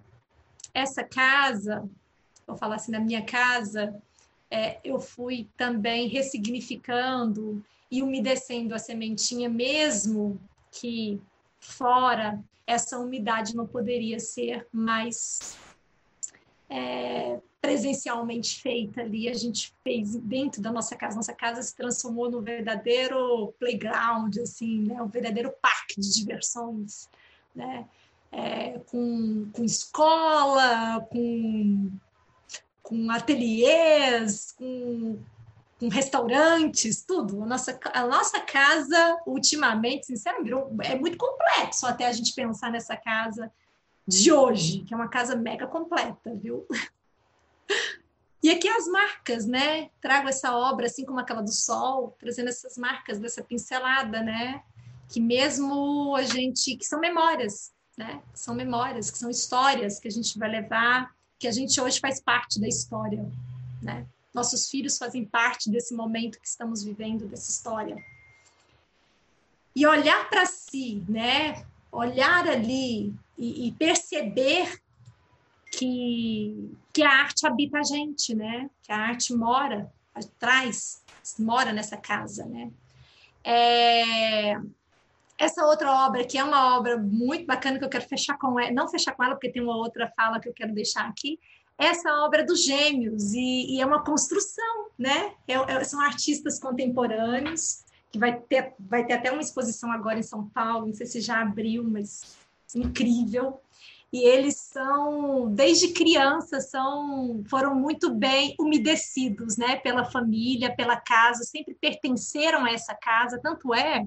essa 0.73 1.03
casa, 1.03 1.87
vou 2.47 2.57
falar 2.57 2.75
assim, 2.75 2.91
na 2.91 2.99
minha 2.99 3.23
casa, 3.23 3.95
é, 4.49 4.79
eu 4.83 4.99
fui 4.99 5.47
também 5.55 6.07
ressignificando 6.07 7.63
e 7.89 8.01
umedecendo 8.01 8.73
a 8.73 8.79
sementinha, 8.79 9.47
mesmo 9.47 10.41
que 10.71 11.21
fora 11.59 12.43
essa 12.65 12.97
umidade 12.97 13.55
não 13.55 13.67
poderia 13.67 14.19
ser 14.19 14.67
mais 14.73 15.55
é, 16.71 17.37
presencialmente 17.59 18.61
feita 18.61 19.01
ali. 19.01 19.27
A 19.27 19.33
gente 19.33 19.73
fez 19.83 20.15
dentro 20.15 20.61
da 20.61 20.71
nossa 20.71 20.95
casa. 20.95 21.17
Nossa 21.17 21.33
casa 21.33 21.61
se 21.61 21.75
transformou 21.75 22.31
num 22.31 22.41
verdadeiro 22.41 23.53
playground, 23.59 24.37
assim, 24.37 24.83
né? 24.85 25.01
um 25.01 25.07
verdadeiro 25.07 25.53
parque 25.61 25.99
de 25.99 26.13
diversões, 26.13 27.09
né? 27.53 27.85
É, 28.31 28.79
com, 28.89 29.49
com 29.51 29.65
escola, 29.65 31.05
com, 31.11 31.91
com 32.81 33.11
ateliês, 33.11 34.53
com 34.53 35.19
com 35.77 35.87
restaurantes, 35.87 37.03
tudo. 37.03 37.41
A 37.41 37.45
nossa, 37.47 37.79
a 37.91 38.05
nossa 38.05 38.39
casa, 38.39 39.19
ultimamente, 39.25 40.05
sinceramente, 40.05 40.53
é 40.83 40.93
muito 40.93 41.17
complexo 41.17 41.87
até 41.87 42.05
a 42.05 42.11
gente 42.11 42.35
pensar 42.35 42.71
nessa 42.71 42.95
casa 42.95 43.51
de 44.11 44.31
hoje, 44.31 44.79
que 44.81 44.93
é 44.93 44.97
uma 44.97 45.07
casa 45.07 45.35
mega 45.35 45.65
completa, 45.65 46.35
viu? 46.35 46.67
E 48.43 48.49
aqui 48.49 48.67
as 48.67 48.87
marcas, 48.87 49.45
né? 49.45 49.89
Trago 50.01 50.27
essa 50.27 50.55
obra, 50.55 50.87
assim 50.87 51.05
como 51.05 51.19
aquela 51.19 51.41
do 51.41 51.51
Sol, 51.51 52.15
trazendo 52.19 52.49
essas 52.49 52.77
marcas 52.77 53.19
dessa 53.19 53.43
pincelada, 53.43 54.21
né? 54.21 54.63
Que 55.07 55.21
mesmo 55.21 56.15
a 56.15 56.23
gente, 56.23 56.75
que 56.75 56.85
são 56.85 56.99
memórias, 56.99 57.71
né? 57.97 58.21
São 58.33 58.55
memórias, 58.55 59.11
que 59.11 59.17
são 59.17 59.29
histórias 59.29 59.99
que 59.99 60.07
a 60.07 60.11
gente 60.11 60.37
vai 60.39 60.49
levar, 60.49 61.15
que 61.39 61.47
a 61.47 61.51
gente 61.51 61.79
hoje 61.79 61.99
faz 61.99 62.19
parte 62.19 62.59
da 62.59 62.67
história, 62.67 63.23
né? 63.81 64.05
Nossos 64.33 64.69
filhos 64.69 64.97
fazem 64.97 65.23
parte 65.23 65.69
desse 65.69 65.93
momento 65.93 66.39
que 66.39 66.47
estamos 66.47 66.83
vivendo, 66.83 67.27
dessa 67.27 67.51
história. 67.51 67.95
E 69.75 69.85
olhar 69.85 70.29
para 70.29 70.45
si, 70.45 71.03
né? 71.07 71.63
Olhar 71.91 72.47
ali 72.47 73.13
e, 73.41 73.67
e, 73.67 73.71
perceber 73.71 74.79
que, 75.71 76.77
que 76.93 77.01
a 77.01 77.09
arte 77.09 77.47
habita 77.47 77.79
a 77.79 77.83
gente, 77.83 78.35
né? 78.35 78.69
Que 78.83 78.91
a 78.91 78.97
arte 78.97 79.33
mora 79.33 79.91
atrás, 80.13 81.03
mora 81.39 81.73
nessa 81.73 81.97
casa, 81.97 82.45
né? 82.45 82.71
É, 83.43 84.53
essa 85.39 85.65
outra 85.65 86.05
obra, 86.05 86.23
que 86.23 86.37
é 86.37 86.43
uma 86.43 86.77
obra 86.77 86.99
muito 86.99 87.47
bacana, 87.47 87.79
que 87.79 87.85
eu 87.85 87.89
quero 87.89 88.07
fechar 88.07 88.37
com 88.37 88.59
ela, 88.59 88.71
não 88.71 88.87
fechar 88.87 89.15
com 89.15 89.23
ela, 89.23 89.33
porque 89.33 89.49
tem 89.49 89.63
uma 89.63 89.75
outra 89.75 90.07
fala 90.15 90.39
que 90.39 90.47
eu 90.47 90.53
quero 90.53 90.71
deixar 90.71 91.07
aqui, 91.07 91.39
essa 91.79 92.13
obra 92.23 92.45
dos 92.45 92.63
gêmeos, 92.63 93.33
e, 93.33 93.75
e 93.75 93.81
é 93.81 93.85
uma 93.85 94.03
construção, 94.03 94.89
né? 94.99 95.33
É, 95.47 95.53
é, 95.55 95.83
são 95.83 95.99
artistas 95.99 96.59
contemporâneos, 96.59 97.83
que 98.11 98.19
vai 98.19 98.39
ter, 98.39 98.75
vai 98.79 99.03
ter 99.03 99.13
até 99.13 99.31
uma 99.31 99.41
exposição 99.41 99.91
agora 99.91 100.19
em 100.19 100.23
São 100.23 100.47
Paulo, 100.49 100.85
não 100.85 100.93
sei 100.93 101.07
se 101.07 101.21
já 101.21 101.41
abriu, 101.41 101.83
mas 101.83 102.39
incrível. 102.75 103.61
E 104.13 104.25
eles 104.25 104.57
são, 104.57 105.49
desde 105.53 105.93
criança, 105.93 106.59
são, 106.59 107.41
foram 107.49 107.73
muito 107.73 108.13
bem 108.13 108.53
umedecidos, 108.59 109.55
né, 109.55 109.77
pela 109.77 110.03
família, 110.03 110.75
pela 110.75 110.97
casa, 110.97 111.45
sempre 111.45 111.73
pertenceram 111.73 112.65
a 112.65 112.71
essa 112.71 112.93
casa, 112.93 113.39
tanto 113.41 113.73
é 113.73 114.05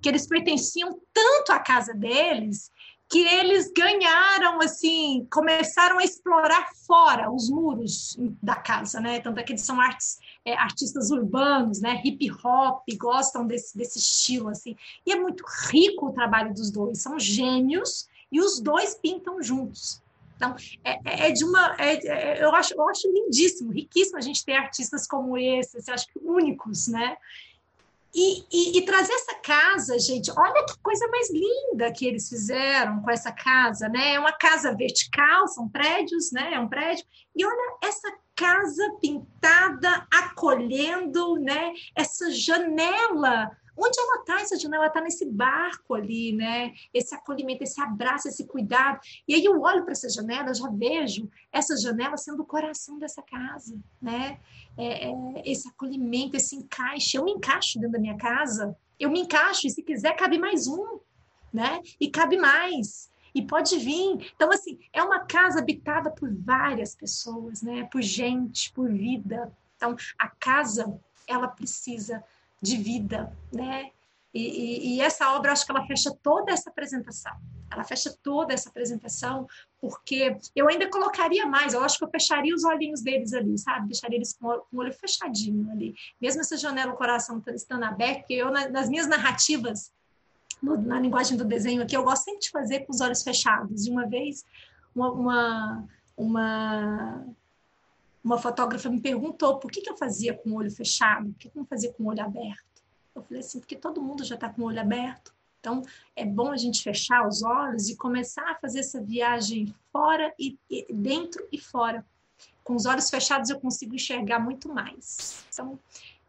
que 0.00 0.08
eles 0.08 0.28
pertenciam 0.28 1.00
tanto 1.12 1.50
à 1.50 1.58
casa 1.58 1.92
deles 1.92 2.70
que 3.10 3.26
eles 3.26 3.72
ganharam, 3.76 4.60
assim, 4.60 5.26
começaram 5.32 5.98
a 5.98 6.04
explorar 6.04 6.68
fora 6.86 7.28
os 7.28 7.50
muros 7.50 8.16
da 8.40 8.54
casa, 8.54 9.00
né? 9.00 9.18
Tanto 9.18 9.40
é 9.40 9.42
que 9.42 9.50
eles 9.50 9.66
são 9.66 9.80
artes, 9.80 10.20
é, 10.44 10.54
artistas 10.54 11.10
urbanos, 11.10 11.80
né? 11.80 12.00
Hip 12.04 12.30
hop, 12.44 12.82
gostam 12.98 13.46
desse, 13.46 13.76
desse 13.76 13.98
estilo, 13.98 14.48
assim. 14.48 14.76
E 15.06 15.12
é 15.12 15.16
muito 15.16 15.44
rico 15.70 16.06
o 16.06 16.12
trabalho 16.12 16.52
dos 16.54 16.70
dois, 16.70 17.02
são 17.02 17.18
gênios 17.18 18.08
e 18.32 18.40
os 18.40 18.60
dois 18.60 18.94
pintam 18.94 19.42
juntos. 19.42 20.02
Então, 20.36 20.56
é, 20.82 20.92
é, 21.04 21.28
é 21.28 21.32
de 21.32 21.44
uma. 21.44 21.76
É, 21.78 22.06
é, 22.06 22.44
eu, 22.44 22.54
acho, 22.54 22.72
eu 22.72 22.88
acho 22.88 23.12
lindíssimo, 23.12 23.70
riquíssimo 23.72 24.16
a 24.16 24.22
gente 24.22 24.42
ter 24.42 24.54
artistas 24.54 25.06
como 25.06 25.36
esses, 25.36 25.86
eu 25.86 25.92
acho 25.92 26.06
que 26.06 26.18
únicos, 26.18 26.88
né? 26.88 27.16
E, 28.14 28.44
e, 28.50 28.78
e, 28.78 28.84
trazer 28.84 29.12
essa 29.12 29.34
casa, 29.36 29.98
gente, 29.98 30.32
olha 30.36 30.64
que 30.66 30.76
coisa 30.82 31.06
mais 31.08 31.30
linda 31.30 31.92
que 31.92 32.04
eles 32.04 32.28
fizeram 32.28 33.00
com 33.02 33.10
essa 33.10 33.30
casa, 33.30 33.88
né? 33.88 34.14
É 34.14 34.18
uma 34.18 34.32
casa 34.32 34.74
vertical, 34.74 35.46
são 35.46 35.68
prédios, 35.68 36.32
né? 36.32 36.54
É 36.54 36.58
um 36.58 36.68
prédio. 36.68 37.04
E 37.36 37.46
olha 37.46 37.78
essa 37.84 38.12
casa 38.34 38.96
pintada, 39.00 40.06
acolhendo, 40.12 41.36
né? 41.36 41.72
Essa 41.94 42.30
janela. 42.32 43.50
Onde 43.82 43.98
ela 43.98 44.20
está, 44.20 44.40
essa 44.40 44.58
janela? 44.58 44.84
Ela 44.84 44.88
está 44.88 45.00
nesse 45.00 45.24
barco 45.24 45.94
ali, 45.94 46.32
né? 46.32 46.74
Esse 46.92 47.14
acolhimento, 47.14 47.62
esse 47.62 47.80
abraço, 47.80 48.28
esse 48.28 48.46
cuidado. 48.46 49.00
E 49.26 49.34
aí 49.34 49.44
eu 49.44 49.60
olho 49.60 49.82
para 49.82 49.92
essa 49.92 50.08
janela, 50.08 50.52
já 50.52 50.68
vejo 50.68 51.30
essa 51.52 51.76
janela 51.76 52.16
sendo 52.16 52.42
o 52.42 52.46
coração 52.46 52.98
dessa 52.98 53.22
casa, 53.22 53.78
né? 54.00 54.38
é, 54.76 55.08
é, 55.08 55.12
esse 55.44 55.68
acolhimento, 55.68 56.36
esse 56.36 56.56
encaixe. 56.56 57.16
Eu 57.16 57.24
me 57.24 57.32
encaixo 57.32 57.78
dentro 57.78 57.92
da 57.92 57.98
minha 57.98 58.16
casa, 58.16 58.76
eu 58.98 59.10
me 59.10 59.20
encaixo, 59.20 59.66
e 59.66 59.70
se 59.70 59.82
quiser, 59.82 60.14
cabe 60.16 60.38
mais 60.38 60.66
um, 60.66 60.98
né? 61.52 61.80
E 62.00 62.10
cabe 62.10 62.36
mais. 62.36 63.10
E 63.34 63.42
pode 63.42 63.78
vir. 63.78 64.32
Então, 64.34 64.50
assim, 64.50 64.78
é 64.92 65.02
uma 65.02 65.20
casa 65.20 65.60
habitada 65.60 66.10
por 66.10 66.32
várias 66.34 66.94
pessoas, 66.94 67.62
né? 67.62 67.84
Por 67.92 68.02
gente, 68.02 68.72
por 68.72 68.90
vida. 68.90 69.52
Então, 69.76 69.94
a 70.18 70.28
casa, 70.28 70.98
ela 71.26 71.48
precisa 71.48 72.24
de 72.60 72.76
vida, 72.76 73.36
né? 73.52 73.90
E, 74.32 74.42
e, 74.42 74.96
e 74.96 75.00
essa 75.00 75.34
obra, 75.34 75.52
acho 75.52 75.64
que 75.64 75.72
ela 75.72 75.86
fecha 75.86 76.16
toda 76.22 76.52
essa 76.52 76.70
apresentação 76.70 77.36
ela 77.70 77.84
fecha 77.84 78.12
toda 78.22 78.52
essa 78.52 78.68
apresentação, 78.68 79.46
porque 79.80 80.36
eu 80.56 80.68
ainda 80.68 80.90
colocaria 80.90 81.46
mais, 81.46 81.72
eu 81.72 81.82
acho 81.84 81.98
que 81.98 82.04
eu 82.04 82.10
fecharia 82.10 82.54
os 82.54 82.64
olhinhos 82.64 83.00
deles 83.00 83.32
ali, 83.32 83.56
sabe? 83.56 83.88
Deixaria 83.88 84.16
eles 84.16 84.32
com 84.32 84.48
o 84.48 84.78
olho 84.78 84.92
fechadinho 84.92 85.70
ali. 85.70 85.94
Mesmo 86.20 86.40
essa 86.40 86.56
janela, 86.56 86.92
o 86.92 86.96
coração 86.96 87.40
estando 87.54 87.84
aberto, 87.84 88.18
porque 88.20 88.34
eu, 88.34 88.50
nas 88.50 88.88
minhas 88.88 89.06
narrativas, 89.06 89.92
no, 90.60 90.76
na 90.76 90.98
linguagem 90.98 91.36
do 91.36 91.44
desenho 91.44 91.82
aqui, 91.82 91.96
eu 91.96 92.02
gosto 92.02 92.24
sempre 92.24 92.40
de 92.40 92.50
fazer 92.50 92.80
com 92.80 92.92
os 92.92 93.00
olhos 93.00 93.22
fechados. 93.22 93.84
De 93.84 93.90
uma 93.90 94.06
vez, 94.06 94.44
uma, 94.94 95.12
uma, 95.12 95.88
uma, 96.16 97.24
uma 98.22 98.38
fotógrafa 98.38 98.90
me 98.90 99.00
perguntou 99.00 99.58
por 99.58 99.70
que, 99.70 99.80
que 99.80 99.90
eu 99.90 99.96
fazia 99.96 100.34
com 100.34 100.50
o 100.50 100.56
olho 100.56 100.70
fechado, 100.70 101.30
por 101.30 101.38
que, 101.38 101.48
que 101.48 101.56
eu 101.56 101.60
não 101.60 101.66
fazia 101.66 101.92
com 101.92 102.04
o 102.04 102.08
olho 102.08 102.22
aberto. 102.22 102.82
Eu 103.14 103.22
falei 103.22 103.40
assim, 103.40 103.58
porque 103.58 103.76
todo 103.76 104.02
mundo 104.02 104.24
já 104.24 104.34
está 104.34 104.48
com 104.48 104.62
o 104.62 104.66
olho 104.66 104.80
aberto. 104.80 105.34
Então, 105.58 105.82
é 106.16 106.24
bom 106.24 106.50
a 106.50 106.56
gente 106.56 106.82
fechar 106.82 107.26
os 107.26 107.42
olhos 107.42 107.88
e 107.88 107.96
começar 107.96 108.50
a 108.50 108.54
fazer 108.54 108.80
essa 108.80 109.00
viagem 109.02 109.74
fora 109.92 110.32
e, 110.38 110.58
e 110.70 110.86
dentro 110.92 111.46
e 111.52 111.58
fora. 111.58 112.04
Com 112.64 112.74
os 112.74 112.86
olhos 112.86 113.10
fechados 113.10 113.50
eu 113.50 113.60
consigo 113.60 113.94
enxergar 113.94 114.38
muito 114.38 114.72
mais. 114.72 115.44
Então, 115.52 115.78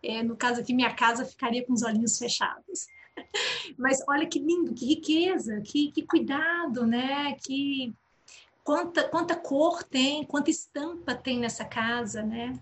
é, 0.04 0.22
no 0.22 0.36
caso 0.36 0.60
aqui, 0.60 0.74
minha 0.74 0.94
casa 0.94 1.26
ficaria 1.26 1.66
com 1.66 1.72
os 1.72 1.82
olhinhos 1.82 2.18
fechados. 2.18 2.88
Mas 3.78 4.04
olha 4.08 4.28
que 4.28 4.40
lindo, 4.40 4.74
que 4.74 4.86
riqueza, 4.86 5.62
que, 5.62 5.92
que 5.92 6.06
cuidado, 6.06 6.86
né? 6.86 7.36
Que 7.36 7.94
quanta, 8.64 9.08
quanta 9.08 9.36
cor 9.36 9.84
tem, 9.84 10.24
quanta 10.24 10.50
estampa 10.50 11.16
tem 11.16 11.40
nessa 11.40 11.66
casa, 11.66 12.24
né? 12.24 12.54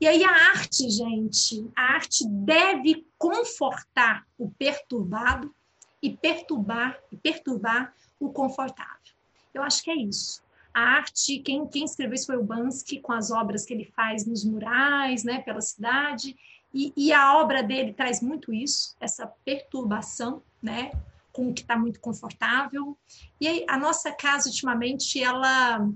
E 0.00 0.06
aí 0.06 0.22
a 0.22 0.30
arte, 0.30 0.88
gente, 0.90 1.68
a 1.74 1.94
arte 1.94 2.24
deve 2.28 3.06
confortar 3.18 4.26
o 4.38 4.48
perturbado 4.50 5.52
e 6.00 6.16
perturbar 6.16 6.98
e 7.10 7.16
perturbar 7.16 7.92
o 8.20 8.30
confortável. 8.30 9.12
Eu 9.52 9.62
acho 9.62 9.82
que 9.82 9.90
é 9.90 9.96
isso. 9.96 10.40
A 10.72 10.80
arte, 10.80 11.40
quem, 11.40 11.66
quem 11.66 11.84
escreveu 11.84 12.14
isso 12.14 12.26
foi 12.26 12.36
o 12.36 12.44
Bansky, 12.44 13.00
com 13.00 13.12
as 13.12 13.32
obras 13.32 13.64
que 13.64 13.74
ele 13.74 13.84
faz 13.96 14.24
nos 14.24 14.44
murais, 14.44 15.24
né, 15.24 15.40
pela 15.40 15.60
cidade, 15.60 16.36
e, 16.72 16.92
e 16.96 17.12
a 17.12 17.36
obra 17.36 17.62
dele 17.62 17.92
traz 17.92 18.20
muito 18.20 18.52
isso, 18.52 18.94
essa 19.00 19.26
perturbação, 19.44 20.42
né, 20.62 20.92
com 21.38 21.50
o 21.50 21.54
que 21.54 21.60
está 21.60 21.78
muito 21.78 22.00
confortável. 22.00 22.98
E 23.40 23.46
aí, 23.46 23.64
a 23.68 23.78
nossa 23.78 24.10
casa, 24.10 24.48
ultimamente, 24.48 25.22
ela, 25.22 25.88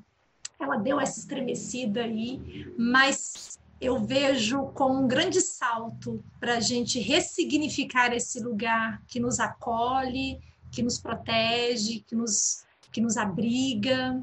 ela 0.56 0.76
deu 0.76 1.00
essa 1.00 1.18
estremecida 1.18 2.04
aí, 2.04 2.72
mas 2.78 3.58
eu 3.80 3.98
vejo 3.98 4.66
como 4.66 5.02
um 5.02 5.08
grande 5.08 5.40
salto 5.40 6.24
para 6.38 6.58
a 6.58 6.60
gente 6.60 7.00
ressignificar 7.00 8.14
esse 8.14 8.38
lugar 8.38 9.02
que 9.08 9.18
nos 9.18 9.40
acolhe, 9.40 10.38
que 10.70 10.80
nos 10.80 11.00
protege, 11.00 12.04
que 12.06 12.14
nos, 12.14 12.64
que 12.92 13.00
nos 13.00 13.16
abriga, 13.16 14.22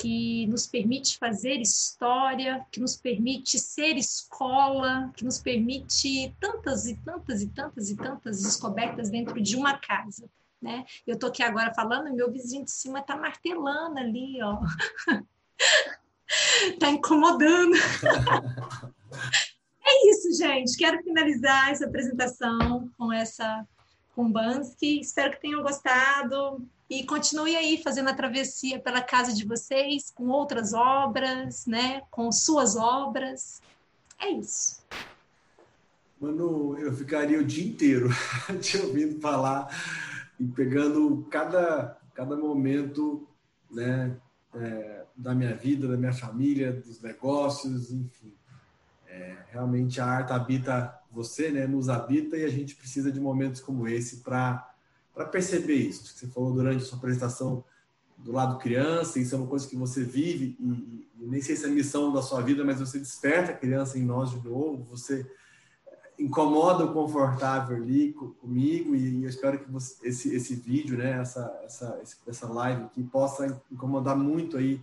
que 0.00 0.46
nos 0.46 0.66
permite 0.66 1.18
fazer 1.18 1.60
história, 1.60 2.66
que 2.72 2.80
nos 2.80 2.96
permite 2.96 3.58
ser 3.58 3.98
escola, 3.98 5.12
que 5.14 5.22
nos 5.22 5.38
permite 5.38 6.34
tantas 6.40 6.86
e 6.86 6.96
tantas 6.96 7.42
e 7.42 7.48
tantas 7.48 7.90
e 7.90 7.96
tantas 7.96 8.42
descobertas 8.42 9.10
dentro 9.10 9.38
de 9.38 9.54
uma 9.54 9.76
casa. 9.76 10.26
Né? 10.66 10.84
Eu 11.06 11.14
estou 11.14 11.28
aqui 11.28 11.44
agora 11.44 11.72
falando 11.72 12.08
e 12.08 12.12
meu 12.12 12.28
vizinho 12.28 12.64
de 12.64 12.72
cima 12.72 12.98
está 12.98 13.16
martelando 13.16 14.00
ali, 14.00 14.42
ó. 14.42 14.58
Está 16.72 16.90
incomodando. 16.90 17.76
é 19.86 20.10
isso, 20.10 20.32
gente. 20.36 20.76
Quero 20.76 21.00
finalizar 21.04 21.70
essa 21.70 21.86
apresentação 21.86 22.90
com 22.98 23.12
essa 23.12 23.64
com 24.12 24.28
Bansky. 24.28 24.98
Espero 24.98 25.34
que 25.34 25.40
tenham 25.40 25.62
gostado. 25.62 26.66
E 26.90 27.06
continue 27.06 27.54
aí 27.54 27.80
fazendo 27.80 28.08
a 28.08 28.14
travessia 28.14 28.80
pela 28.80 29.00
casa 29.00 29.32
de 29.32 29.44
vocês, 29.44 30.10
com 30.12 30.26
outras 30.30 30.74
obras, 30.74 31.64
né? 31.64 32.02
com 32.10 32.32
suas 32.32 32.74
obras. 32.74 33.60
É 34.18 34.30
isso. 34.30 34.84
Mano, 36.20 36.76
eu 36.76 36.92
ficaria 36.92 37.38
o 37.38 37.44
dia 37.44 37.68
inteiro 37.68 38.08
te 38.60 38.78
ouvindo 38.78 39.20
falar 39.20 39.68
e 40.38 40.44
pegando 40.46 41.26
cada, 41.30 41.98
cada 42.14 42.36
momento 42.36 43.26
né, 43.70 44.16
é, 44.54 45.04
da 45.16 45.34
minha 45.34 45.54
vida, 45.54 45.88
da 45.88 45.96
minha 45.96 46.12
família, 46.12 46.72
dos 46.72 47.00
negócios, 47.00 47.90
enfim. 47.90 48.32
É, 49.06 49.36
realmente 49.50 50.00
a 50.00 50.06
arte 50.06 50.32
habita 50.32 50.94
você, 51.10 51.50
né, 51.50 51.66
nos 51.66 51.88
habita 51.88 52.36
e 52.36 52.44
a 52.44 52.50
gente 52.50 52.74
precisa 52.74 53.10
de 53.10 53.18
momentos 53.18 53.60
como 53.60 53.88
esse 53.88 54.18
para 54.18 54.70
perceber 55.30 55.74
isso. 55.74 56.06
Você 56.06 56.26
falou 56.26 56.52
durante 56.52 56.82
a 56.82 56.86
sua 56.86 56.98
apresentação 56.98 57.64
do 58.18 58.32
lado 58.32 58.58
criança, 58.58 59.18
isso 59.18 59.34
é 59.34 59.38
uma 59.38 59.46
coisa 59.46 59.66
que 59.68 59.76
você 59.76 60.02
vive 60.02 60.56
e, 60.58 61.08
e, 61.18 61.26
nem 61.26 61.40
sei 61.40 61.56
se 61.56 61.64
é 61.64 61.68
a 61.68 61.72
missão 61.72 62.12
da 62.12 62.22
sua 62.22 62.40
vida, 62.40 62.64
mas 62.64 62.80
você 62.80 62.98
desperta 62.98 63.52
a 63.52 63.56
criança 63.56 63.98
em 63.98 64.04
nós 64.04 64.30
de 64.30 64.46
novo, 64.46 64.84
você 64.84 65.26
incomoda 66.18 66.84
o 66.84 66.92
confortável 66.92 67.76
ali 67.76 68.12
comigo 68.40 68.94
e 68.94 69.24
eu 69.24 69.28
espero 69.28 69.58
que 69.58 69.70
você, 69.70 70.08
esse, 70.08 70.34
esse 70.34 70.54
vídeo, 70.54 70.96
né, 70.96 71.20
essa, 71.20 71.60
essa, 71.64 72.00
essa 72.26 72.46
live 72.46 72.84
aqui 72.84 73.02
possa 73.02 73.62
incomodar 73.70 74.16
muito 74.16 74.56
aí 74.56 74.80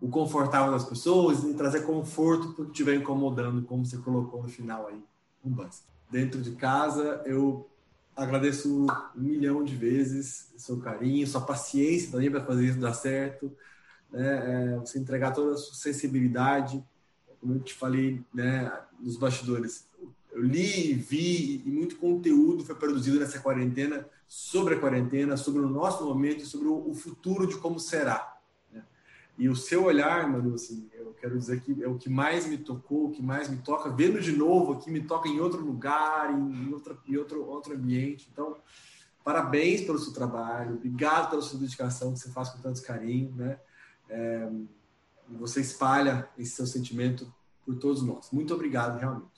o 0.00 0.08
confortável 0.08 0.72
das 0.72 0.84
pessoas 0.84 1.44
e 1.44 1.54
trazer 1.54 1.82
conforto 1.82 2.52
para 2.54 2.62
o 2.62 2.64
que 2.66 2.72
estiver 2.72 2.96
incomodando, 2.96 3.62
como 3.62 3.84
você 3.84 3.98
colocou 3.98 4.42
no 4.42 4.48
final 4.48 4.88
aí, 4.88 5.00
um 5.44 5.50
basta. 5.50 5.86
Dentro 6.10 6.42
de 6.42 6.52
casa, 6.52 7.22
eu 7.24 7.68
agradeço 8.16 8.68
um 8.68 8.86
milhão 9.14 9.64
de 9.64 9.74
vezes 9.76 10.52
seu 10.56 10.78
carinho, 10.78 11.26
sua 11.26 11.40
paciência 11.40 12.10
também 12.10 12.30
para 12.30 12.44
fazer 12.44 12.66
isso 12.66 12.78
dar 12.78 12.94
certo, 12.94 13.50
né? 14.10 14.74
É, 14.74 14.78
você 14.78 14.98
entregar 14.98 15.32
toda 15.32 15.54
a 15.54 15.56
sua 15.56 15.74
sensibilidade, 15.74 16.84
como 17.40 17.54
eu 17.54 17.60
te 17.60 17.74
falei, 17.74 18.22
né, 18.32 18.70
nos 19.00 19.16
bastidores. 19.16 19.86
Eu 20.32 20.42
li, 20.42 20.94
vi 20.94 21.62
e 21.64 21.70
muito 21.70 21.96
conteúdo 21.96 22.64
foi 22.64 22.74
produzido 22.74 23.20
nessa 23.20 23.38
quarentena 23.38 24.08
sobre 24.26 24.74
a 24.74 24.80
quarentena, 24.80 25.36
sobre 25.36 25.60
o 25.60 25.68
nosso 25.68 26.04
momento 26.06 26.46
sobre 26.46 26.68
o 26.68 26.94
futuro 26.94 27.46
de 27.46 27.56
como 27.58 27.78
será. 27.78 28.38
Né? 28.72 28.82
E 29.36 29.46
o 29.46 29.54
seu 29.54 29.84
olhar, 29.84 30.26
Manu, 30.30 30.54
assim, 30.54 30.88
eu 30.94 31.12
quero 31.20 31.38
dizer 31.38 31.60
que 31.60 31.84
é 31.84 31.86
o 31.86 31.98
que 31.98 32.08
mais 32.08 32.46
me 32.46 32.56
tocou, 32.56 33.08
o 33.08 33.10
que 33.10 33.22
mais 33.22 33.50
me 33.50 33.58
toca, 33.58 33.90
vendo 33.90 34.18
de 34.22 34.32
novo 34.32 34.72
aqui, 34.72 34.90
me 34.90 35.02
toca 35.02 35.28
em 35.28 35.38
outro 35.38 35.62
lugar, 35.62 36.32
em, 36.32 36.72
outra, 36.72 36.96
em 37.06 37.16
outro, 37.18 37.44
outro 37.44 37.74
ambiente. 37.74 38.26
Então, 38.32 38.56
parabéns 39.22 39.82
pelo 39.82 39.98
seu 39.98 40.14
trabalho, 40.14 40.76
obrigado 40.76 41.28
pela 41.28 41.42
sua 41.42 41.58
dedicação 41.58 42.14
que 42.14 42.20
você 42.20 42.30
faz 42.30 42.48
com 42.48 42.62
tanto 42.62 42.82
carinho, 42.82 43.34
né? 43.36 43.60
É, 44.08 44.50
você 45.28 45.60
espalha 45.60 46.28
esse 46.38 46.52
seu 46.52 46.66
sentimento 46.66 47.32
por 47.64 47.76
todos 47.76 48.02
nós. 48.02 48.30
Muito 48.32 48.54
obrigado, 48.54 48.98
realmente. 48.98 49.31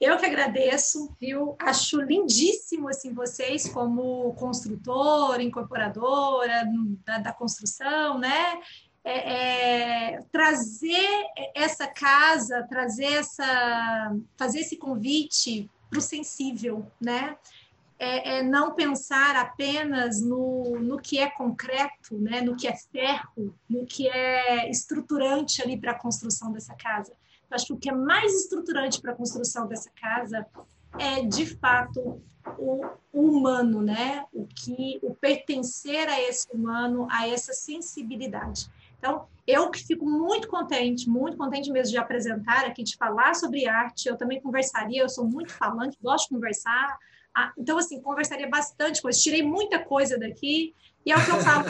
Eu 0.00 0.16
que 0.16 0.26
agradeço, 0.26 1.14
viu? 1.20 1.54
Acho 1.58 2.00
lindíssimo 2.00 2.88
assim 2.88 3.12
vocês 3.12 3.68
como 3.68 4.34
construtora, 4.34 5.42
incorporadora 5.42 6.64
da, 7.04 7.18
da 7.18 7.32
construção, 7.32 8.18
né? 8.18 8.60
é, 9.04 10.14
é, 10.14 10.22
trazer 10.30 11.26
essa 11.54 11.86
casa, 11.86 12.66
trazer 12.68 13.12
essa, 13.14 14.16
fazer 14.36 14.60
esse 14.60 14.76
convite 14.76 15.68
para 15.90 15.98
o 15.98 16.02
sensível, 16.02 16.86
né? 17.00 17.36
É, 17.98 18.38
é, 18.38 18.42
não 18.42 18.74
pensar 18.74 19.36
apenas 19.36 20.20
no, 20.20 20.76
no 20.80 20.98
que 20.98 21.18
é 21.20 21.30
concreto, 21.30 22.18
né? 22.18 22.40
no 22.40 22.56
que 22.56 22.66
é 22.66 22.74
ferro, 22.74 23.54
no 23.70 23.86
que 23.86 24.08
é 24.08 24.68
estruturante 24.68 25.62
ali 25.62 25.76
para 25.76 25.92
a 25.92 25.98
construção 25.98 26.50
dessa 26.50 26.74
casa. 26.74 27.12
Acho 27.54 27.66
que 27.66 27.72
o 27.72 27.78
que 27.78 27.90
é 27.90 27.94
mais 27.94 28.34
estruturante 28.34 29.00
para 29.00 29.12
a 29.12 29.16
construção 29.16 29.66
dessa 29.66 29.90
casa 29.90 30.46
é, 30.98 31.22
de 31.22 31.46
fato, 31.46 32.22
o, 32.58 32.86
o 33.12 33.20
humano, 33.20 33.82
né? 33.82 34.24
O 34.32 34.46
que 34.46 34.98
o 35.02 35.14
pertencer 35.14 36.08
a 36.08 36.20
esse 36.20 36.46
humano, 36.52 37.06
a 37.10 37.28
essa 37.28 37.52
sensibilidade. 37.52 38.68
Então, 38.98 39.26
eu 39.46 39.70
que 39.70 39.84
fico 39.84 40.08
muito 40.08 40.48
contente, 40.48 41.08
muito 41.08 41.36
contente 41.36 41.70
mesmo 41.70 41.90
de 41.90 41.98
apresentar 41.98 42.64
aqui, 42.64 42.84
de 42.84 42.96
falar 42.96 43.34
sobre 43.34 43.66
arte. 43.66 44.08
Eu 44.08 44.16
também 44.16 44.40
conversaria, 44.40 45.02
eu 45.02 45.08
sou 45.08 45.26
muito 45.26 45.52
falante, 45.52 45.98
gosto 46.00 46.28
de 46.28 46.34
conversar. 46.34 46.96
Ah, 47.34 47.52
então, 47.58 47.78
assim, 47.78 48.00
conversaria 48.00 48.48
bastante 48.48 49.02
coisa. 49.02 49.18
Tirei 49.18 49.42
muita 49.42 49.78
coisa 49.78 50.18
daqui. 50.18 50.74
E 51.04 51.10
é 51.10 51.16
o 51.16 51.24
que 51.24 51.30
eu 51.30 51.40
falo, 51.40 51.64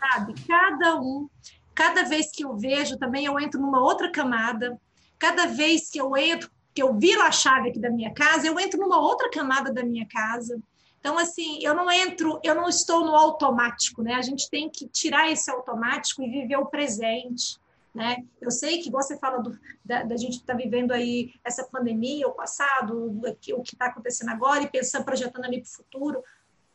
sabe? 0.00 0.34
Cada 0.46 1.00
um, 1.00 1.28
cada 1.74 2.02
vez 2.02 2.32
que 2.32 2.44
eu 2.44 2.56
vejo 2.56 2.98
também, 2.98 3.26
eu 3.26 3.38
entro 3.38 3.60
numa 3.60 3.80
outra 3.80 4.10
camada. 4.10 4.76
Cada 5.18 5.46
vez 5.46 5.90
que 5.90 6.00
eu 6.00 6.16
entro, 6.16 6.50
que 6.74 6.82
eu 6.82 6.94
viro 6.94 7.22
a 7.22 7.32
chave 7.32 7.70
aqui 7.70 7.78
da 7.78 7.90
minha 7.90 8.12
casa, 8.12 8.46
eu 8.46 8.58
entro 8.58 8.78
numa 8.78 9.00
outra 9.00 9.30
camada 9.30 9.72
da 9.72 9.82
minha 9.82 10.06
casa. 10.06 10.60
Então, 11.00 11.18
assim, 11.18 11.58
eu 11.62 11.74
não 11.74 11.90
entro, 11.90 12.40
eu 12.42 12.54
não 12.54 12.68
estou 12.68 13.04
no 13.04 13.14
automático, 13.14 14.02
né? 14.02 14.14
A 14.14 14.22
gente 14.22 14.50
tem 14.50 14.68
que 14.68 14.86
tirar 14.88 15.30
esse 15.30 15.50
automático 15.50 16.22
e 16.22 16.30
viver 16.30 16.56
o 16.56 16.66
presente, 16.66 17.58
né? 17.94 18.24
Eu 18.40 18.50
sei 18.50 18.78
que 18.80 18.90
você 18.90 19.18
fala 19.18 19.38
do, 19.38 19.58
da, 19.84 20.02
da 20.02 20.16
gente 20.16 20.34
estar 20.34 20.54
tá 20.54 20.58
vivendo 20.58 20.92
aí 20.92 21.32
essa 21.44 21.64
pandemia, 21.64 22.28
o 22.28 22.32
passado, 22.32 23.20
o 23.20 23.62
que 23.62 23.74
está 23.74 23.86
acontecendo 23.86 24.30
agora 24.30 24.62
e 24.62 24.70
pensando, 24.70 25.04
projetando 25.04 25.44
ali 25.44 25.60
para 25.60 25.68
o 25.68 25.72
futuro, 25.72 26.22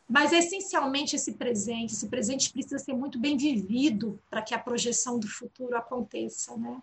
mas 0.07 0.33
essencialmente 0.33 1.15
esse 1.15 1.33
presente, 1.33 1.93
esse 1.93 2.07
presente 2.07 2.51
precisa 2.51 2.77
ser 2.77 2.93
muito 2.93 3.17
bem 3.17 3.37
vivido 3.37 4.19
para 4.29 4.41
que 4.41 4.53
a 4.53 4.59
projeção 4.59 5.17
do 5.17 5.27
futuro 5.27 5.77
aconteça, 5.77 6.57
né? 6.57 6.81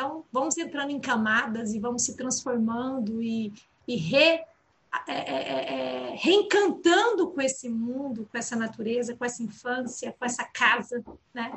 Então, 0.00 0.24
vamos 0.32 0.56
entrando 0.56 0.90
em 0.92 0.98
camadas 0.98 1.74
e 1.74 1.78
vamos 1.78 2.04
se 2.04 2.16
transformando 2.16 3.22
e, 3.22 3.52
e 3.86 3.96
re 3.96 4.16
é, 4.16 4.46
é, 5.06 5.14
é, 5.18 5.74
é, 5.74 6.16
reencantando 6.16 7.28
com 7.28 7.40
esse 7.42 7.68
mundo, 7.68 8.26
com 8.32 8.38
essa 8.38 8.56
natureza, 8.56 9.14
com 9.14 9.26
essa 9.26 9.42
infância, 9.42 10.16
com 10.18 10.24
essa 10.24 10.42
casa, 10.42 11.04
né? 11.34 11.52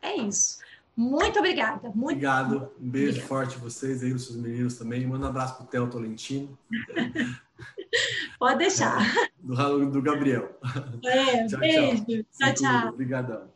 É 0.00 0.14
isso. 0.16 0.60
Muito 0.96 1.40
obrigada. 1.40 1.88
Muito 1.88 2.12
Obrigado. 2.12 2.70
Um 2.80 2.88
beijo 2.88 3.08
obrigada. 3.08 3.28
forte 3.28 3.56
a 3.56 3.58
vocês 3.58 4.04
aí, 4.04 4.12
os 4.12 4.26
seus 4.26 4.36
meninos 4.36 4.78
também. 4.78 5.04
Manda 5.04 5.26
um 5.26 5.30
abraço 5.30 5.56
pro 5.56 5.66
Theo 5.66 5.90
Tolentino. 5.90 6.56
Pode 8.38 8.58
deixar. 8.58 9.12
Do, 9.40 9.90
do 9.90 10.00
Gabriel. 10.00 10.56
É, 11.04 11.46
tchau, 11.50 11.58
beijo. 11.58 12.04
Tchau, 12.06 12.54
tchau. 12.54 12.88
Obrigadão. 12.90 13.50